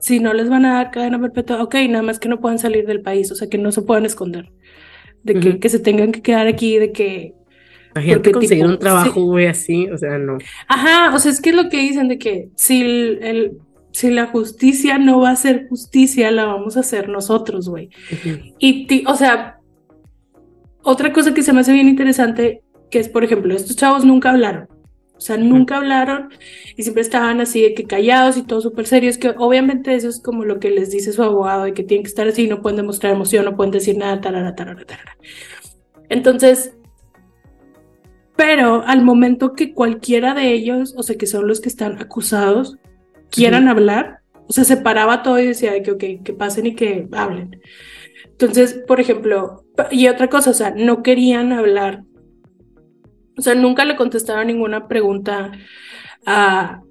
[0.00, 2.86] si no les van a dar cadena perpetua, ok, nada más que no puedan salir
[2.86, 4.52] del país, o sea, que no se puedan esconder.
[5.22, 5.60] De que, Ujú.
[5.60, 7.34] que se tengan que quedar aquí, de que
[8.00, 9.20] Imagínate conseguir tipo, un trabajo, sí.
[9.20, 9.90] güey, así.
[9.90, 10.38] O sea, no.
[10.68, 13.52] Ajá, o sea, es que es lo que dicen de que si, el, el-
[13.92, 17.88] si la justicia no va a ser justicia, la vamos a hacer nosotros, güey.
[18.12, 18.38] Ujú.
[18.58, 19.58] Y, ti- o sea,
[20.82, 24.30] otra cosa que se me hace bien interesante, que es, por ejemplo, estos chavos nunca
[24.30, 24.68] hablaron.
[25.16, 26.28] O sea, nunca hablaron
[26.76, 30.20] y siempre estaban así de que callados y todo súper serios, que obviamente eso es
[30.20, 32.76] como lo que les dice su abogado, de que tienen que estar así, no pueden
[32.76, 35.16] demostrar emoción, no pueden decir nada, tarara, tarara, tarara.
[36.10, 36.75] Entonces,
[38.36, 42.76] pero al momento que cualquiera de ellos, o sea, que son los que están acusados,
[43.30, 47.08] quieran hablar, o sea, se paraba todo y decía que, ok, que pasen y que
[47.12, 47.60] hablen.
[48.24, 52.04] Entonces, por ejemplo, y otra cosa, o sea, no querían hablar.
[53.38, 55.52] O sea, nunca le contestaron ninguna pregunta
[56.26, 56.82] a,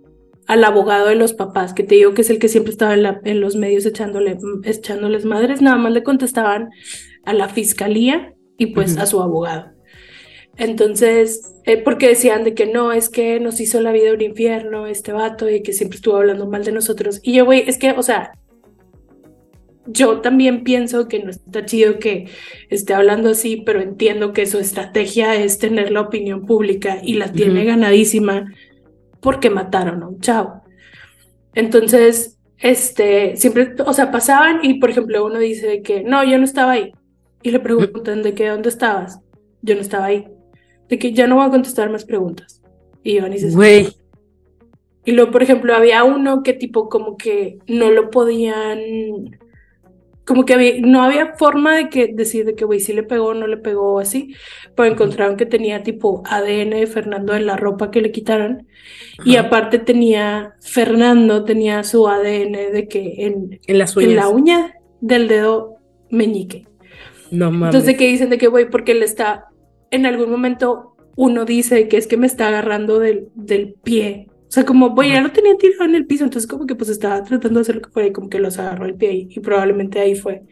[0.48, 3.04] al abogado de los papás, que te digo que es el que siempre estaba en,
[3.04, 6.70] la, en los medios echándole, echándoles madres, nada más le contestaban
[7.24, 9.75] a la fiscalía y pues a su abogado.
[10.58, 14.88] Entonces, eh, porque decían de que no, es que nos hizo la vida un infierno
[14.88, 17.20] este vato y que siempre estuvo hablando mal de nosotros.
[17.24, 18.32] Y yo, güey, es que, o sea,
[19.86, 22.30] yo también pienso que no está chido que
[22.70, 27.32] esté hablando así, pero entiendo que su estrategia es tener la opinión pública y la
[27.32, 28.52] tiene ganadísima
[29.20, 30.64] porque mataron a un chavo.
[31.54, 36.46] Entonces, este, siempre, o sea, pasaban y, por ejemplo, uno dice que no, yo no
[36.46, 36.94] estaba ahí.
[37.44, 39.20] Y le preguntan de que, ¿dónde estabas?
[39.62, 40.28] Yo no estaba ahí
[40.90, 42.62] de que ya no voy a contestar más preguntas.
[43.04, 43.88] Y Iván dice, güey.
[45.06, 49.38] Y luego, por ejemplo, había uno que tipo como que no lo podían,
[50.26, 53.28] como que había, no había forma de que decir de que, güey, sí le pegó
[53.28, 54.34] o no le pegó o así,
[54.76, 58.68] pero encontraron que tenía tipo ADN de Fernando en la ropa que le quitaron.
[59.24, 64.74] Y aparte tenía, Fernando tenía su ADN de que en, en, las en la uña
[65.02, 65.76] del dedo
[66.10, 66.66] meñique.
[67.30, 67.76] No mames.
[67.76, 69.46] Entonces, que dicen de que, güey, porque él está
[69.96, 74.28] en algún momento uno dice que es que me está agarrando del, del pie.
[74.48, 76.90] O sea, como, voy, ya lo tenía tirado en el piso, entonces como que pues
[76.90, 79.40] estaba tratando de hacer lo que fuera y como que los agarró el pie y,
[79.40, 80.44] probablemente ahí fue.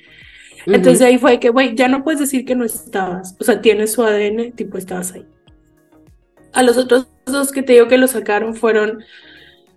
[0.65, 3.35] Entonces ahí fue que, güey, ya no puedes decir que no estabas.
[3.39, 5.25] O sea, tienes su ADN, tipo, estabas ahí.
[6.53, 9.03] A los otros dos que te digo que lo sacaron fueron,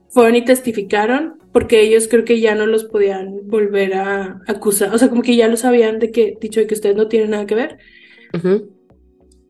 [0.09, 4.94] fueron y testificaron, porque ellos creo que ya no los podían volver a acusar.
[4.94, 7.30] O sea, como que ya lo sabían de que, dicho de que ustedes no tienen
[7.30, 7.78] nada que ver.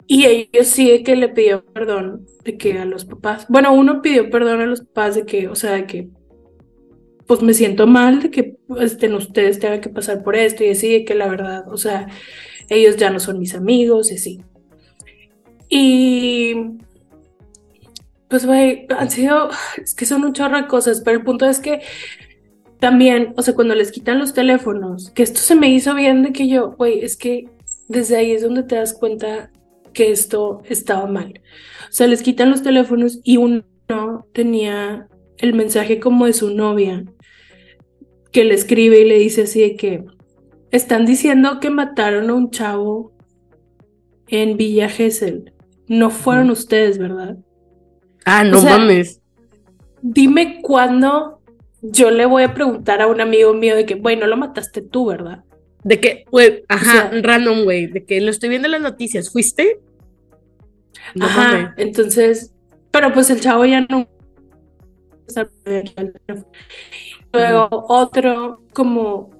[0.06, 4.30] Y ellos sí que le pidió perdón de que a los papás, bueno, uno pidió
[4.30, 6.08] perdón a los papás de que, o sea, de que,
[7.26, 10.92] pues me siento mal de que estén ustedes tengan que pasar por esto y así,
[10.92, 12.06] de que la verdad, o sea,
[12.68, 14.40] ellos ya no son mis amigos y así.
[15.68, 16.54] Y
[18.28, 19.50] pues, güey, han sido,
[19.82, 21.80] es que son un chorro de cosas, pero el punto es que
[22.78, 26.32] también, o sea, cuando les quitan los teléfonos, que esto se me hizo bien de
[26.32, 27.48] que yo, güey, es que
[27.88, 29.50] desde ahí es donde te das cuenta
[29.96, 31.40] que esto estaba mal.
[31.88, 33.64] O sea, les quitan los teléfonos y uno
[34.32, 35.08] tenía
[35.38, 37.04] el mensaje como de su novia
[38.30, 40.04] que le escribe y le dice así de que
[40.70, 43.12] están diciendo que mataron a un chavo
[44.28, 45.54] en Villa Gesell.
[45.88, 47.38] No fueron ustedes, ¿verdad?
[48.26, 49.22] Ah, no mames.
[50.02, 51.40] Dime cuándo
[51.80, 55.06] yo le voy a preguntar a un amigo mío de que, bueno, lo mataste tú,
[55.06, 55.42] ¿verdad?
[55.84, 59.80] De que, güey, ajá, random, güey, de que lo estoy viendo en las noticias, ¿fuiste?
[61.20, 62.54] Ajá, entonces,
[62.90, 64.06] pero pues el chavo ya no.
[67.32, 69.30] Luego otro, como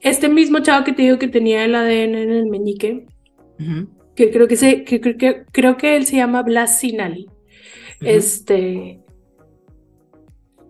[0.00, 3.06] este mismo chavo que te digo que tenía el ADN en el meñique,
[4.14, 7.28] que creo que, se, que, que, creo que él se llama Blas Sinali.
[8.00, 9.00] Este,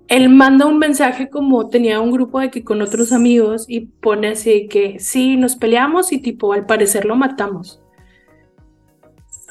[0.08, 4.28] él manda un mensaje como tenía un grupo de que con otros amigos y pone
[4.28, 7.80] así que sí, nos peleamos y tipo al parecer lo matamos.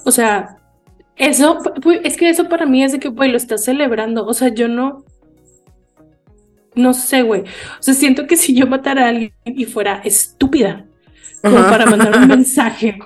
[0.06, 0.58] O sea,
[1.15, 1.60] eso,
[2.03, 4.26] es que eso para mí es de que, güey, lo estás celebrando.
[4.26, 5.06] O sea, yo no,
[6.76, 7.41] no sé, güey.
[7.41, 10.85] O sea, siento que si yo matara a alguien y fuera estúpida,
[11.41, 12.98] como para mandar un mensaje,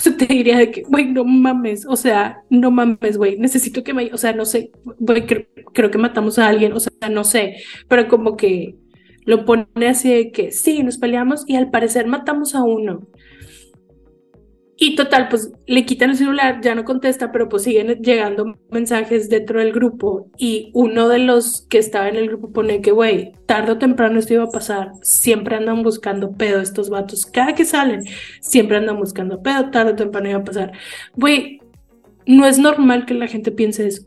[0.00, 3.84] o sea, te diría de que, güey, no mames, o sea, no mames, güey, necesito
[3.84, 7.22] que me, o sea, no sé, güey, creo, que matamos a alguien, o sea, no
[7.22, 7.56] sé,
[7.86, 8.76] pero como que
[9.26, 13.08] lo pone así de que sí, nos peleamos y al parecer matamos a uno.
[14.82, 19.28] Y total, pues le quitan el celular, ya no contesta, pero pues siguen llegando mensajes
[19.28, 23.34] dentro del grupo y uno de los que estaba en el grupo pone que, güey,
[23.44, 27.66] tarde o temprano esto iba a pasar, siempre andan buscando pedo estos vatos, cada que
[27.66, 28.04] salen,
[28.40, 30.72] siempre andan buscando pedo, tarde o temprano iba a pasar.
[31.14, 31.60] Güey,
[32.24, 34.06] no es normal que la gente piense eso.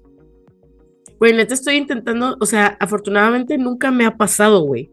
[1.20, 4.90] Güey, neta estoy intentando, o sea, afortunadamente nunca me ha pasado, güey.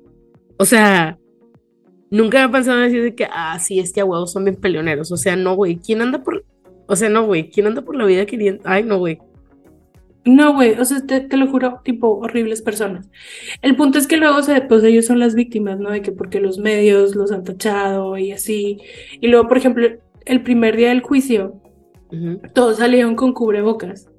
[0.59, 1.19] O sea,
[2.11, 4.57] nunca me ha pensado decir de que, ah, sí, es que a huevos son bien
[4.57, 5.11] peleoneros.
[5.13, 5.77] O sea, no, güey.
[5.77, 6.45] ¿Quién anda por.?
[6.87, 7.51] O sea, no, güey.
[7.51, 8.63] ¿Quién anda por la vida queriendo.?
[8.65, 9.19] Ay, no, güey.
[10.25, 13.09] No, güey, o sea, te, lo juro, tipo, horribles personas.
[13.63, 15.91] El punto es que luego, se, pues ellos son las víctimas, ¿no?
[15.91, 18.79] De que porque los medios los han tachado y así.
[19.21, 19.89] Y luego, por ejemplo,
[20.27, 21.63] el primer día del juicio,
[22.55, 24.11] todos salieron con cubrebocas.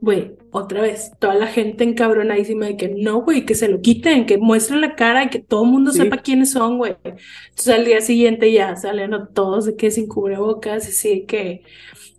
[0.00, 4.26] Güey, otra vez, toda la gente encabronadísima de que no, güey, que se lo quiten,
[4.26, 5.98] que muestren la cara y que todo el mundo Sí.
[5.98, 6.96] sepa quiénes son, güey.
[7.04, 11.62] Entonces al día siguiente ya salen a todos de que sin cubrebocas, así de que.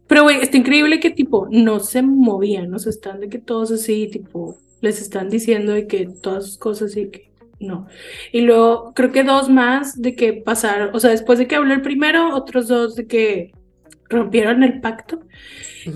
[0.07, 3.71] Pero, güey, está increíble que, tipo, no se movían, o sea, están de que todos
[3.71, 7.29] así, tipo, les están diciendo de que todas sus cosas y que
[7.59, 7.85] no.
[8.31, 11.73] Y luego, creo que dos más de que pasaron, o sea, después de que habló
[11.73, 13.51] el primero, otros dos de que
[14.09, 15.19] rompieron el pacto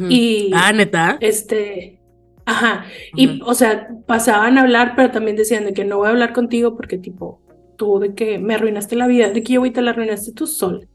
[0.10, 0.52] y.
[0.54, 1.18] Ah, neta.
[1.20, 2.00] Este,
[2.46, 6.12] ajá, y o sea, pasaban a hablar, pero también decían de que no voy a
[6.12, 7.42] hablar contigo porque tipo,
[7.78, 10.86] tú de que me arruinaste la vida, de que yo te la arruinaste tú sola.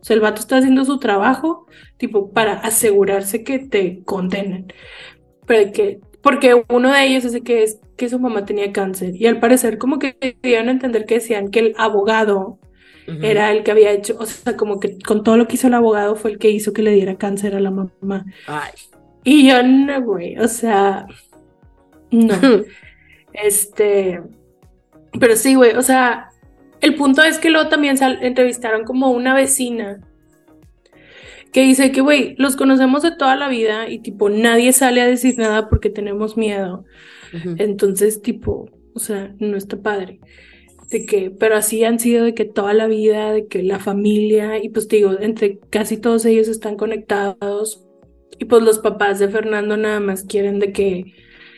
[0.00, 1.66] O sea, el vato está haciendo su trabajo,
[1.96, 4.72] tipo, para asegurarse que te condenen.
[5.46, 9.26] Pero que, porque uno de ellos es que es que su mamá tenía cáncer y
[9.26, 12.58] al parecer como que querían entender que decían que el abogado
[13.22, 15.74] era el que había hecho, o sea, como que con todo lo que hizo el
[15.74, 18.26] abogado fue el que hizo que le diera cáncer a la mamá.
[18.46, 18.72] Ay.
[19.24, 21.06] Y yo no, güey, o sea,
[22.10, 22.34] no.
[23.32, 24.20] Este,
[25.20, 26.30] pero sí, güey, o sea,
[26.80, 30.00] el punto es que luego también sal- entrevistaron como una vecina
[31.52, 35.06] que dice que, güey, los conocemos de toda la vida y tipo, nadie sale a
[35.06, 36.84] decir nada porque tenemos miedo.
[37.58, 40.20] Entonces, tipo, o sea, no está padre.
[40.90, 44.62] De que, pero así han sido de que toda la vida, de que la familia,
[44.62, 47.84] y pues digo, entre casi todos ellos están conectados.
[48.38, 51.14] Y pues los papás de Fernando nada más quieren de que,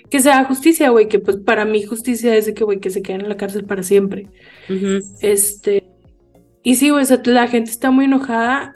[0.09, 2.91] que se haga justicia, güey, que pues para mí justicia es de que, güey, que
[2.91, 4.29] se queden en la cárcel para siempre.
[4.69, 4.99] Ujú.
[5.21, 5.85] Este,
[6.63, 8.75] y sí, güey, o sea, la gente está muy enojada.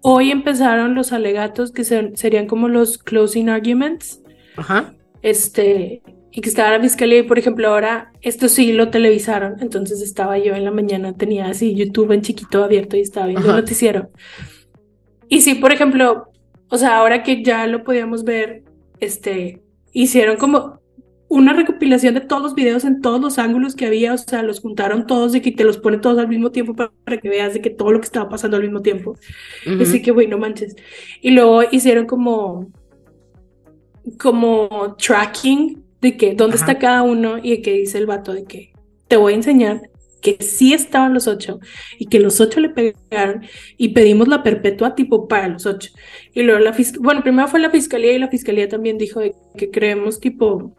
[0.00, 4.20] Hoy empezaron los alegatos que se- serían como los closing arguments
[4.56, 4.94] Ajá.
[5.22, 6.02] este,
[6.32, 10.38] y que estaba la fiscalía, y por ejemplo, ahora esto sí lo televisaron, entonces estaba
[10.38, 13.58] yo en la mañana, tenía así YouTube en chiquito abierto y estaba viendo Ajá.
[13.58, 14.10] el noticiero.
[15.28, 16.29] Y sí, por ejemplo,
[16.70, 18.62] o sea, ahora que ya lo podíamos ver,
[19.00, 19.60] este,
[19.92, 20.80] hicieron como
[21.28, 24.60] una recopilación de todos los videos en todos los ángulos que había, o sea, los
[24.60, 27.60] juntaron todos de que te los pone todos al mismo tiempo para, que veas de
[27.60, 29.16] que todo lo que estaba pasando al mismo tiempo.
[29.80, 30.74] Así que, güey, no manches.
[31.20, 32.70] Y luego hicieron como,
[34.18, 36.66] como tracking de que dónde Ajá.
[36.66, 38.72] está cada uno y de que dice el vato de que
[39.06, 39.89] te voy a enseñar
[40.20, 41.60] que sí estaban los ocho
[41.98, 43.42] y que los ocho le pegaron
[43.76, 45.90] y pedimos la perpetua tipo para los ocho.
[46.34, 49.34] Y luego la fiscalía, bueno, primero fue la fiscalía y la fiscalía también dijo de
[49.56, 50.74] que creemos tipo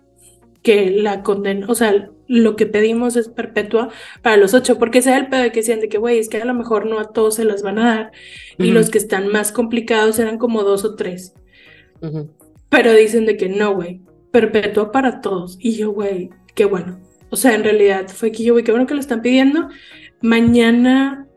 [0.62, 3.90] que la condena, o sea, lo que pedimos es perpetua
[4.22, 6.30] para los ocho, porque ese era el pedo de que decían de que, güey, es
[6.30, 8.12] que a lo mejor no a todos se las van a dar,
[8.60, 11.34] y los que están más complicados eran como dos o tres,
[12.70, 14.02] pero dicen de que no, güey,
[14.32, 17.00] perpetua para todos, y yo, güey, qué bueno,
[17.32, 19.70] o sea, en realidad fue que yo, güey, qué bueno que lo están pidiendo,
[20.22, 21.28] mañana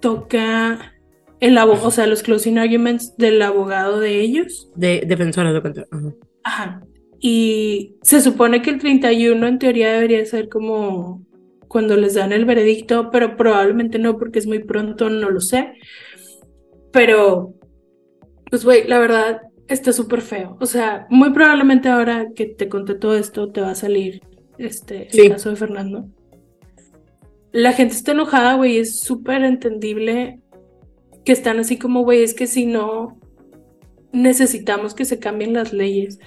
[0.00, 0.94] toca
[1.40, 5.58] el abogado, o sea, los closing arguments del abogado de ellos, De defensora de.
[5.90, 6.14] Ajá.
[6.44, 6.82] Ajá.
[7.20, 11.24] Y se supone que el 31 en teoría debería ser como
[11.68, 15.74] cuando les dan el veredicto, pero probablemente no porque es muy pronto, no lo sé.
[16.92, 17.54] Pero,
[18.50, 20.56] pues, güey, la verdad está súper feo.
[20.60, 24.20] O sea, muy probablemente ahora que te conté todo esto te va a salir
[24.66, 26.06] este, el caso de Fernando.
[27.52, 30.40] La gente está enojada, güey, es súper entendible
[31.24, 33.18] que están así como, güey, es que si no,
[34.12, 36.18] necesitamos que se cambien las leyes,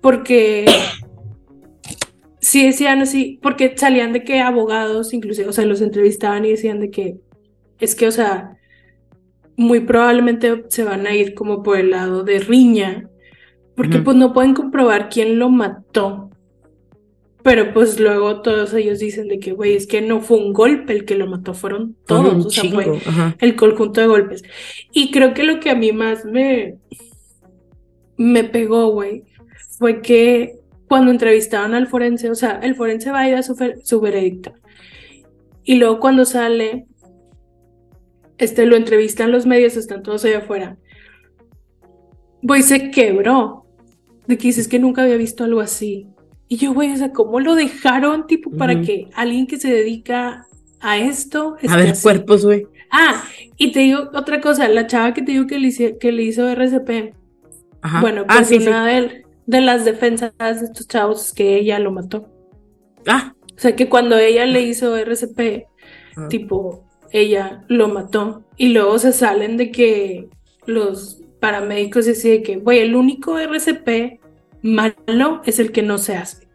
[0.00, 0.66] porque
[2.40, 6.80] sí decían así, porque salían de que abogados, inclusive, o sea, los entrevistaban y decían
[6.80, 7.16] de que
[7.78, 8.56] es que, o sea,
[9.56, 13.08] muy probablemente se van a ir como por el lado de riña,
[13.74, 16.30] porque pues no pueden comprobar quién lo mató.
[17.42, 20.92] Pero pues luego todos ellos dicen de que, güey, es que no fue un golpe
[20.92, 23.36] el que lo mató, fueron todos, o sea, fue Ajá.
[23.40, 24.44] el conjunto de golpes.
[24.92, 26.76] Y creo que lo que a mí más me,
[28.16, 29.24] me pegó, güey,
[29.78, 33.56] fue que cuando entrevistaban al forense, o sea, el forense va a ir a su,
[33.82, 34.52] su veredicto.
[35.64, 36.86] Y luego cuando sale,
[38.38, 40.76] este, lo entrevistan los medios, están todos allá afuera.
[42.42, 43.66] Güey, se quebró.
[44.26, 46.06] De que dices que nunca había visto algo así.
[46.52, 50.46] Y yo, güey, o sea, ¿cómo lo dejaron, tipo, para que alguien que se dedica
[50.80, 52.02] a esto A ver, así?
[52.02, 52.66] cuerpos, güey.
[52.90, 53.24] Ah,
[53.56, 56.24] y te digo otra cosa, la chava que te digo que le, hice- que le
[56.24, 57.14] hizo RCP,
[57.80, 58.02] Ajá.
[58.02, 58.56] bueno, ah, pues sí.
[58.58, 62.28] una de, de las defensas de estos chavos es que ella lo mató.
[63.06, 63.32] Ah.
[63.56, 65.64] O sea, que cuando ella le hizo RCP,
[66.18, 66.28] Ah.
[66.28, 68.44] tipo, ella lo mató.
[68.58, 70.28] Y luego se salen de que
[70.66, 74.20] los paramédicos deciden que, güey, el único RCP
[74.62, 76.48] malo es el que no se hace.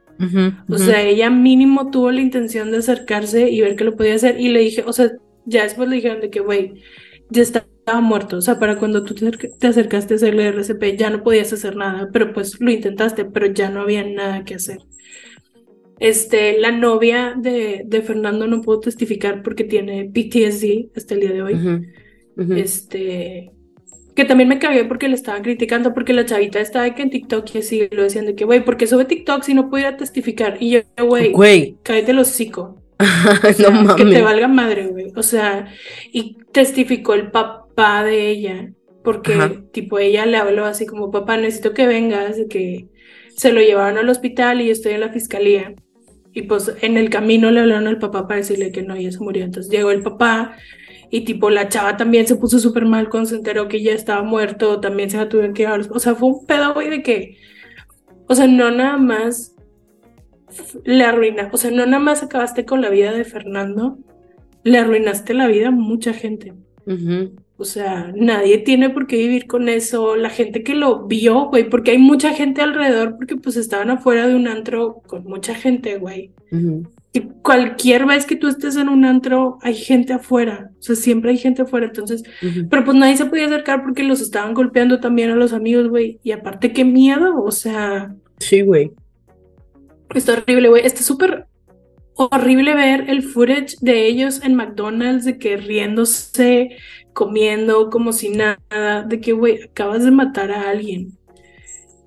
[0.67, 4.39] O sea, ella mínimo tuvo la intención de acercarse y ver qué lo podía hacer.
[4.39, 5.11] Y le dije, o sea,
[5.45, 6.75] ya después le dijeron de que, güey,
[7.29, 8.38] ya estaba muerto.
[8.38, 11.53] O sea, para cuando tú te, acerca- te acercaste a hacerle RCP ya no podías
[11.53, 14.79] hacer nada, pero pues lo intentaste, pero ya no había nada que hacer.
[15.99, 21.31] Este, la novia de, de Fernando no pudo testificar porque tiene PTSD hasta el día
[21.34, 21.67] de hoy.
[22.53, 23.51] Este,
[24.18, 27.11] que también me cagué porque le estaban criticando porque la chavita estaba de que en
[27.11, 29.84] TikTok y así lo decían de que, güey, ¿por qué sube TikTok si no puede
[29.84, 30.57] ir a testificar?
[30.60, 32.81] Y yo, güey, Güey, cállate el hocico.
[32.99, 35.14] O no sea, que te valga madre, güey.
[35.15, 35.72] O sea,
[36.11, 38.72] y testificó el papá de ella,
[39.03, 39.52] porque Ajá.
[39.72, 42.88] tipo ella le habló así como, papá, necesito que vengas, de que
[43.35, 45.76] se lo llevaron al hospital y yo estoy en la fiscalía.
[46.34, 49.19] Y pues en el camino le hablaron al papá para decirle que no, ella se
[49.19, 49.44] murió.
[49.44, 50.57] Entonces llegó el papá
[51.09, 54.23] y tipo la chava también se puso súper mal cuando se enteró que ya estaba
[54.23, 55.81] muerto, también se la tuvieron que llevar.
[55.91, 57.38] O sea, fue un pedo, güey, de que,
[58.27, 59.55] o sea, no nada más
[60.84, 63.99] le arruina, o sea, no nada más acabaste con la vida de Fernando,
[64.63, 66.53] le arruinaste la vida a mucha gente.
[67.57, 70.15] O sea, nadie tiene por qué vivir con eso.
[70.15, 74.27] La gente que lo vio, güey, porque hay mucha gente alrededor, porque pues estaban afuera
[74.27, 76.31] de un antro con mucha gente, güey.
[76.51, 76.84] Ujú.
[77.13, 80.71] Y cualquier vez que tú estés en un antro, hay gente afuera.
[80.79, 81.88] O sea, siempre hay gente afuera.
[81.88, 82.23] Entonces,
[82.69, 86.19] pero pues nadie se podía acercar porque los estaban golpeando también a los amigos, güey.
[86.23, 87.41] Y aparte, qué miedo.
[87.43, 88.91] O sea, Sí, güey.
[90.13, 90.85] Está horrible, güey.
[90.85, 91.47] Está súper
[92.15, 96.77] horrible ver el footage de ellos en McDonald's, de que riéndose,
[97.13, 101.17] comiendo como si nada, de que, güey, acabas de matar a alguien.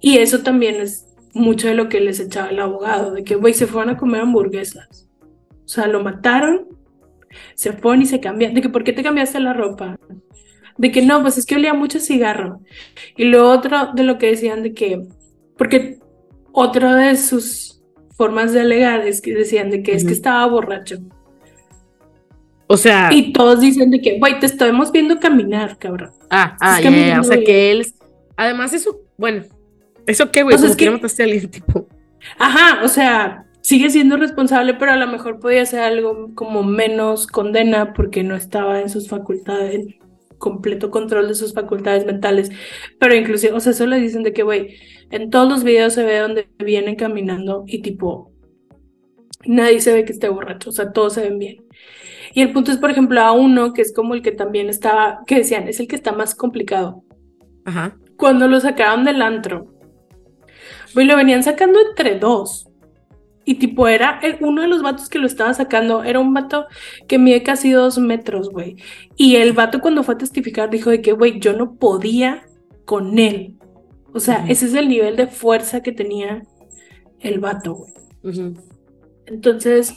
[0.00, 3.54] Y eso también es mucho de lo que les echaba el abogado, de que, güey,
[3.54, 5.08] se fueron a comer hamburguesas.
[5.64, 6.66] O sea, lo mataron,
[7.54, 8.54] se fueron y se cambiaron.
[8.54, 9.98] De que, ¿por qué te cambiaste la ropa?
[10.76, 12.60] De que no, pues es que olía mucho a cigarro.
[13.16, 15.06] Y lo otro de lo que decían de que,
[15.56, 15.98] porque
[16.52, 17.82] otra de sus
[18.16, 20.98] formas de alegar es que decían de que es que estaba borracho.
[22.66, 26.10] O sea, Y todos dicen de que, güey, te estamos viendo caminar, cabrón.
[26.30, 27.20] ah, ah, ya, ya, ya.
[27.20, 27.86] O sea, que él.
[28.36, 29.44] Además, eso, bueno,
[30.10, 30.54] ¿eso qué, güey?
[30.54, 31.88] O sea, es que mataste a alguien, tipo.
[32.38, 37.26] Ajá, o sea, sigue siendo responsable, pero a lo mejor podía ser algo como menos
[37.26, 39.98] condena porque no estaba en sus facultades, en
[40.38, 42.50] completo control de sus facultades mentales.
[42.98, 44.76] Pero inclusive, o sea, eso le dicen de que, güey,
[45.10, 48.32] en todos los videos se ve donde vienen caminando y tipo,
[49.44, 51.64] nadie se ve que esté borracho, o sea, todos se ven bien.
[52.32, 55.20] Y el punto es, por ejemplo, a uno que es como el que también estaba,
[55.26, 57.02] que decían, es el que está más complicado.
[57.64, 57.96] Ajá.
[58.16, 59.79] Cuando lo sacaron del antro,
[60.94, 62.66] güey, lo venían sacando entre dos.
[63.44, 66.66] Y tipo, era el- uno de los vatos que lo estaba sacando, era un vato
[67.08, 68.76] que mide casi dos metros, güey.
[69.16, 72.44] Y el vato cuando fue a testificar dijo de que, güey, yo no podía
[72.84, 73.54] con él.
[74.12, 76.42] O sea, ese es el nivel de fuerza que tenía
[77.20, 77.92] el vato, güey.
[79.26, 79.94] Entonces,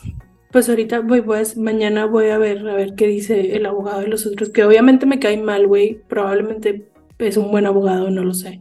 [0.52, 4.08] pues ahorita voy, pues mañana voy a ver, a ver qué dice el abogado de
[4.08, 6.00] los otros, que obviamente me cae mal, güey.
[6.08, 6.88] Probablemente
[7.20, 8.60] es un buen abogado, no lo sé.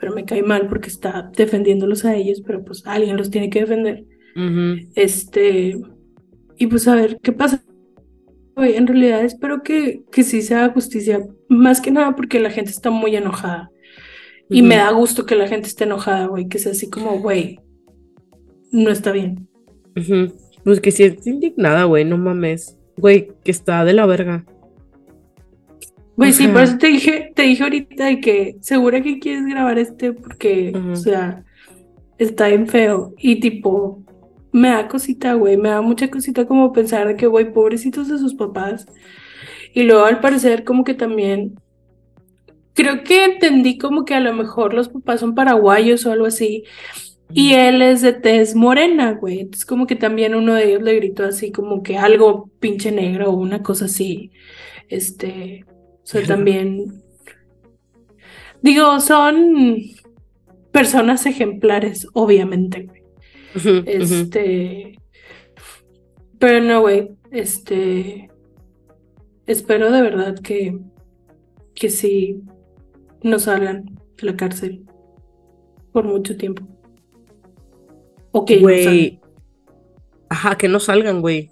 [0.00, 3.60] Pero me cae mal porque está defendiéndolos a ellos, pero pues alguien los tiene que
[3.60, 4.04] defender.
[4.94, 5.78] Este,
[6.56, 7.62] y pues a ver qué pasa.
[8.56, 12.70] En realidad espero que, que sí se haga justicia, más que nada porque la gente
[12.70, 13.70] está muy enojada.
[14.48, 17.60] Y me da gusto que la gente esté enojada, güey, que sea así como, güey,
[18.72, 19.48] no está bien.
[20.64, 22.76] Pues que sí es indignada, güey, no mames.
[22.96, 24.44] Güey, que está de la verga.
[26.20, 29.46] Güey, sí, sea- por eso te dije, te dije ahorita de que segura que quieres
[29.46, 31.44] grabar este porque, o sea,
[32.18, 33.14] está bien feo.
[33.18, 34.02] Y tipo,
[34.52, 38.18] me da cosita, güey, me da mucha cosita como pensar de que, güey, pobrecitos de
[38.18, 38.86] sus papás.
[39.72, 41.54] Y luego al parecer como que también,
[42.74, 46.64] creo que entendí como que a lo mejor los papás son paraguayos o algo así.
[47.32, 49.40] Y él es de tez morena, güey.
[49.40, 53.30] Entonces como que también uno de ellos le gritó así como que algo pinche negro
[53.30, 54.32] o una cosa así.
[54.88, 55.64] Este,
[56.10, 57.02] sea, también...
[58.62, 59.76] Digo, son
[60.72, 63.02] personas ejemplares, obviamente, güey.
[63.86, 64.98] Este...
[66.38, 67.10] Pero no, güey.
[67.30, 68.30] Este...
[69.46, 70.78] Espero de verdad que...
[71.74, 72.42] Que sí
[73.22, 73.84] no salgan
[74.16, 74.84] de la cárcel
[75.92, 76.66] por mucho tiempo.
[78.32, 78.62] O que no.
[78.62, 79.20] Güey.
[80.28, 81.50] Ajá, que no salgan, güey.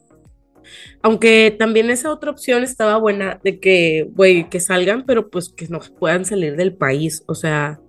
[1.02, 5.68] Aunque también esa otra opción estaba buena de que, güey, que salgan, pero pues que
[5.68, 7.22] no puedan salir del país.
[7.26, 7.80] O sea.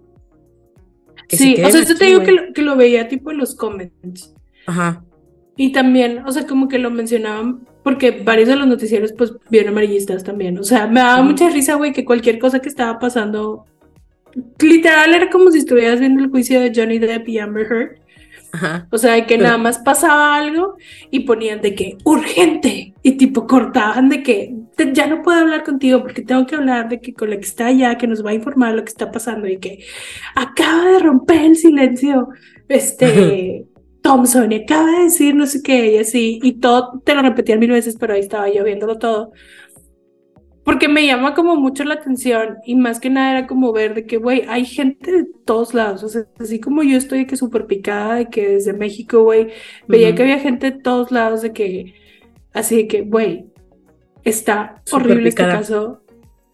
[1.27, 3.37] que se Sí, o sea, yo te digo que lo, que lo veía tipo en
[3.37, 4.33] los comments.
[4.67, 5.03] Ajá.
[5.57, 9.73] Y también, o sea, como que lo mencionaban, porque varios de los noticieros, pues, vieron
[9.73, 10.57] amarillistas también.
[10.57, 13.65] O sea, me daba mucha risa, güey, que cualquier cosa que estaba pasando,
[14.59, 17.98] literal, era como si estuvieras viendo el juicio de Johnny Depp y Amber Heard.
[18.51, 18.87] Ajá.
[18.91, 20.75] O sea, de que nada más pasaba algo
[21.11, 25.63] y ponían de que urgente y tipo cortaban de que te- ya no puedo hablar
[25.63, 28.31] contigo porque tengo que hablar de que con la que está allá, que nos va
[28.31, 29.83] a informar lo que está pasando y que
[30.35, 32.29] acaba de romper el silencio,
[32.67, 33.65] este,
[34.01, 37.59] Thompson, y acaba de decir no sé qué, y así, y todo, te lo repetían
[37.59, 39.31] mil veces, pero ahí estaba yo viéndolo todo.
[40.69, 44.05] Porque me llama como mucho la atención y más que nada era como ver de
[44.05, 47.37] que, güey, hay gente de todos lados, o sea, así como yo estoy de que
[47.37, 49.49] súper picada de que desde México, güey,
[49.87, 51.95] veía que había gente de todos lados de que,
[52.53, 53.47] así de que, güey,
[54.23, 56.03] está horrible este caso,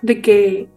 [0.02, 0.70] de que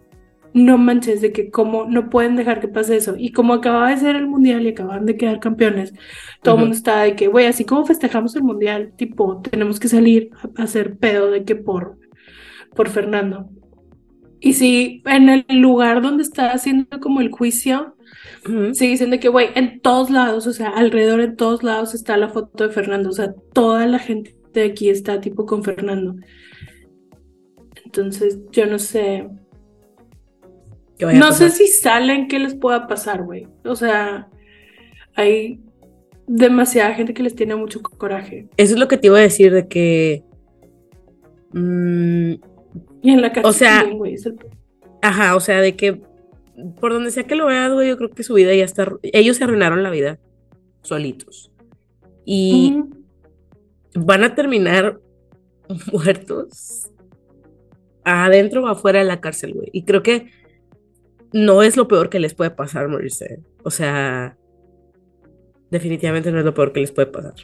[0.52, 3.15] no manches, de que cómo no pueden dejar que pase eso.
[3.16, 5.94] Y como acababa de ser el mundial y acababan de quedar campeones,
[6.43, 9.86] todo el mundo estaba de que, güey, así como festejamos el mundial, tipo, tenemos que
[9.86, 11.97] salir a a hacer pedo de que por,
[12.78, 13.50] por Fernando.
[14.38, 17.96] Y sí, en el lugar donde está haciendo como el juicio,
[18.48, 18.72] Ujú.
[18.72, 22.28] sigue diciendo que, güey, en todos lados, o sea, alrededor en todos lados está la
[22.28, 26.14] foto de Fernando, o sea, toda la gente de aquí está tipo con Fernando.
[27.84, 29.28] Entonces, yo no sé,
[31.00, 33.48] no sé si salen, qué les pueda pasar, güey.
[33.64, 34.28] O sea,
[35.16, 35.59] hay
[36.28, 38.46] demasiada gente que les tiene mucho coraje.
[38.56, 40.22] Eso es lo que te iba a decir de que.
[41.52, 42.47] mm,
[43.02, 44.38] Y en la cárcel O sea, también, güey, es el-
[45.02, 46.00] ajá, o sea, de que
[46.80, 48.92] por donde sea que lo veas, güey, yo creo que su vida ya está.
[49.02, 50.18] Ellos se arruinaron la vida
[50.82, 51.52] solitos.
[52.24, 52.82] Y
[53.94, 55.00] van a terminar
[55.92, 56.90] muertos
[58.04, 59.68] adentro o afuera de la cárcel, güey.
[59.72, 60.30] Y creo que
[61.32, 63.40] no es lo peor que les puede pasar morirse.
[63.62, 64.36] O sea,
[65.70, 67.34] definitivamente no es lo peor que les puede pasar.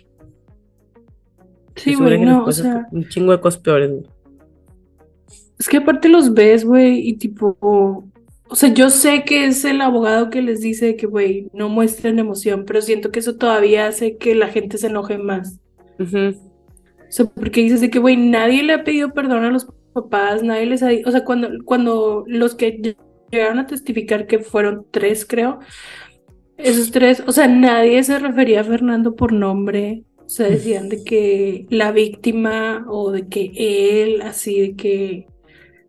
[1.76, 4.04] Sí, güey, no, o sea, un chingo de cosas peores, güey.
[5.58, 9.80] Es que aparte los ves, güey, y tipo, o sea, yo sé que es el
[9.80, 14.16] abogado que les dice que, güey, no muestren emoción, pero siento que eso todavía hace
[14.16, 15.58] que la gente se enoje más.
[15.98, 16.06] O
[17.08, 20.66] sea, porque dices de que, güey, nadie le ha pedido perdón a los papás, nadie
[20.66, 22.96] les ha o sea, cuando, cuando los que ll-
[23.30, 25.60] llegaron a testificar que fueron tres, creo,
[26.56, 31.04] esos tres, o sea, nadie se refería a Fernando por nombre, o sea, decían de
[31.04, 35.26] que la víctima o de que él, así de que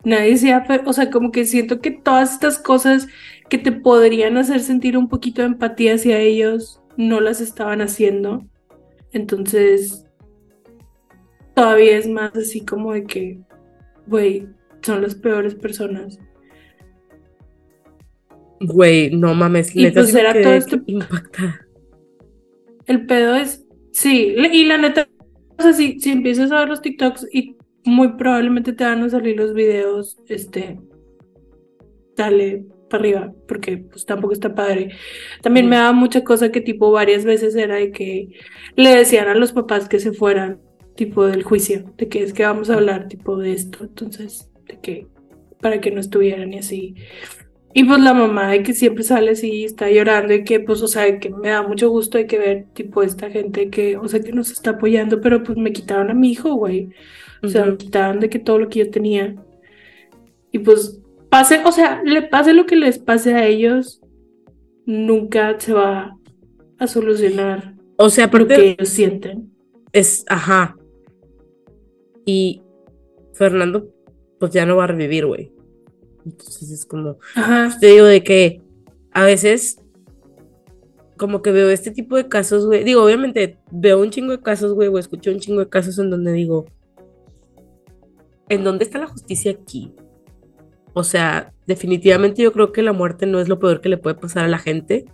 [0.06, 3.08] nadie fe- o sea, como que siento que todas estas cosas
[3.50, 8.46] que te podrían hacer sentir un poquito de empatía hacia ellos, no las estaban haciendo.
[9.12, 10.04] Entonces,
[11.54, 13.38] todavía es más así como de que,
[14.06, 14.46] güey,
[14.82, 16.18] son las peores personas.
[18.60, 21.66] Güey, no mames, Y neta pues era todo este- impactada.
[22.86, 25.08] El pedo es, sí, y la neta,
[25.58, 27.55] o sea, si, si empiezas a ver los TikToks y
[27.86, 30.78] muy probablemente te van a salir los videos, este,
[32.16, 34.90] dale para arriba, porque pues tampoco está padre.
[35.42, 38.28] También me daba mucha cosa que tipo varias veces era de que
[38.76, 40.60] le decían a los papás que se fueran,
[40.94, 44.80] tipo del juicio, de que es que vamos a hablar tipo de esto, entonces, de
[44.80, 45.06] que
[45.60, 46.94] para que no estuvieran y así.
[47.74, 50.88] Y pues la mamá de que siempre sale así, está llorando y que pues, o
[50.88, 54.20] sea, que me da mucho gusto de que ver tipo esta gente que, o sea,
[54.20, 56.90] que nos está apoyando, pero pues me quitaron a mi hijo, güey.
[57.42, 59.34] O sea, me quitaron de que todo lo que yo tenía.
[60.52, 64.00] Y pues pase, o sea, le pase lo que les pase a ellos,
[64.86, 66.16] nunca se va
[66.78, 69.52] a solucionar O sea, lo aparte que ellos sienten.
[69.92, 70.76] es, ajá.
[72.24, 72.62] Y
[73.34, 73.88] Fernando,
[74.38, 75.52] pues ya no va a revivir, güey.
[76.24, 77.76] Entonces es como, Ajá.
[77.80, 78.60] te digo de que
[79.12, 79.78] a veces
[81.16, 82.84] como que veo este tipo de casos, güey.
[82.84, 86.10] Digo, obviamente veo un chingo de casos, güey, o escucho un chingo de casos en
[86.10, 86.66] donde digo,
[88.48, 89.92] ¿en dónde está la justicia aquí?
[90.94, 94.16] O sea, definitivamente yo creo que la muerte no es lo peor que le puede
[94.16, 95.04] pasar a la gente,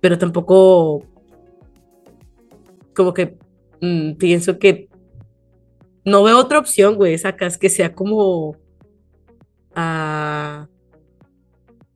[0.00, 1.04] pero tampoco
[2.94, 3.38] como que
[3.80, 4.88] mm, pienso que
[6.04, 8.56] no veo otra opción, güey, sacas que sea como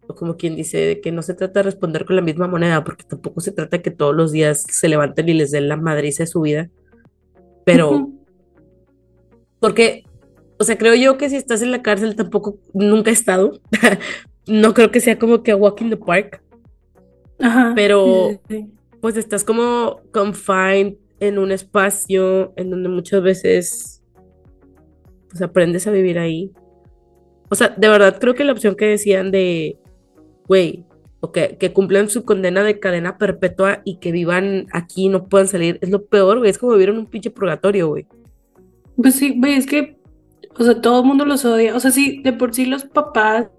[0.07, 2.85] o como quien dice, de que no se trata de responder con la misma moneda,
[2.85, 6.23] porque tampoco se trata que todos los días se levanten y les den la madriza
[6.23, 6.71] de su vida,
[7.65, 8.11] pero.
[9.65, 10.05] Porque,
[10.59, 13.63] o sea, creo yo que si estás en la cárcel tampoco, nunca he estado,
[14.47, 16.43] no creo que sea como que a walk in the park,
[17.41, 17.73] Ajá.
[17.75, 18.39] pero-
[19.01, 24.03] pues estás como confined en un espacio en donde muchas veces
[25.31, 26.53] pues aprendes a vivir ahí.
[27.49, 29.79] O sea, de verdad creo que la opción que decían de,
[30.47, 30.85] güey,
[31.21, 35.27] o que, que cumplan su condena de cadena perpetua y que vivan aquí y no
[35.27, 38.07] puedan salir, es lo peor, güey, es como vivir en un pinche purgatorio, güey.
[38.97, 39.97] Pues sí, güey, es que,
[40.57, 41.75] o sea, todo el mundo los odia.
[41.75, 43.51] O sea, sí, de por sí los papás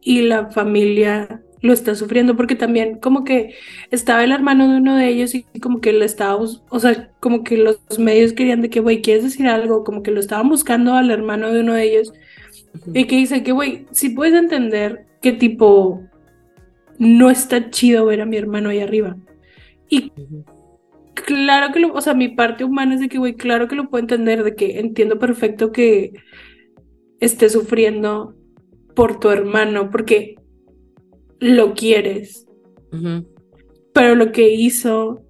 [0.00, 3.54] y la familia lo está sufriendo, porque también como que
[3.90, 7.42] estaba el hermano de uno de ellos y como que le estábamos, o sea, como
[7.42, 9.82] que los medios querían de que, güey, ¿quieres decir algo?
[9.82, 12.12] Como que lo estaban buscando al hermano de uno de ellos
[12.92, 16.02] y que dice que, güey, si puedes entender que tipo,
[16.98, 19.16] no está chido ver a mi hermano ahí arriba.
[19.88, 20.12] Y
[21.24, 23.88] claro que lo, o sea, mi parte humana es de que, güey, claro que lo
[23.88, 26.12] puedo entender, de que entiendo perfecto que
[27.20, 28.34] esté sufriendo
[28.94, 30.36] por tu hermano, porque
[31.40, 32.46] lo quieres.
[33.92, 35.22] Pero lo que hizo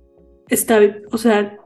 [0.49, 0.81] está,
[1.11, 1.59] o sea,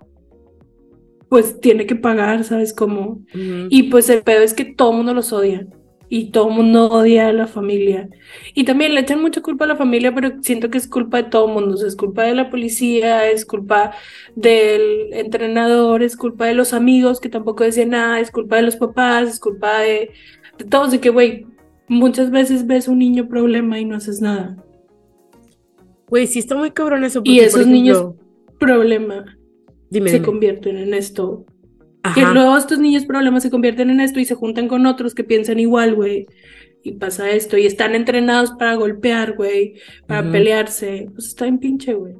[1.29, 3.23] pues tiene que pagar, ¿sabes cómo?
[3.35, 5.67] Y pues el pedo es que todo el mundo los odia.
[6.13, 8.11] Y todo el mundo odia a la familia.
[8.53, 11.31] Y también le echan mucha culpa a la familia, pero siento que es culpa de
[11.31, 11.87] todo el mundo.
[11.87, 13.93] es culpa de la policía, es culpa
[14.35, 18.77] del entrenador, es culpa de los amigos que tampoco decían nada, es culpa de los
[18.77, 20.11] papás, es culpa de,
[20.59, 20.91] de todos.
[20.91, 21.47] De que, güey,
[21.89, 24.57] muchas veces ves un niño problema y no haces nada.
[26.09, 27.23] Güey, sí está muy cabrón eso.
[27.25, 28.15] y esos niños
[28.59, 29.39] problema
[29.91, 31.45] se convierten en esto.
[32.15, 35.25] Que luego estos niños problemas se convierten en esto y se juntan con otros que
[35.25, 36.27] piensan igual, güey.
[36.83, 37.59] Y pasa esto.
[37.59, 39.75] Y están entrenados para golpear, güey.
[40.07, 41.09] Para pelearse.
[41.13, 42.15] Pues está en pinche, güey.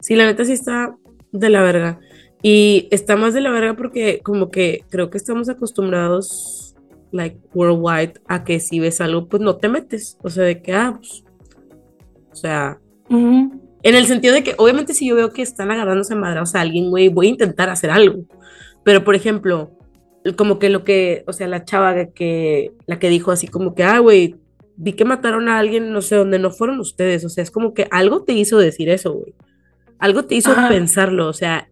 [0.00, 0.94] Sí, la neta sí está
[1.32, 1.98] de la verga.
[2.42, 6.74] Y está más de la verga porque como que creo que estamos acostumbrados
[7.12, 10.18] like worldwide a que si ves algo, pues no te metes.
[10.22, 11.24] O sea, de que, ah, pues,
[12.32, 13.60] o sea, en
[13.94, 17.08] el sentido de que obviamente si yo veo que están agarrándose madrazos a alguien, güey,
[17.08, 18.24] voy a intentar hacer algo.
[18.84, 19.70] Pero, por ejemplo,
[20.36, 23.84] como que lo que, o sea, la chava que, la que dijo así como que,
[23.84, 24.36] ah, güey,
[24.76, 27.24] vi que mataron a alguien, no sé, dónde no fueron ustedes.
[27.24, 29.34] O sea, es como que algo te hizo decir eso, güey.
[29.98, 31.28] Algo te hizo pensarlo.
[31.28, 31.68] O sea,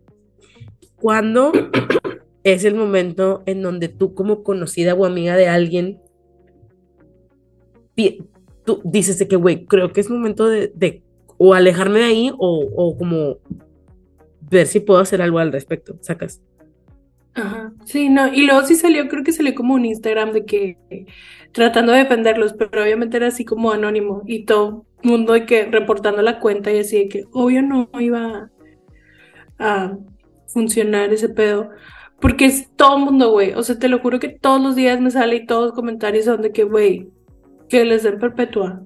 [0.97, 1.53] cuando
[2.45, 6.01] es el momento en donde tú como conocida o amiga de alguien,
[8.65, 11.03] tú dices de que, güey, creo que es momento de,
[11.39, 13.39] o alejarme de ahí o, o, como
[14.51, 16.41] ver si puedo hacer algo al respecto, sacas.
[17.35, 20.77] Ajá, sí, no, y luego sí salió, creo que salió como un Instagram de que
[21.52, 26.23] tratando de defenderlos, pero obviamente era así como anónimo y todo mundo de que reportando
[26.23, 28.51] la cuenta y así de que obvio no iba
[29.59, 29.97] a
[30.47, 31.70] funcionar ese pedo.
[32.20, 33.55] Porque es todo mundo, güey.
[33.55, 36.27] O sea, te lo juro que todos los días me sale y todos los comentarios
[36.27, 37.09] son de que, güey,
[37.69, 38.82] que les den perpetua.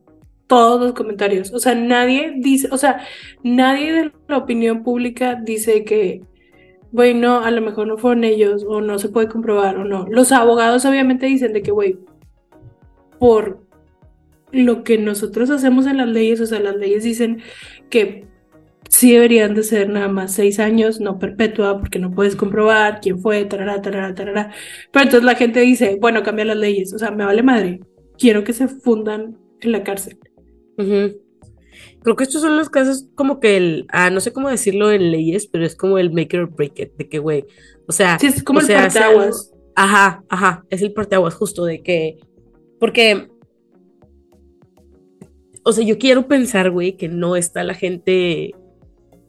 [0.46, 1.52] Todos los comentarios.
[1.52, 3.04] O sea, nadie dice, o sea,
[3.42, 6.22] nadie de la opinión pública dice que,
[6.94, 10.06] güey, no, a lo mejor no fueron ellos, o no se puede comprobar, o no.
[10.08, 11.98] Los abogados obviamente dicen de que, güey,
[13.18, 13.58] por
[14.52, 17.42] lo que nosotros hacemos en las leyes, o sea, las leyes dicen
[17.90, 18.28] que
[18.88, 23.18] sí deberían de ser nada más seis años, no perpetua, porque no puedes comprobar quién
[23.18, 24.52] fue, tarara, tarara, tarara.
[24.92, 27.80] Pero entonces la gente dice, bueno, cambia las leyes, o sea, me vale madre,
[28.16, 30.16] quiero que se fundan en la cárcel.
[32.04, 35.10] Creo que estos son los casos como que el, ah, no sé cómo decirlo en
[35.10, 37.44] leyes, pero es como el make or break it, de que, güey,
[37.88, 38.18] o sea...
[38.20, 39.52] Sí, es como el parteaguas.
[39.74, 42.18] Ajá, ajá, es el parteaguas justo de que,
[42.78, 43.28] porque
[45.64, 48.54] o sea, yo quiero pensar, güey, que no está la gente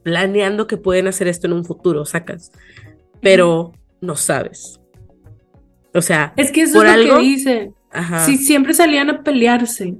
[0.02, 2.52] planeando que pueden hacer esto en un futuro, sacas,
[3.20, 4.78] pero no sabes.
[5.94, 7.74] O sea, es que eso es lo que dicen.
[8.26, 9.96] Si siempre salían a pelearse.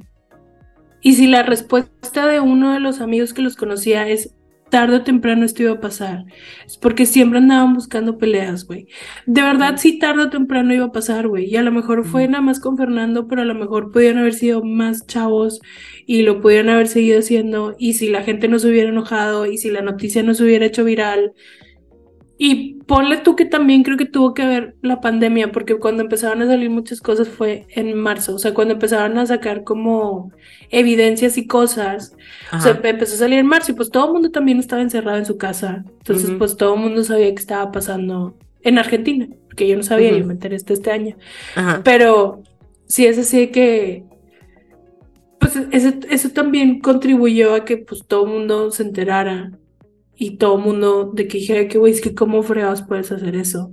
[1.07, 4.35] Y si la respuesta de uno de los amigos que los conocía es
[4.71, 6.25] tarde o temprano esto iba a pasar.
[6.67, 8.89] Es porque siempre andaban buscando peleas, güey.
[9.25, 11.45] De verdad, sí, tarde o temprano iba a pasar, güey.
[11.45, 14.35] Y a lo mejor fue nada más con Fernando, pero a lo mejor podían haber
[14.35, 15.61] sido más chavos
[16.07, 17.77] y lo pudieran haber seguido haciendo.
[17.79, 20.67] Y si la gente no se hubiera enojado y si la noticia no se hubiera
[20.67, 21.35] hecho viral,
[22.39, 26.43] y ponle tú que también creo que tuvo que ver la pandemia, porque cuando empezaron
[26.43, 30.33] a salir muchas cosas fue en marzo, o sea, cuando empezaron a sacar como
[30.71, 32.15] evidencias y cosas,
[32.53, 35.17] o sea, empezó a salir en marzo y pues todo el mundo también estaba encerrado
[35.17, 39.67] en su casa, entonces pues todo el mundo sabía que estaba pasando en Argentina, porque
[39.67, 41.17] yo no sabía, yo me enteré este, este año,
[41.85, 42.43] pero
[42.87, 44.05] sí es así que,
[45.41, 49.53] pues eso, eso también contribuyó a que pues todo el mundo se enterara
[50.17, 53.37] y todo el mundo de que dijera que, güey, es que cómo fregados puedes hacer
[53.37, 53.73] eso.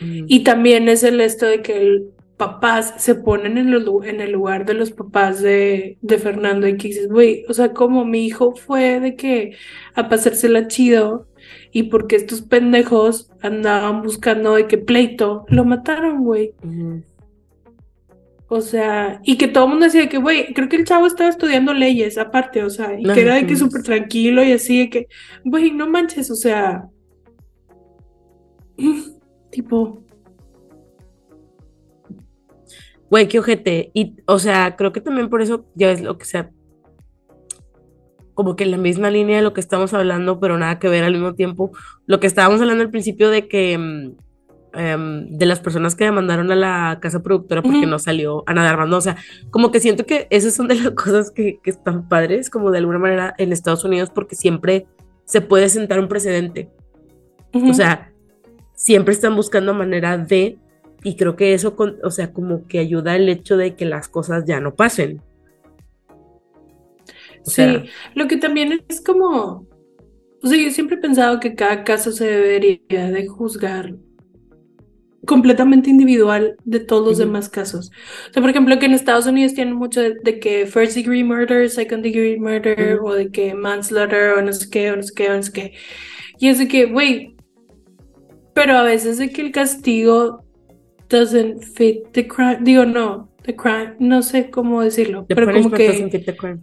[0.00, 0.24] Mm.
[0.28, 4.66] Y también es el esto de que el papás se ponen en, en el lugar
[4.66, 8.56] de los papás de, de Fernando y que dices, güey, o sea, como mi hijo
[8.56, 9.56] fue de que
[9.94, 11.28] a pasársela chido
[11.70, 16.52] y porque estos pendejos andaban buscando de que pleito, lo mataron, güey.
[18.48, 21.30] O sea, y que todo el mundo decía que, güey, creo que el chavo estaba
[21.30, 24.90] estudiando leyes aparte, o sea, y que era de que súper tranquilo y así, de
[24.90, 25.08] que,
[25.44, 26.84] güey, no manches, o sea,
[29.50, 30.02] tipo.
[33.10, 33.90] Güey, qué ojete.
[33.94, 36.50] Y, o sea, creo que también por eso ya es lo que sea.
[38.34, 41.04] como que en la misma línea de lo que estamos hablando, pero nada que ver
[41.04, 41.70] al mismo tiempo.
[42.06, 44.12] Lo que estábamos hablando al principio de que
[44.74, 48.68] em, de las personas que demandaron a la casa productora porque no salió Ana de
[48.68, 48.96] Armando.
[48.96, 49.16] O sea,
[49.50, 52.78] como que siento que esas son de las cosas que, que están padres, como de
[52.78, 54.86] alguna manera en Estados Unidos, porque siempre
[55.24, 56.68] se puede sentar un precedente.
[57.52, 58.12] O sea,
[58.74, 60.58] siempre están buscando manera de,
[61.04, 64.08] y creo que eso, con- o sea, como que ayuda el hecho de que las
[64.08, 65.22] cosas ya no pasen.
[67.46, 67.84] O Sí, sea,
[68.14, 69.66] lo que también es como,
[70.42, 73.94] o sea, yo siempre he pensado que cada caso se debería de juzgar
[75.26, 77.90] completamente individual de todos los demás casos.
[78.30, 81.24] O sea, por ejemplo, que en Estados Unidos tienen mucho de, de que first degree
[81.24, 83.08] murder, second degree murder, Ujú.
[83.08, 85.52] o de que manslaughter, o no sé qué, o no sé qué, o no sé
[85.52, 85.72] qué.
[86.38, 87.34] Y es de que, güey,
[88.54, 90.44] pero a veces de que el castigo
[91.08, 95.70] doesn't fit the crime, digo, no, the crime, no sé cómo decirlo, the pero como
[95.70, 96.08] que...
[96.10, 96.60] fit the crime.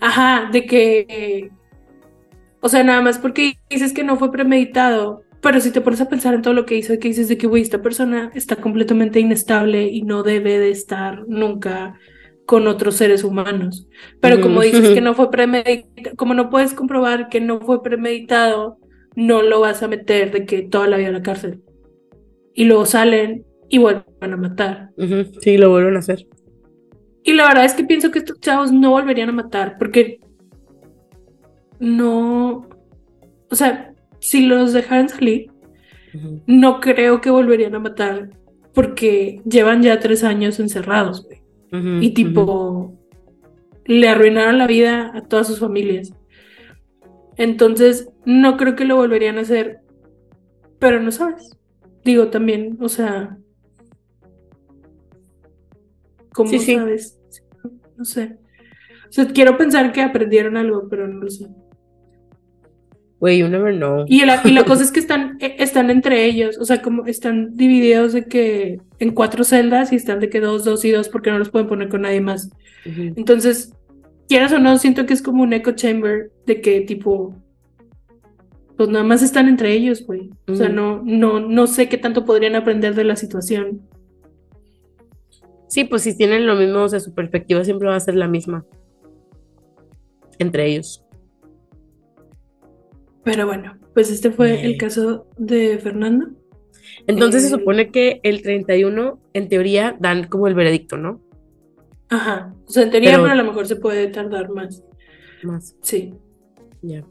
[0.00, 1.50] Ajá, de que,
[2.60, 6.08] o sea, nada más porque dices que no fue premeditado, pero si te pones a
[6.08, 9.20] pensar en todo lo que hizo, que dices de que, güey, esta persona está completamente
[9.20, 11.98] inestable y no debe de estar nunca
[12.44, 13.88] con otros seres humanos.
[14.20, 18.78] Pero como dices que no fue premeditado, como no puedes comprobar que no fue premeditado,
[19.16, 21.62] no lo vas a meter de que toda la vida a la cárcel.
[22.52, 24.90] Y luego salen y vuelven a matar.
[25.40, 26.26] Sí, lo vuelven a hacer.
[27.22, 30.20] Y la verdad es que pienso que estos chavos no volverían a matar porque
[31.78, 32.68] no,
[33.50, 33.89] o sea,
[34.20, 35.50] si los dejaran salir,
[36.46, 38.30] no creo que volverían a matar
[38.74, 41.40] porque llevan ya tres años encerrados, güey.
[42.00, 42.98] Y tipo,
[43.84, 46.12] le arruinaron la vida a todas sus familias.
[47.36, 49.78] Entonces, no creo que lo volverían a hacer,
[50.78, 51.56] pero no sabes.
[52.04, 53.38] Digo también, o sea,
[56.32, 56.74] ¿cómo Sí, sí.
[56.74, 57.20] sabes?
[57.96, 58.36] No sé.
[59.08, 61.46] O sea, quiero pensar que aprendieron algo, pero no lo sé.
[63.20, 64.06] Güey, you never know.
[64.08, 67.04] Y la, y la cosa es que están, eh, están entre ellos, o sea, como
[67.06, 71.10] están divididos de que en cuatro celdas y están de que dos, dos y dos
[71.10, 72.50] porque no los pueden poner con nadie más.
[72.84, 73.74] Entonces,
[74.26, 77.34] quieras o no, siento que es como un echo chamber de que tipo,
[78.78, 80.30] pues nada más están entre ellos, güey.
[80.48, 83.82] O sea, no, no, no sé qué tanto podrían aprender de la situación.
[85.68, 88.28] Sí, pues si tienen lo mismo, o sea, su perspectiva siempre va a ser la
[88.28, 88.64] misma.
[90.38, 91.04] Entre ellos.
[93.24, 94.76] Pero bueno, pues este fue el Eh.
[94.78, 96.28] caso de Fernando.
[97.06, 97.58] Entonces se Eh.
[97.58, 101.20] supone que el 31, en teoría, dan como el veredicto, ¿no?
[102.08, 102.54] Ajá.
[102.66, 104.82] O sea, en teoría, Pero- a lo mejor se puede tardar más.
[105.42, 105.76] Más.
[105.82, 106.14] Sí.
[106.82, 107.04] Ya.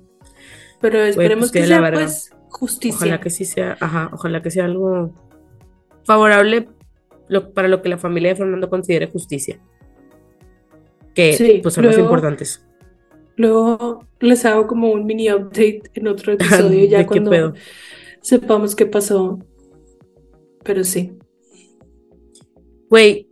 [0.81, 2.95] Pero esperemos pues, que sea, pues, justicia.
[2.98, 5.14] Ojalá que sí sea, ajá, ojalá que sea algo
[6.03, 6.69] favorable
[7.27, 9.60] lo- para lo que la familia de Fernando considere justicia.
[11.14, 12.65] Que Sí, pues son los luego- importantes.
[13.40, 17.53] Luego les hago como un mini update en otro episodio ya ¿De qué cuando
[18.22, 19.40] sepamos qué pasó.
[20.66, 21.14] Pero sí.
[22.90, 23.30] Güey,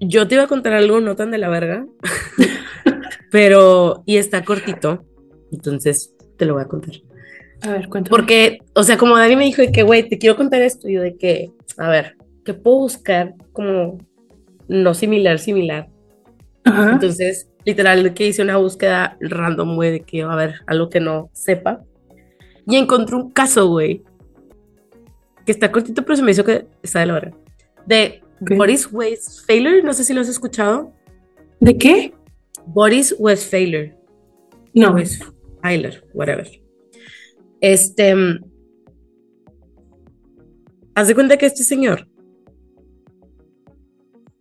[0.00, 1.86] yo te iba a contar algo no tan de la verga,
[3.30, 5.04] pero, y está cortito,
[5.52, 6.96] entonces te lo voy a contar.
[7.62, 8.10] A ver, cuéntame.
[8.10, 11.00] Porque, o sea, como Dani me dijo de que, güey, te quiero contar esto, yo
[11.00, 13.98] de que, a ver, ¿qué puedo buscar como
[14.66, 15.90] no similar, similar?
[16.64, 16.92] Ajá.
[16.94, 21.28] Entonces, literal, que hice una búsqueda random, güey, de que, a ver, algo que no
[21.34, 21.84] sepa.
[22.66, 24.02] Y encontré un caso, güey,
[25.44, 27.36] que está cortito, pero se me hizo que está de la verga.
[27.86, 28.52] De Ok.
[28.56, 30.94] Boris Westphaler, no sé si lo has escuchado.
[31.60, 32.14] ¿De qué?
[32.66, 33.96] Boris Westphaler.
[34.72, 34.92] No.
[34.92, 36.48] Westphaler, whatever.
[37.60, 38.14] Este.
[38.14, 38.44] mm,
[40.94, 42.08] Haz de cuenta que este señor.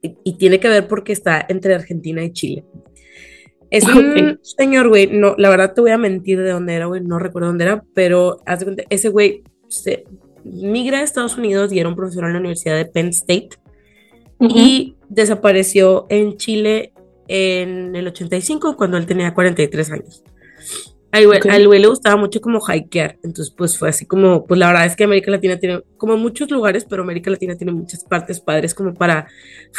[0.02, 2.64] Y, y tiene que ver porque está entre Argentina y Chile.
[3.70, 5.08] Es un señor, güey.
[5.08, 7.02] No, la verdad te voy a mentir de dónde era, güey.
[7.02, 10.06] No recuerdo dónde era, pero haz de cuenta, ese güey se
[10.44, 13.50] migra a Estados Unidos y era un profesor en la Universidad de Penn State
[14.40, 16.94] y desapareció en Chile
[17.28, 20.24] en el 85 cuando él tenía 43 años.
[21.18, 24.86] Al güey le gustaba mucho como hikear, entonces pues fue así como, pues la verdad
[24.86, 28.74] es que América Latina tiene como muchos lugares, pero América Latina tiene muchas partes padres
[28.74, 29.28] como para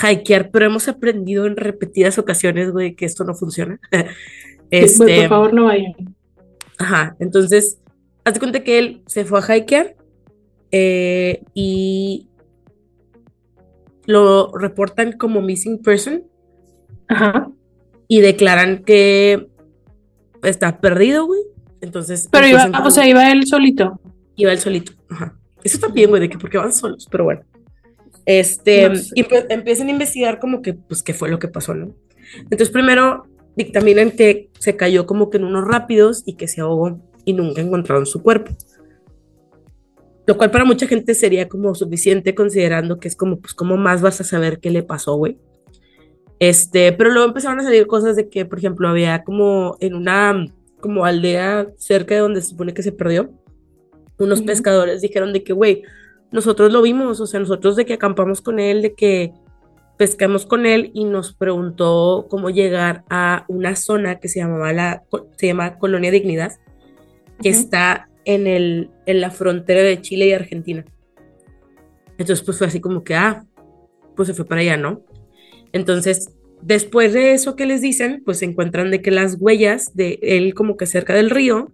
[0.02, 3.81] hikear, pero hemos aprendido en repetidas ocasiones, güey, que esto no funciona.
[4.70, 5.94] Güey, Este, por favor, no vayan.
[6.77, 7.78] Ajá, entonces,
[8.23, 9.97] hazte cuenta que él se fue a hikear
[10.70, 12.28] eh, y
[14.05, 16.24] lo reportan como missing person
[17.09, 17.51] Ajá.
[18.09, 19.48] y declaran que
[20.43, 21.40] está perdido, güey.
[21.81, 24.01] Entonces, Pero iba, empiezan o sea, como- iba él solito.
[24.36, 24.93] iba él solito.
[25.10, 25.35] Ajá.
[25.65, 27.43] Eso también, güey, de que porque van solos, pero bueno.
[28.27, 29.12] Este, No sé.
[29.15, 31.94] y empe- empiezan a investigar como que, pues, qué fue lo que pasó, ¿no?
[32.43, 33.24] Entonces, primero
[33.56, 37.60] dictaminan que se cayó como que en unos rápidos y que se ahogó y nunca
[37.60, 38.52] encontraron su cuerpo.
[40.27, 44.02] Lo cual para mucha gente sería como suficiente considerando que es como, pues, ¿cómo más
[44.02, 45.39] vas a saber qué le pasó, güey?
[46.39, 50.47] Este, pero luego empezaron a salir cosas de que, por ejemplo, había como en una
[50.81, 53.32] como aldea cerca de donde se supone que se perdió,
[54.19, 55.82] unos pescadores dijeron de que, güey,
[56.31, 59.32] nosotros lo vimos, o sea, nosotros de que acampamos con él, de que
[59.97, 65.05] pescamos con él y nos preguntó cómo llegar a una zona que se llamaba la,
[65.36, 66.52] se llama Colonia Dignidad,
[67.43, 70.85] que está en, el, en la frontera de Chile y Argentina.
[72.19, 73.44] Entonces, pues fue así como que, ah,
[74.15, 75.02] pues se fue para allá, ¿no?
[75.73, 76.31] Entonces,
[76.62, 80.77] después de eso que les dicen, pues encuentran de que las huellas de él como
[80.77, 81.73] que cerca del río,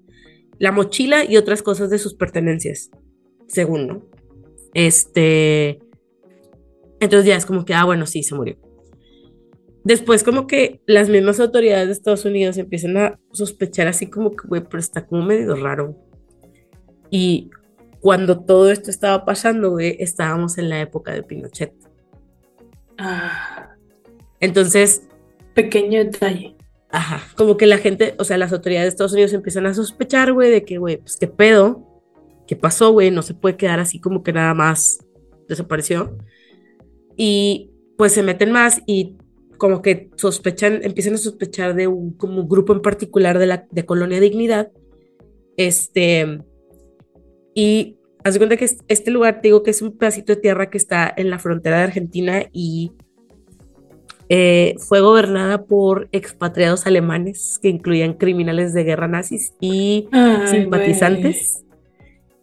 [0.58, 2.90] la mochila y otras cosas de sus pertenencias,
[3.46, 4.06] según, ¿no?
[4.72, 5.78] Este,
[7.00, 8.56] entonces ya es como que, ah, bueno, sí, se murió.
[9.84, 14.48] Después como que las mismas autoridades de Estados Unidos empiezan a sospechar así como que,
[14.48, 15.96] güey, pero está como medio raro.
[17.10, 17.50] Y
[18.00, 21.74] cuando todo esto estaba pasando, güey, estábamos en la época de Pinochet.
[22.96, 23.73] Ah,
[24.40, 25.02] Entonces,
[25.54, 26.56] pequeño detalle.
[26.90, 30.32] ajá, como que la gente, o sea, las autoridades de Estados Unidos empiezan a sospechar,
[30.32, 32.02] güey, de que, güey, pues qué pedo,
[32.46, 34.98] qué pasó, güey, no se puede quedar así como que nada más
[35.48, 36.16] desapareció.
[37.16, 39.16] Y pues se meten más y
[39.58, 43.86] como que sospechan, empiezan a sospechar de un como grupo en particular de la de
[43.86, 44.70] Colonia Dignidad.
[45.56, 46.38] Este,
[47.54, 50.40] y haz de cuenta que es- este lugar, te digo que es un pedacito de
[50.40, 52.92] tierra que está en la frontera de Argentina y
[54.28, 61.64] eh, fue gobernada por expatriados alemanes que incluían criminales de guerra nazis y Ay, simpatizantes.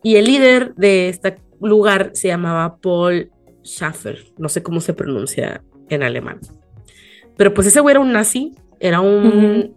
[0.03, 3.31] Y el líder de este lugar se llamaba Paul
[3.63, 6.39] Schaffer, no sé cómo se pronuncia en alemán.
[7.37, 9.73] Pero pues ese güey era un nazi, era un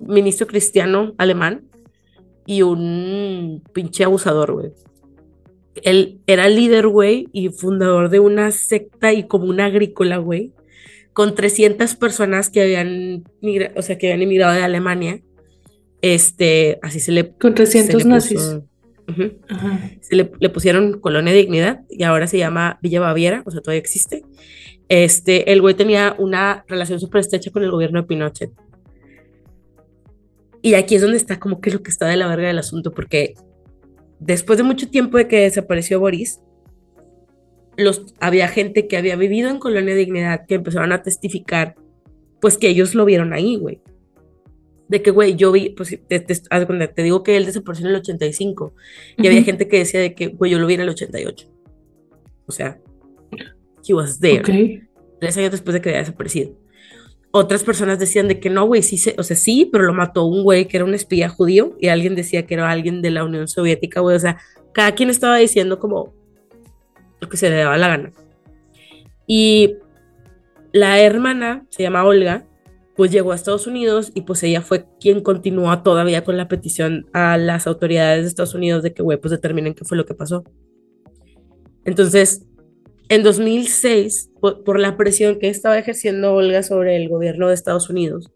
[0.00, 1.62] ministro cristiano alemán
[2.46, 4.72] y un pinche abusador, güey.
[5.82, 10.52] Él era líder, güey, y fundador de una secta y comuna agrícola, güey,
[11.12, 15.20] con 300 personas que habían, migra- o sea, que habían emigrado de Alemania.
[16.02, 18.56] Este, así se le Con se 300 le nazis.
[19.48, 19.90] Ajá.
[20.00, 23.80] Se le, le pusieron Colonia Dignidad y ahora se llama Villa Baviera, o sea, todavía
[23.80, 24.22] existe.
[24.88, 28.50] Este, el güey tenía una relación súper estrecha con el gobierno de Pinochet.
[30.62, 32.92] Y aquí es donde está como que lo que está de la verga del asunto,
[32.92, 33.34] porque
[34.18, 36.40] después de mucho tiempo de que desapareció Boris,
[37.80, 41.74] los, había gente que había vivido en Colonia Dignidad que empezaron a testificar,
[42.40, 43.80] pues que ellos lo vieron ahí, güey.
[44.88, 48.00] De que, güey, yo vi, pues te, te- te digo que él desapareció en el
[48.00, 48.74] 85
[49.18, 49.46] y había Ujú.
[49.46, 51.46] gente que decía de que, güey, yo lo vi en el 88.
[52.46, 52.80] O sea,
[53.86, 54.40] he was there.
[54.40, 54.82] Ok.
[55.20, 56.56] Tres años después de que había desaparecido.
[57.30, 60.24] Otras personas decían de que no, güey, sí, se, o sea, sí, pero lo mató
[60.24, 63.22] un güey que era un espía judío y alguien decía que era alguien de la
[63.22, 64.16] Unión Soviética, güey.
[64.16, 64.38] O sea,
[64.72, 66.12] cada quien estaba diciendo como
[67.20, 68.12] lo que se le daba la gana.
[69.26, 69.76] Y
[70.72, 72.46] la hermana, se llama Olga,
[72.96, 77.06] pues llegó a Estados Unidos y pues ella fue quien continuó todavía con la petición
[77.12, 80.14] a las autoridades de Estados Unidos de que, güey, pues determinen qué fue lo que
[80.14, 80.44] pasó.
[81.84, 82.44] Entonces,
[83.08, 87.88] en 2006, por, por la presión que estaba ejerciendo Olga sobre el gobierno de Estados
[87.90, 88.30] Unidos,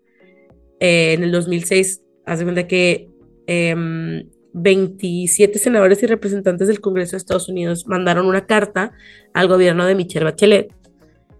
[0.80, 3.08] eh, en el 2006, hace cuenta que
[3.46, 8.92] em, 27 senadores y representantes del Congreso de Estados Unidos mandaron una carta
[9.32, 10.72] al gobierno de Michelle Bachelet,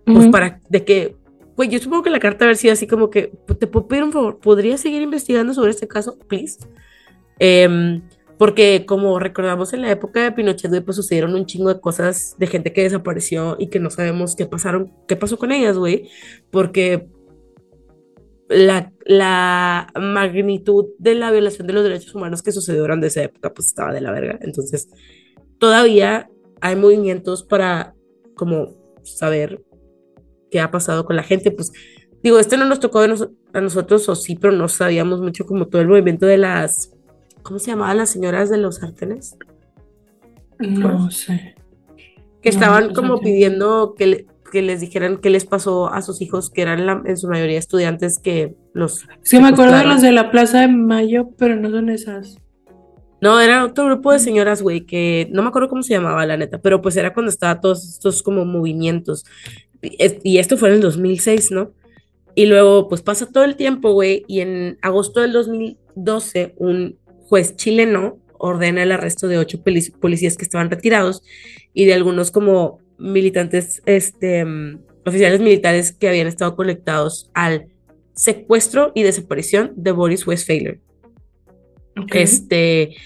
[0.05, 0.31] pues Ujú.
[0.31, 1.17] para de que,
[1.55, 4.13] pues yo supongo que la carta haber sido así como que, te puedo pedir un
[4.13, 6.59] favor, ¿podrías seguir investigando sobre este caso, please?
[7.39, 8.03] Em,
[8.37, 12.49] porque como recordamos en la época de Pinochet, pues sucedieron un chingo de cosas de
[12.49, 16.11] gente que desapareció y que no sabemos qué pasaron, qué pasó con ellas, güey,
[16.51, 17.07] porque
[18.49, 23.53] la, la magnitud de la violación de los derechos humanos que sucedió durante esa época,
[23.53, 24.39] pues estaba de la verga.
[24.43, 24.89] Entonces,
[25.59, 26.29] todavía
[26.61, 27.95] hay movimientos para
[28.37, 29.63] como saber
[30.51, 31.73] qué ha pasado con la gente, pues
[32.23, 35.47] digo, este no nos tocó a, nos- a nosotros o sí, pero no sabíamos mucho
[35.47, 36.93] como todo el movimiento de las,
[37.43, 39.37] ¿cómo se llamaban las señoras de los sartenes?
[40.59, 41.55] No sé.
[42.41, 46.01] Que No, estaban no como pidiendo que, le- que les dijeran qué les pasó a
[46.01, 49.07] sus hijos, que eran la- en su mayoría estudiantes que los...
[49.23, 52.39] Sí, me acuerdo de los de la Plaza de Mayo, pero no son esas.
[53.21, 56.37] No, era otro grupo de señoras, güey, que no me acuerdo cómo se llamaba, la
[56.37, 59.25] neta, pero pues era cuando estaba todos estos como movimientos.
[59.83, 61.73] Y es- y esto fue en el 2006, ¿no?
[62.35, 66.97] Y luego, pues pasa todo el tiempo, güey, y en agosto del 2012, un
[67.29, 69.63] juez chileno ordena el arresto de ocho
[70.01, 71.23] policías que estaban retirados
[71.73, 74.45] y de algunos como militantes, este,
[75.05, 77.67] oficiales militares que habían estado conectados al
[78.15, 80.81] secuestro y desaparición de Boris Westphaler.
[82.13, 82.97] Este,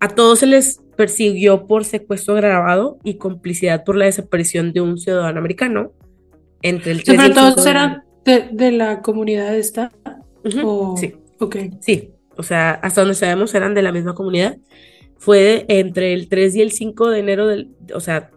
[0.00, 4.98] a todos se les persiguió por secuestro agravado y complicidad por la desaparición de un
[4.98, 5.92] ciudadano americano
[6.62, 9.02] entre el O sea, 3 y pero el 5 todos de eran de, de la
[9.02, 9.92] comunidad esta.
[10.64, 11.56] O- Sí, Ok.
[11.80, 12.10] sí.
[12.36, 14.56] O sea, hasta donde sabemos eran de la misma comunidad.
[15.18, 18.30] Fue entre el 3 y el 5 de enero del, o sea,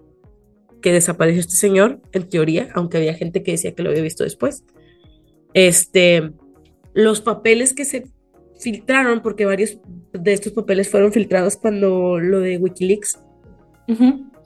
[0.82, 4.24] que desapareció este señor, en teoría, aunque había gente que decía que lo había visto
[4.24, 4.64] después.
[5.53, 6.32] Este,
[6.94, 8.08] los papeles que se
[8.60, 9.80] filtraron, porque varios
[10.14, 13.20] de estos papeles fueron filtrados cuando lo de Wikileaks,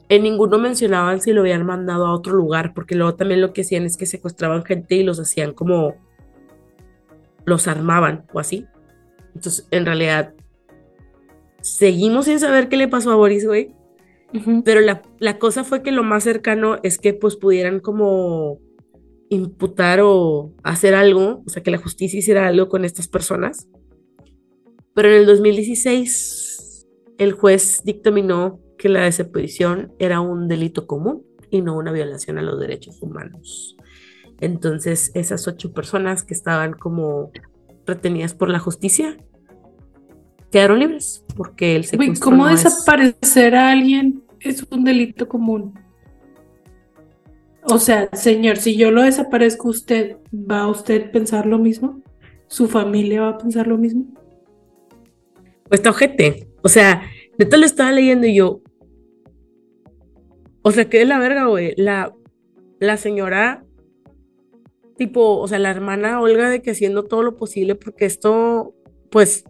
[0.08, 3.60] en ninguno mencionaban si lo habían mandado a otro lugar, porque luego también lo que
[3.62, 5.94] hacían es que secuestraban gente y los hacían como
[7.44, 8.66] los armaban o así.
[9.34, 10.34] Entonces, en realidad,
[11.60, 13.75] seguimos sin saber qué le pasó a Boris, güey.
[14.64, 18.58] Pero la, la cosa fue que lo más cercano es que pues pudieran como
[19.28, 23.68] imputar o hacer algo, o sea, que la justicia hiciera algo con estas personas.
[24.94, 26.86] Pero en el 2016
[27.18, 32.42] el juez dictaminó que la desaparición era un delito común y no una violación a
[32.42, 33.76] los derechos humanos.
[34.40, 37.30] Entonces esas ocho personas que estaban como
[37.86, 39.16] retenidas por la justicia
[40.52, 45.74] quedaron libres porque el secuestro ¿cómo no es- desaparecer a alguien es un delito común?
[47.68, 52.00] O sea, señor, si yo lo desaparezco, ¿usted va a usted pensar lo mismo?
[52.46, 54.06] ¿Su familia va a pensar lo mismo?
[55.68, 56.48] Pues está ojete.
[56.62, 57.02] O sea,
[57.38, 58.60] neta lo estaba leyendo y yo.
[60.62, 61.74] O sea, que de la verga, güey.
[61.76, 62.14] La,
[62.78, 63.64] la señora,
[64.96, 68.74] tipo, o sea, la hermana Olga de que haciendo todo lo posible porque esto,
[69.10, 69.44] pues,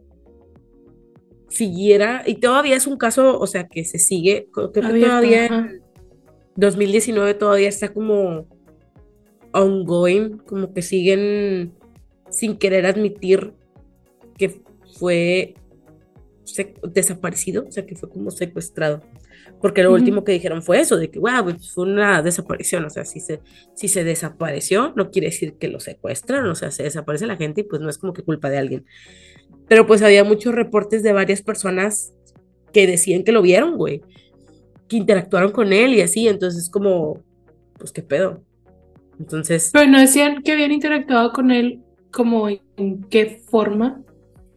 [1.57, 2.23] siguiera.
[2.27, 4.49] Y todavía es un caso, o sea, que se sigue.
[4.53, 5.83] Creo que todavía en
[6.57, 8.47] 2019 todavía está como
[9.53, 11.75] ongoing, como que siguen
[12.31, 13.55] sin querer admitir
[14.37, 14.63] que
[14.99, 15.55] fue
[16.93, 19.03] desaparecido, o sea, que fue como secuestrado.
[19.61, 19.99] Porque lo Ujú.
[19.99, 23.21] último que dijeron fue eso, de que, wow, pues, fue una desaparición, o sea, si
[23.21, 23.41] se,
[23.75, 27.63] si se desapareció, no quiere decir que lo secuestran, o sea, se desaparece la gente
[27.63, 28.85] y pues no es como que culpa de alguien.
[29.69, 32.13] Pero pues había muchos reportes de varias personas
[32.73, 34.03] que decían que lo vieron, güey,
[34.89, 37.23] que interactuaron con él y así, entonces como,
[37.79, 38.43] pues qué pedo.
[39.19, 41.81] Entonces, Pero no decían que habían interactuado con él,
[42.13, 44.03] como en qué forma.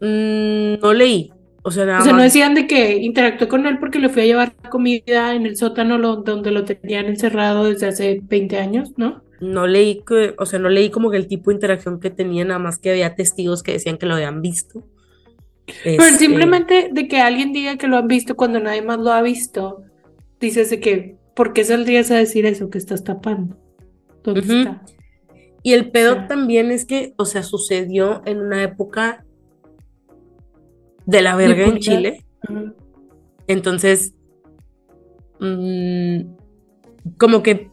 [0.01, 1.31] mm, no leí,
[1.63, 4.21] o sea, nada O sea, no decían de que interactuó con él porque le fui
[4.23, 8.93] a llevar comida en el sótano lo- donde lo tenían encerrado desde hace 20 años,
[8.97, 9.23] ¿no?
[9.41, 12.43] No leí que, o sea, no leí como que el tipo de interacción que tenía,
[12.45, 14.83] nada más que había testigos que decían que lo habían visto.
[15.83, 19.11] Pero Este, simplemente de que alguien diga que lo han visto cuando nadie más lo
[19.11, 19.83] ha visto,
[20.39, 23.55] dices de que, ¿por qué saldrías a decir eso que estás tapando?
[24.23, 24.53] ¿Dónde Ujú.
[24.53, 24.81] está?
[25.61, 26.27] Y el pedo sea.
[26.27, 29.25] también es que, o sea, sucedió en una época
[31.09, 31.79] de la verga en.
[31.79, 32.25] Chile.
[33.47, 34.13] Entonces,
[35.39, 36.21] mm,
[37.17, 37.71] como que,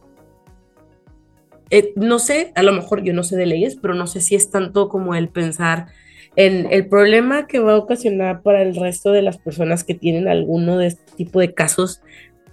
[1.69, 4.35] eh, no sé, a lo mejor yo no sé de leyes, pero no sé si
[4.35, 5.87] es tanto como el pensar
[6.35, 10.27] en el problema que va a ocasionar para el resto de las personas que tienen
[10.27, 12.01] alguno de este tipo de casos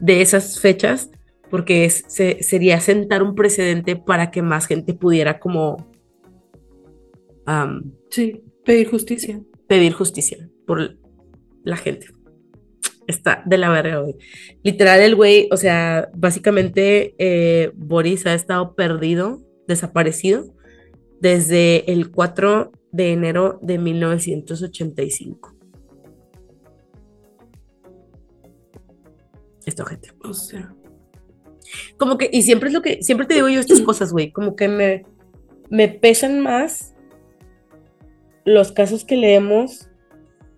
[0.01, 1.11] de esas fechas,
[1.51, 5.87] porque es- se- sería sentar un precedente para que más gente pudiera como
[8.11, 9.41] Sí, pedir justicia.
[9.69, 10.97] pedir justicia por
[11.65, 12.09] la gente.
[13.07, 14.17] Está de la verga, güey.
[14.63, 20.55] Literal, el güey, o sea, básicamente eh, Boris ha estado perdido, desaparecido,
[21.21, 25.55] desde el 4 de enero de 1985.
[29.67, 30.11] Esto, gente.
[30.23, 30.75] O sea,
[31.97, 34.57] Como que, y siempre es lo que, siempre te digo yo estas cosas, güey, como
[34.57, 35.05] que me,
[35.71, 36.95] me pesan más
[38.45, 39.89] los casos que leemos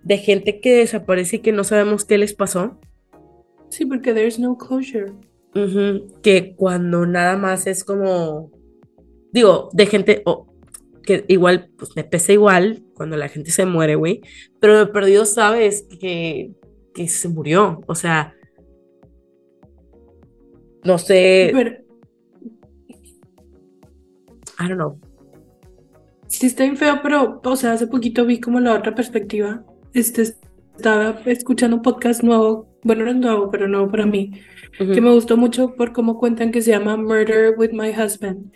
[0.07, 2.79] de gente que desaparece y que no sabemos qué les pasó,
[3.71, 5.13] sí, porque there's no closure.
[6.23, 8.53] que cuando nada más es como,
[9.33, 10.47] digo, de gente, o
[11.03, 14.21] que igual, pues me pesa igual cuando la gente se muere, güey,
[14.61, 16.53] pero de perdido sabes que,
[16.95, 18.33] que se murió, o sea,
[20.85, 21.71] no sé, Pero
[24.61, 25.01] I don't know.
[26.29, 29.65] sí está bien feo, pero, o sea, hace poquito vi como la otra perspectiva.
[29.97, 30.37] Este,
[30.77, 34.31] estaba escuchando un podcast nuevo, bueno, no es nuevo, pero nuevo para mí,
[34.77, 38.53] que me gustó mucho por cómo cuentan que se llama Murder with My Husband.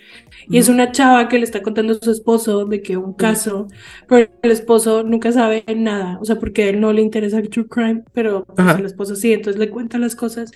[0.50, 3.68] Y es una chava que le está contando a su esposo de que un caso,
[4.06, 7.48] pero el esposo nunca sabe nada, o sea, porque a él no le interesa el
[7.48, 10.52] true crime, pero pues el esposo sí, entonces le cuenta las cosas.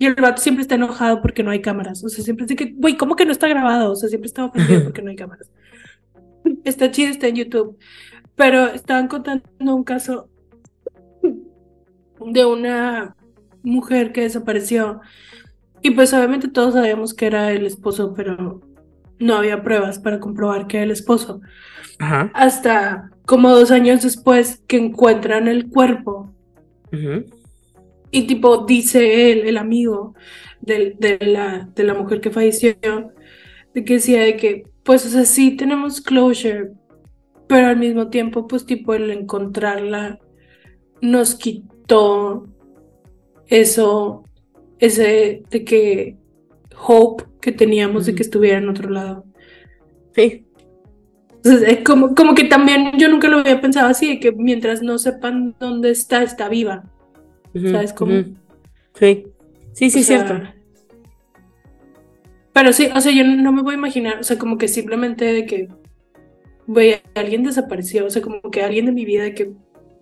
[0.00, 2.74] Y el vato siempre está enojado porque no hay cámaras, o sea, siempre de que,
[2.76, 3.92] güey, ¿cómo que no está grabado?
[3.92, 5.48] O sea, siempre está ofendido porque no hay cámaras.
[6.64, 7.78] está chido, está en YouTube.
[8.38, 10.28] Pero estaban contando un caso
[12.24, 13.14] de una
[13.62, 15.00] mujer que desapareció.
[15.82, 18.62] Y pues obviamente todos sabíamos que era el esposo, pero
[19.18, 21.40] no había pruebas para comprobar que era el esposo.
[21.98, 22.30] Ajá.
[22.32, 26.32] Hasta como dos años después que encuentran el cuerpo.
[28.10, 30.14] Y tipo, dice él, el amigo
[30.60, 32.74] del- de, la, de la mujer que falleció,
[33.74, 36.70] de que decía de que, pues, o sea, sí tenemos closure,
[37.48, 40.20] pero al mismo tiempo, pues, tipo, el encontrarla
[41.00, 42.46] nos quitó
[43.46, 44.24] eso,
[44.78, 46.16] ese de que
[46.86, 49.24] hope que teníamos de que estuviera en otro lado.
[50.14, 50.44] Sí.
[51.36, 54.82] Entonces, es como, como que también yo nunca lo había pensado así, de que mientras
[54.82, 56.84] no sepan dónde está, está viva.
[57.54, 58.12] ¿Sabes cómo?
[58.94, 59.24] Sí.
[59.72, 60.48] Sí, sí, O sea, cierto.
[62.52, 65.24] Pero sí, o sea, yo no me voy a imaginar, o sea, como que simplemente
[65.24, 65.68] de que,
[66.68, 69.52] güey, alguien desapareció, o sea, como que alguien de mi vida que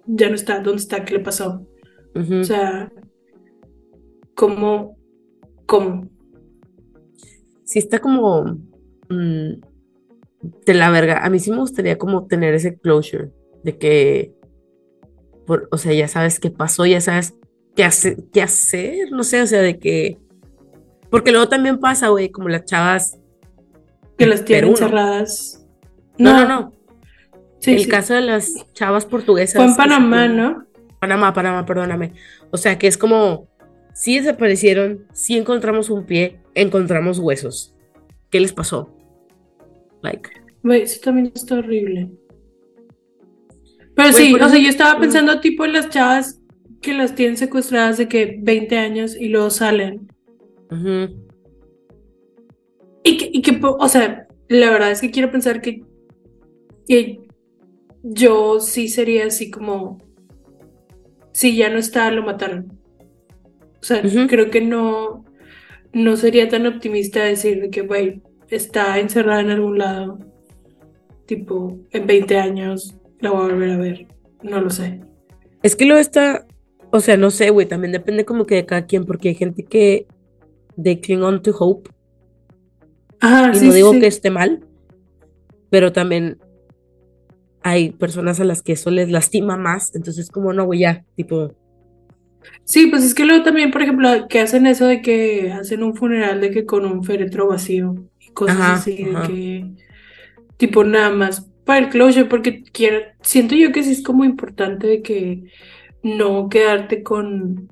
[0.06, 1.02] ya no está, ¿dónde está?
[1.06, 1.66] ¿Qué le pasó?
[2.14, 2.92] O sea,
[4.34, 4.98] ¿cómo?
[5.66, 6.08] ¿Cómo?
[7.66, 8.44] sí está como
[9.10, 9.52] mm,
[10.64, 11.24] de la verga.
[11.24, 13.30] A mí sí me gustaría como tener ese closure
[13.62, 14.32] de que,
[15.46, 17.34] por, o sea, ya sabes qué pasó, ya sabes
[17.74, 20.18] qué hacer, qué hacer, no sé, o sea, de que,
[21.10, 23.18] porque luego también pasa, güey, como las chavas.
[24.16, 24.88] Que las tienen Perú,
[26.18, 26.32] ¿no?
[26.32, 26.72] No, no, no.
[27.58, 27.88] Sí, El sí.
[27.88, 29.56] caso de las chavas portuguesas.
[29.56, 30.66] Fue en Panamá, ¿no?
[31.00, 32.12] Panamá, Panamá, perdóname.
[32.50, 33.48] O sea, que es como,
[33.94, 37.74] si desaparecieron, si encontramos un pie, encontramos huesos.
[38.30, 38.94] ¿Qué les pasó?
[40.02, 40.30] Like.
[40.62, 42.10] Güey, eso también está horrible.
[43.94, 46.40] Pero sí, o sea, yo estaba pensando tipo en las chavas
[46.82, 50.12] que las tienen secuestradas de que 20 años y luego salen.
[50.70, 51.16] Ujú.
[53.04, 55.82] Y que, y que, o sea, la verdad es que quiero pensar que,
[56.86, 57.20] que
[58.02, 59.98] yo sí sería así como,
[61.32, 62.78] si ya no está, lo mataron.
[63.80, 65.24] O sea, creo que no,
[65.92, 70.18] no sería tan optimista decir de que, güey, está encerrada en algún lado,
[71.26, 74.06] tipo, en 20 años la voy a volver a ver.
[74.42, 75.00] No lo sé.
[75.62, 76.46] Es que luego está,
[76.90, 79.64] o sea, no sé, güey, también depende como que de cada quien, porque hay gente
[79.64, 80.06] que
[80.80, 81.90] they cling on to hope,
[83.20, 84.00] Ajá, y sí, no digo sí.
[84.00, 84.64] que esté mal,
[85.70, 86.38] pero también
[87.66, 91.52] hay personas a las que eso les lastima más, entonces como no, güey, ya, tipo,
[92.64, 95.96] Sí, pues es que luego también, por ejemplo, que hacen eso de que hacen un
[95.96, 99.70] funeral de que con un féretro vacío y cosas Ajá, así, de que
[100.56, 104.86] tipo nada más para el closure, porque quiero, siento yo que sí es como importante
[104.86, 105.42] de que
[106.04, 107.68] no quedarte con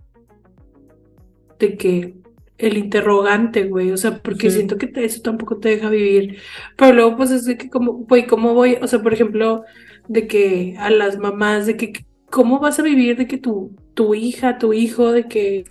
[1.59, 2.15] de que
[2.59, 6.39] el interrogante, güey, o sea, porque siento que te- eso tampoco te deja vivir,
[6.77, 8.77] pero luego pues es de que como, güey, ¿cómo voy?
[8.81, 9.65] O sea, por ejemplo,
[10.09, 14.14] de que a las mamás, de que ¿cómo vas a vivir de que tu, tu
[14.14, 15.64] hija, tu hijo, de que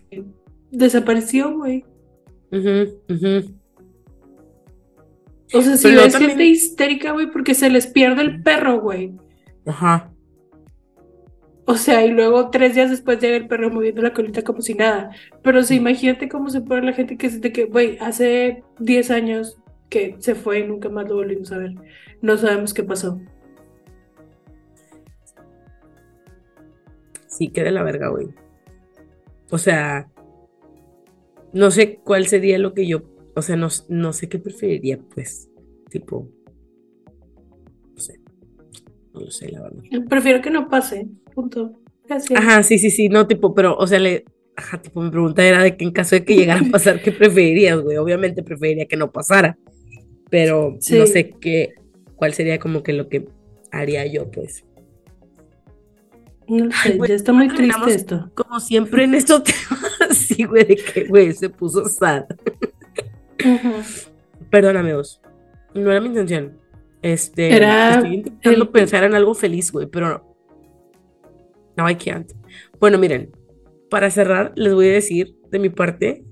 [0.72, 1.86] desapareció, güey?
[2.52, 3.54] ujú, ujú.
[5.56, 9.14] O sea, si ves gente también- histérica, güey, porque se les pierde el perro, güey.
[9.66, 10.10] Ajá.
[11.66, 14.74] O sea, y luego tres días después llega el perro moviendo la colita como si
[14.74, 15.12] nada.
[15.44, 18.64] Pero o sea, imagínate cómo se pone la gente que es de que, güey, hace
[18.80, 19.58] 10 años
[19.90, 21.76] que se fue y nunca más lo volvimos a ver.
[22.22, 23.22] No sabemos qué pasó.
[27.38, 28.28] Sí, que de la verga, güey.
[29.50, 30.08] O sea,
[31.52, 33.02] no sé cuál sería lo que yo,
[33.36, 35.50] o sea, no, no sé qué preferiría, pues,
[35.90, 36.28] tipo,
[37.94, 38.20] no sé,
[39.14, 39.84] no lo sé, la verdad.
[40.10, 41.08] Prefiero que no pase.
[41.34, 41.74] Punto.
[42.08, 42.40] Gracias.
[42.40, 45.62] Ajá, sí, sí, sí, no, tipo, pero, o sea, le, ajá, tipo, mi pregunta era
[45.64, 47.98] de que en caso de que llegara a pasar, ¿qué preferirías, güey?
[47.98, 49.58] Obviamente preferiría que no pasara,
[50.30, 50.98] pero Sí.
[50.98, 51.74] no sé qué,
[52.16, 53.26] cuál sería como que lo que
[53.72, 54.66] haría yo, pues.
[56.48, 58.30] No sé, Ay, güey, ya está muy triste esto.
[58.36, 62.26] Como siempre en estos temas, sí, güey, de que, güey, se puso sad.
[64.50, 65.22] Perdóname, vos.
[65.74, 66.58] No era mi intención.
[67.02, 70.36] Este, Era estoy intentando el- pensar en algo feliz, güey, pero
[71.76, 72.32] no, I can't.
[72.80, 73.32] Bueno, miren,
[73.90, 76.24] para cerrar, les voy a decir de mi parte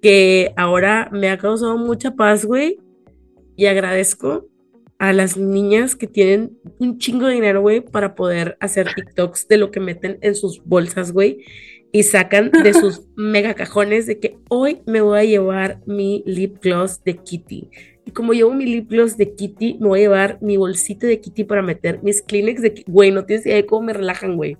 [0.00, 2.78] que ahora me ha causado mucha paz, güey,
[3.56, 4.46] y agradezco
[4.98, 9.58] a las niñas que tienen un chingo de dinero, güey, para poder hacer TikToks de
[9.58, 11.44] lo que meten en sus bolsas, güey,
[11.92, 16.62] y sacan de sus mega cajones de que hoy me voy a llevar mi lip
[16.62, 17.70] gloss de Kitty.
[18.04, 21.20] Y como llevo mi lip gloss de Kitty, me voy a llevar mi bolsita de
[21.20, 24.56] Kitty para meter mis Kleenex de Güey, no tienes idea de cómo me relajan, güey.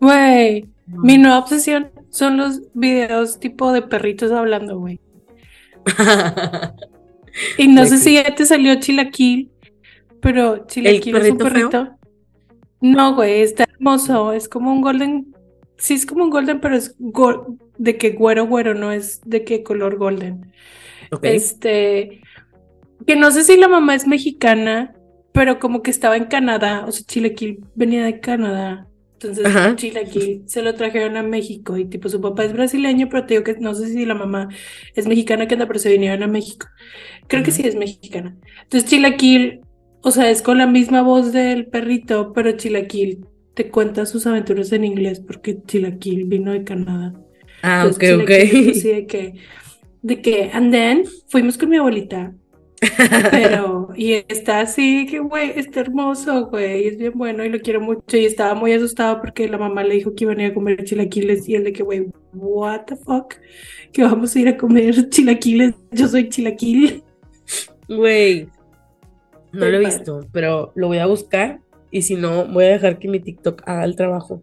[0.00, 5.00] Güey, mi nueva obsesión son los videos tipo de perritos hablando, güey.
[7.58, 9.50] Y no sé si ya te salió Chilaquil,
[10.20, 11.98] pero Chilaquil es un perrito feo?
[12.80, 14.32] No, güey, está hermoso.
[14.32, 15.34] Es como un golden.
[15.78, 19.44] Sí, es como un golden, pero es go- de que güero, güero, no es de
[19.44, 20.52] que color golden.
[21.22, 22.20] Este,
[23.06, 24.94] que no sé si la mamá es mexicana,
[25.32, 28.86] pero como que estaba en Canadá, o sea, Chilaquil venía de Canadá.
[29.24, 29.76] Entonces, Ajá.
[29.76, 33.44] Chilaquil se lo trajeron a México y tipo su papá es brasileño, pero te digo
[33.44, 34.48] que no sé si la mamá
[34.94, 36.66] es mexicana, que anda, pero se vinieron a México.
[37.28, 38.36] Creo que sí es mexicana.
[38.62, 39.60] Entonces, Chilaquil,
[40.02, 44.72] o sea, es con la misma voz del perrito, pero Chilaquil te cuenta sus aventuras
[44.72, 47.14] en inglés porque Chilaquil vino de Canadá.
[47.62, 48.30] Ah, ok, Entonces, ok.
[48.30, 49.34] Es así de que,
[50.02, 52.34] de que, and then fuimos con mi abuelita,
[53.30, 57.80] pero, y está así, que güey, está hermoso, güey, es bien bueno y lo quiero
[57.80, 58.16] mucho.
[58.16, 60.84] Y estaba muy asustado porque la mamá le dijo que iban a ir a comer
[60.84, 63.34] chilaquiles y él de que, güey, what the fuck,
[63.92, 67.02] que vamos a ir a comer chilaquiles, yo soy chilaquil.
[67.88, 68.48] Güey.
[69.52, 71.60] No lo he visto, pero lo voy a buscar.
[71.90, 74.40] Y si no, voy a dejar que mi TikTok haga el trabajo.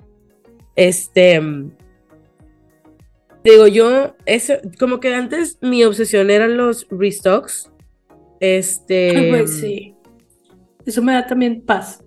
[0.75, 1.41] Este.
[3.43, 7.71] Digo, yo, eso, como que antes mi obsesión eran los restocks.
[8.39, 9.11] Este.
[9.29, 9.95] Güey, sí.
[10.85, 12.03] Eso me da también paz.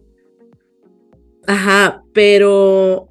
[1.46, 3.08] Ajá, pero.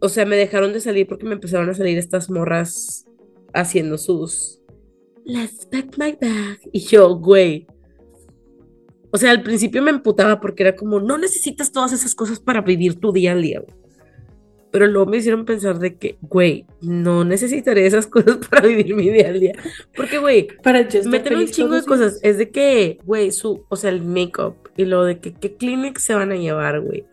[0.00, 3.06] O sea, me dejaron de salir porque me empezaron a salir estas morras
[3.52, 4.60] haciendo sus.
[5.24, 6.60] Let's pack my bag.
[6.72, 7.66] Y yo, güey.
[9.10, 12.60] O sea, al principio me emputaba porque era como, no necesitas todas esas cosas para
[12.60, 13.74] vivir tu día al día, güey.
[14.70, 19.08] Pero luego me hicieron pensar de que, güey, no necesitaré esas cosas para vivir mi
[19.08, 19.52] día al día.
[19.96, 22.20] Porque, güey, Para Meten un chingo de cosas.
[22.22, 26.02] Es de que, güey, su, o sea, el make-up y lo de que qué Kleenex
[26.04, 27.06] se van a llevar, güey.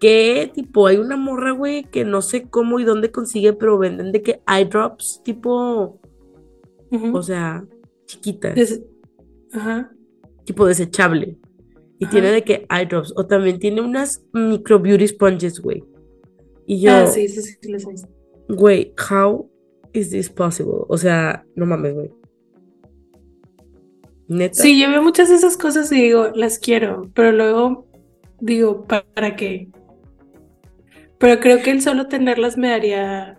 [0.00, 4.12] Que tipo, hay una morra, güey, que no sé cómo y dónde consigue, pero venden
[4.12, 5.98] de que eye drops, tipo,
[7.12, 7.64] o sea,
[8.06, 8.82] chiquitas, Des-
[9.52, 9.90] Ajá.
[10.44, 11.36] tipo desechable.
[11.98, 12.10] Y Ajá.
[12.12, 13.12] tiene de que eye drops.
[13.16, 15.82] O también tiene unas micro beauty sponges, güey.
[16.66, 19.50] Y yo, Ah, sí, sí, sí, he güey, how
[19.92, 20.84] is this possible?
[20.88, 22.10] O sea, no mames, güey.
[24.28, 24.60] Neta.
[24.62, 27.86] Sí, yo veo muchas de esas cosas y digo, las quiero, pero luego
[28.40, 29.68] digo, ¿pa- ¿para qué?
[31.18, 33.38] Pero creo que el solo tenerlas me daría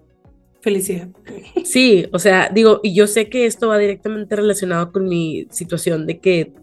[0.61, 1.09] felicidad.
[1.65, 6.07] Sí, o sea, digo, y yo sé que esto va directamente relacionado con mi situación
[6.07, 6.53] de que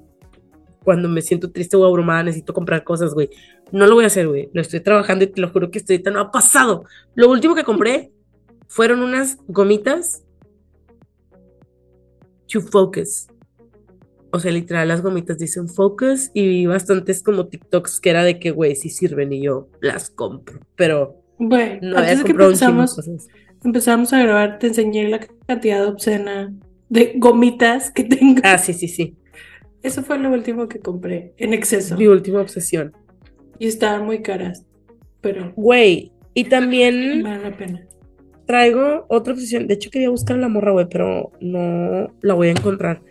[0.83, 3.29] cuando me siento triste o abrumada necesito comprar cosas, güey.
[3.75, 4.51] No lo voy a hacer, güey.
[4.53, 6.85] Lo estoy trabajando y te lo juro que esto ahorita no ha pasado.
[7.17, 8.13] Lo último que compré
[8.69, 10.23] fueron unas gomitas
[12.47, 13.27] to focus.
[14.31, 18.39] O sea, literal, las gomitas dicen focus y vi bastantes como TikToks que era de
[18.39, 20.61] que, güey, sí sirven y yo las compro.
[20.77, 22.97] Pero Bueno, no antes de que empezamos,
[23.65, 26.55] empezamos a grabar, te enseñé la cantidad obscena
[26.89, 28.41] de gomitas que tengo.
[28.45, 29.17] Ah, sí, sí, sí.
[29.83, 31.97] Eso fue lo último que compré, en exceso.
[31.97, 32.95] Mi última obsesión.
[33.59, 34.65] Y estaban muy caras,
[35.21, 37.87] pero Güey, y también vale la pena.
[38.47, 39.67] traigo otra obsesión.
[39.67, 43.03] De hecho, quería buscar la morra, güey, pero no la voy a encontrar.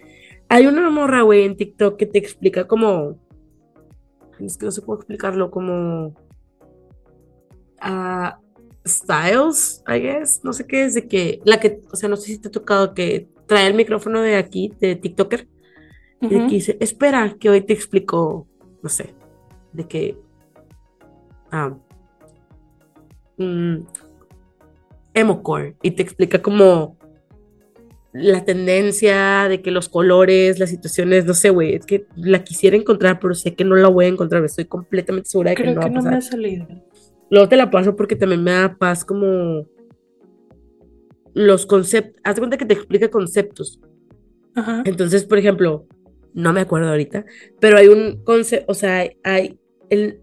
[0.49, 3.17] Hay una morra, güey, en TikTok que te explica como.
[4.39, 6.13] Es que no sé cómo explicarlo, como.
[7.79, 8.39] ah,
[8.85, 10.41] styles, I guess.
[10.43, 11.39] No sé qué es de que.
[11.45, 14.35] La que, o sea, no sé si te ha tocado que trae el micrófono de
[14.35, 15.47] aquí, de TikToker,
[16.21, 18.47] y de que dice: Espera, que hoy te explico,
[18.81, 19.15] no sé,
[19.71, 20.17] de que.
[23.37, 23.75] Mm,
[25.13, 26.97] emocore y te explica como
[28.13, 32.77] la tendencia de que los colores, las situaciones, no sé, güey, es que la quisiera
[32.77, 35.71] encontrar, pero sé que no la voy a encontrar, estoy completamente segura de que no
[35.73, 36.13] que va a no me pasar.
[36.13, 36.67] ha salido.
[37.31, 39.65] Luego te la paso porque también me da paz como
[41.33, 43.79] los conceptos, haz de cuenta que te explica conceptos.
[44.53, 44.83] Ajá.
[44.85, 45.87] Entonces, por ejemplo,
[46.35, 47.25] no me acuerdo ahorita,
[47.59, 49.59] pero hay un concepto, o sea, hay
[49.89, 50.19] el...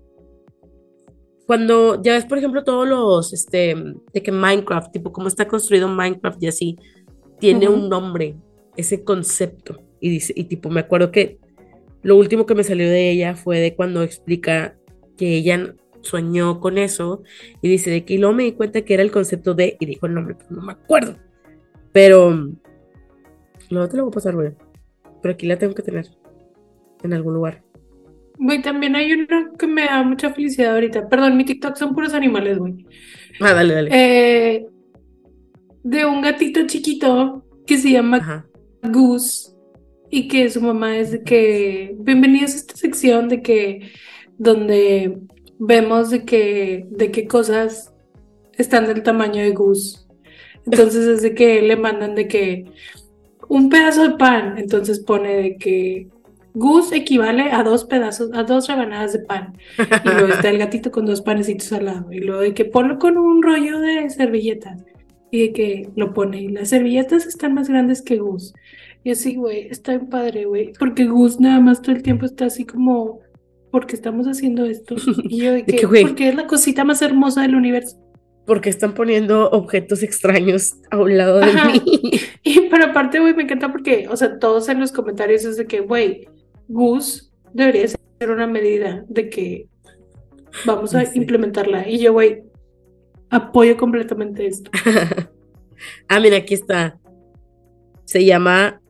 [1.50, 3.74] Cuando ya ves, por ejemplo, todos los, este,
[4.12, 6.78] de que Minecraft, tipo, cómo está construido Minecraft y así,
[7.40, 8.36] tiene un nombre,
[8.76, 9.82] ese concepto.
[9.98, 11.40] Y dice, y tipo, me acuerdo que
[12.02, 14.78] lo último que me salió de ella fue de cuando explica
[15.16, 17.24] que ella soñó con eso
[17.60, 19.86] y dice de que y luego me di cuenta que era el concepto de, y
[19.86, 21.16] dijo el nombre, pero no me acuerdo.
[21.90, 22.30] Pero
[23.70, 24.52] luego te lo voy a pasar, güey.
[25.20, 26.06] Pero aquí la tengo que tener
[27.02, 27.64] en algún lugar.
[28.42, 31.10] Güey, también hay uno que me da mucha felicidad ahorita.
[31.10, 32.86] Perdón, mi TikTok son puros animales, güey.
[33.38, 33.90] Ah, dale, dale.
[33.92, 34.66] Eh,
[35.82, 38.46] de un gatito chiquito que se llama Ajá.
[38.82, 39.50] Goose
[40.10, 43.90] y que su mamá es de que bienvenidos a esta sección de que
[44.38, 45.18] donde
[45.58, 47.92] vemos de que de qué cosas
[48.54, 49.98] están del tamaño de Goose.
[50.64, 52.64] Entonces es de que le mandan de que
[53.48, 56.08] un pedazo de pan, entonces pone de que
[56.54, 59.54] Gus equivale a dos pedazos, a dos rebanadas de pan.
[59.78, 62.12] Y luego está el gatito con dos panecitos al lado.
[62.12, 64.82] Y luego de que ponlo con un rollo de servilletas.
[65.30, 66.42] Y de que lo pone.
[66.42, 68.52] Y las servilletas están más grandes que Gus.
[69.04, 70.72] Y así, güey, está bien padre, güey.
[70.78, 73.20] Porque Gus nada más todo el tiempo está así como,
[73.70, 74.96] porque estamos haciendo esto?
[75.24, 76.02] Y yo de De que, güey.
[76.02, 77.96] porque es la cosita más hermosa del universo.
[78.44, 81.70] Porque están poniendo objetos extraños a un lado de Ajá.
[81.70, 81.80] mí.
[82.42, 85.66] Y pero aparte, güey, me encanta porque, o sea, todos en los comentarios es de
[85.66, 86.26] que, güey,
[86.70, 89.66] Gus debería ser una medida de que
[90.64, 91.18] vamos a Sí.
[91.18, 91.88] implementarla.
[91.88, 92.44] Y yo, güey,
[93.28, 94.70] apoyo completamente esto.
[96.08, 96.98] ah, mira, aquí está.
[98.04, 98.80] Se llama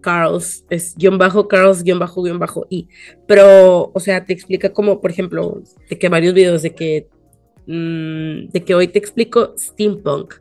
[0.00, 2.88] Carls, es guion bajo Carls, guion bajo, guion bajo I.
[3.26, 7.08] Pero, o sea, te explica como, por ejemplo, de que varios videos de que,
[7.66, 10.34] mm, de que hoy te explico steampunk,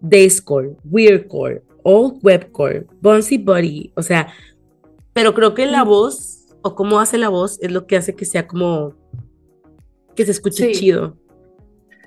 [0.00, 4.32] dayscore, weirdcore, old webcore, bouncy body, o sea,
[5.14, 5.88] pero creo que la Mm.
[5.88, 8.94] voz o cómo hace la voz es lo que hace que sea como
[10.14, 10.80] que se escuche Sí.
[10.80, 11.16] chido.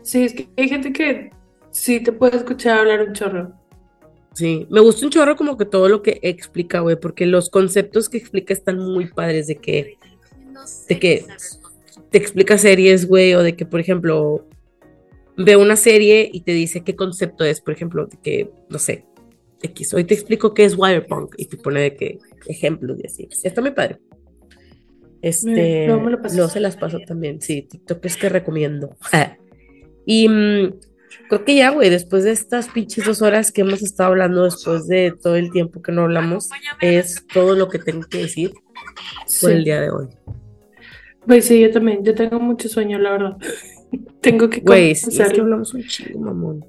[0.04, 1.32] Sí, es que hay gente que
[1.72, 3.54] sí te puede escuchar hablar un chorro.
[4.34, 8.08] Sí, me gusta un chorro como que todo lo que explica, güey, porque los conceptos
[8.08, 9.98] que explica están muy padres de que,
[10.88, 11.26] de que
[12.12, 14.46] te explica series, güey, o de que, por ejemplo,
[15.36, 19.06] ve una serie y te dice qué concepto es, por ejemplo, de que, no sé,
[19.62, 23.28] X, hoy te explico qué es Wirepunk y te pone de que ejemplos y así.
[23.44, 24.00] Está muy padre.
[25.22, 28.96] Este, luego me lo luego se las paso también, sí, TikTok es que recomiendo.
[30.10, 30.74] Y mm,
[31.28, 34.88] creo que ya, güey, después de estas pinches dos horas que hemos estado hablando, después
[34.88, 38.54] de todo el tiempo que no hablamos, es todo lo que tengo que decir
[39.42, 39.64] por el Sí.
[39.66, 40.08] día de hoy.
[41.26, 42.06] Güey, sí, yo también.
[42.06, 43.38] Yo tengo mucho sueño, la verdad.
[44.22, 46.66] Tengo que Güey, sí, es que hablamos un chingo, mamón.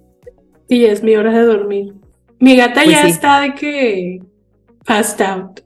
[0.68, 1.94] Y ya es mi hora de dormir.
[2.40, 3.10] Mi gata Pues ya sí.
[3.10, 4.20] está de que
[4.84, 5.60] passed out.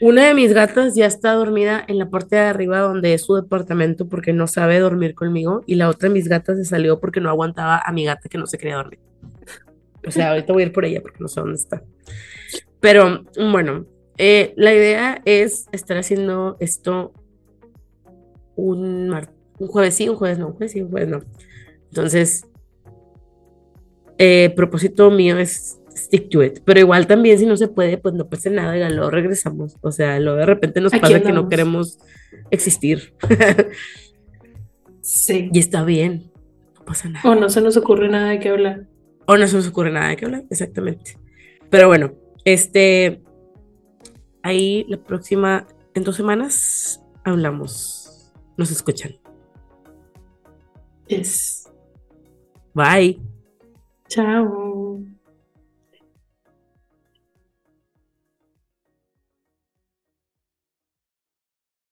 [0.00, 3.36] Una de mis gatas ya está dormida en la parte de arriba donde es su
[3.36, 7.20] departamento porque no sabe dormir conmigo y la otra de mis gatas se salió porque
[7.20, 8.98] no aguantaba a mi gata que no se quería dormir.
[10.04, 11.84] O sea, ahorita voy a ir por ella porque no sé dónde está.
[12.80, 13.86] Pero bueno,
[14.18, 17.12] eh, la idea es estar haciendo esto
[18.56, 19.30] un, mar-
[19.60, 21.20] un jueves sí, un jueves no, un jueves sí, un jueves no.
[21.90, 22.44] Entonces,
[24.18, 28.14] eh, propósito mío es stick to it, pero igual también si no se puede, pues
[28.14, 29.76] no pasa nada, y luego regresamos.
[29.80, 31.98] O sea, luego de repente nos Aquí pasa que no queremos
[32.50, 33.14] existir.
[35.04, 35.50] Sí.
[35.52, 36.30] y está bien,
[36.78, 37.28] no pasa nada.
[37.28, 38.86] O no se nos ocurre nada de qué hablar.
[39.26, 41.18] O no se nos ocurre nada de qué hablar, exactamente.
[41.70, 42.12] Pero bueno,
[42.44, 43.20] este,
[44.42, 48.32] ahí la próxima, en dos semanas, hablamos.
[48.56, 49.16] Nos escuchan.
[51.08, 51.68] Yes.
[52.74, 53.20] Bye.
[54.08, 54.71] Chao.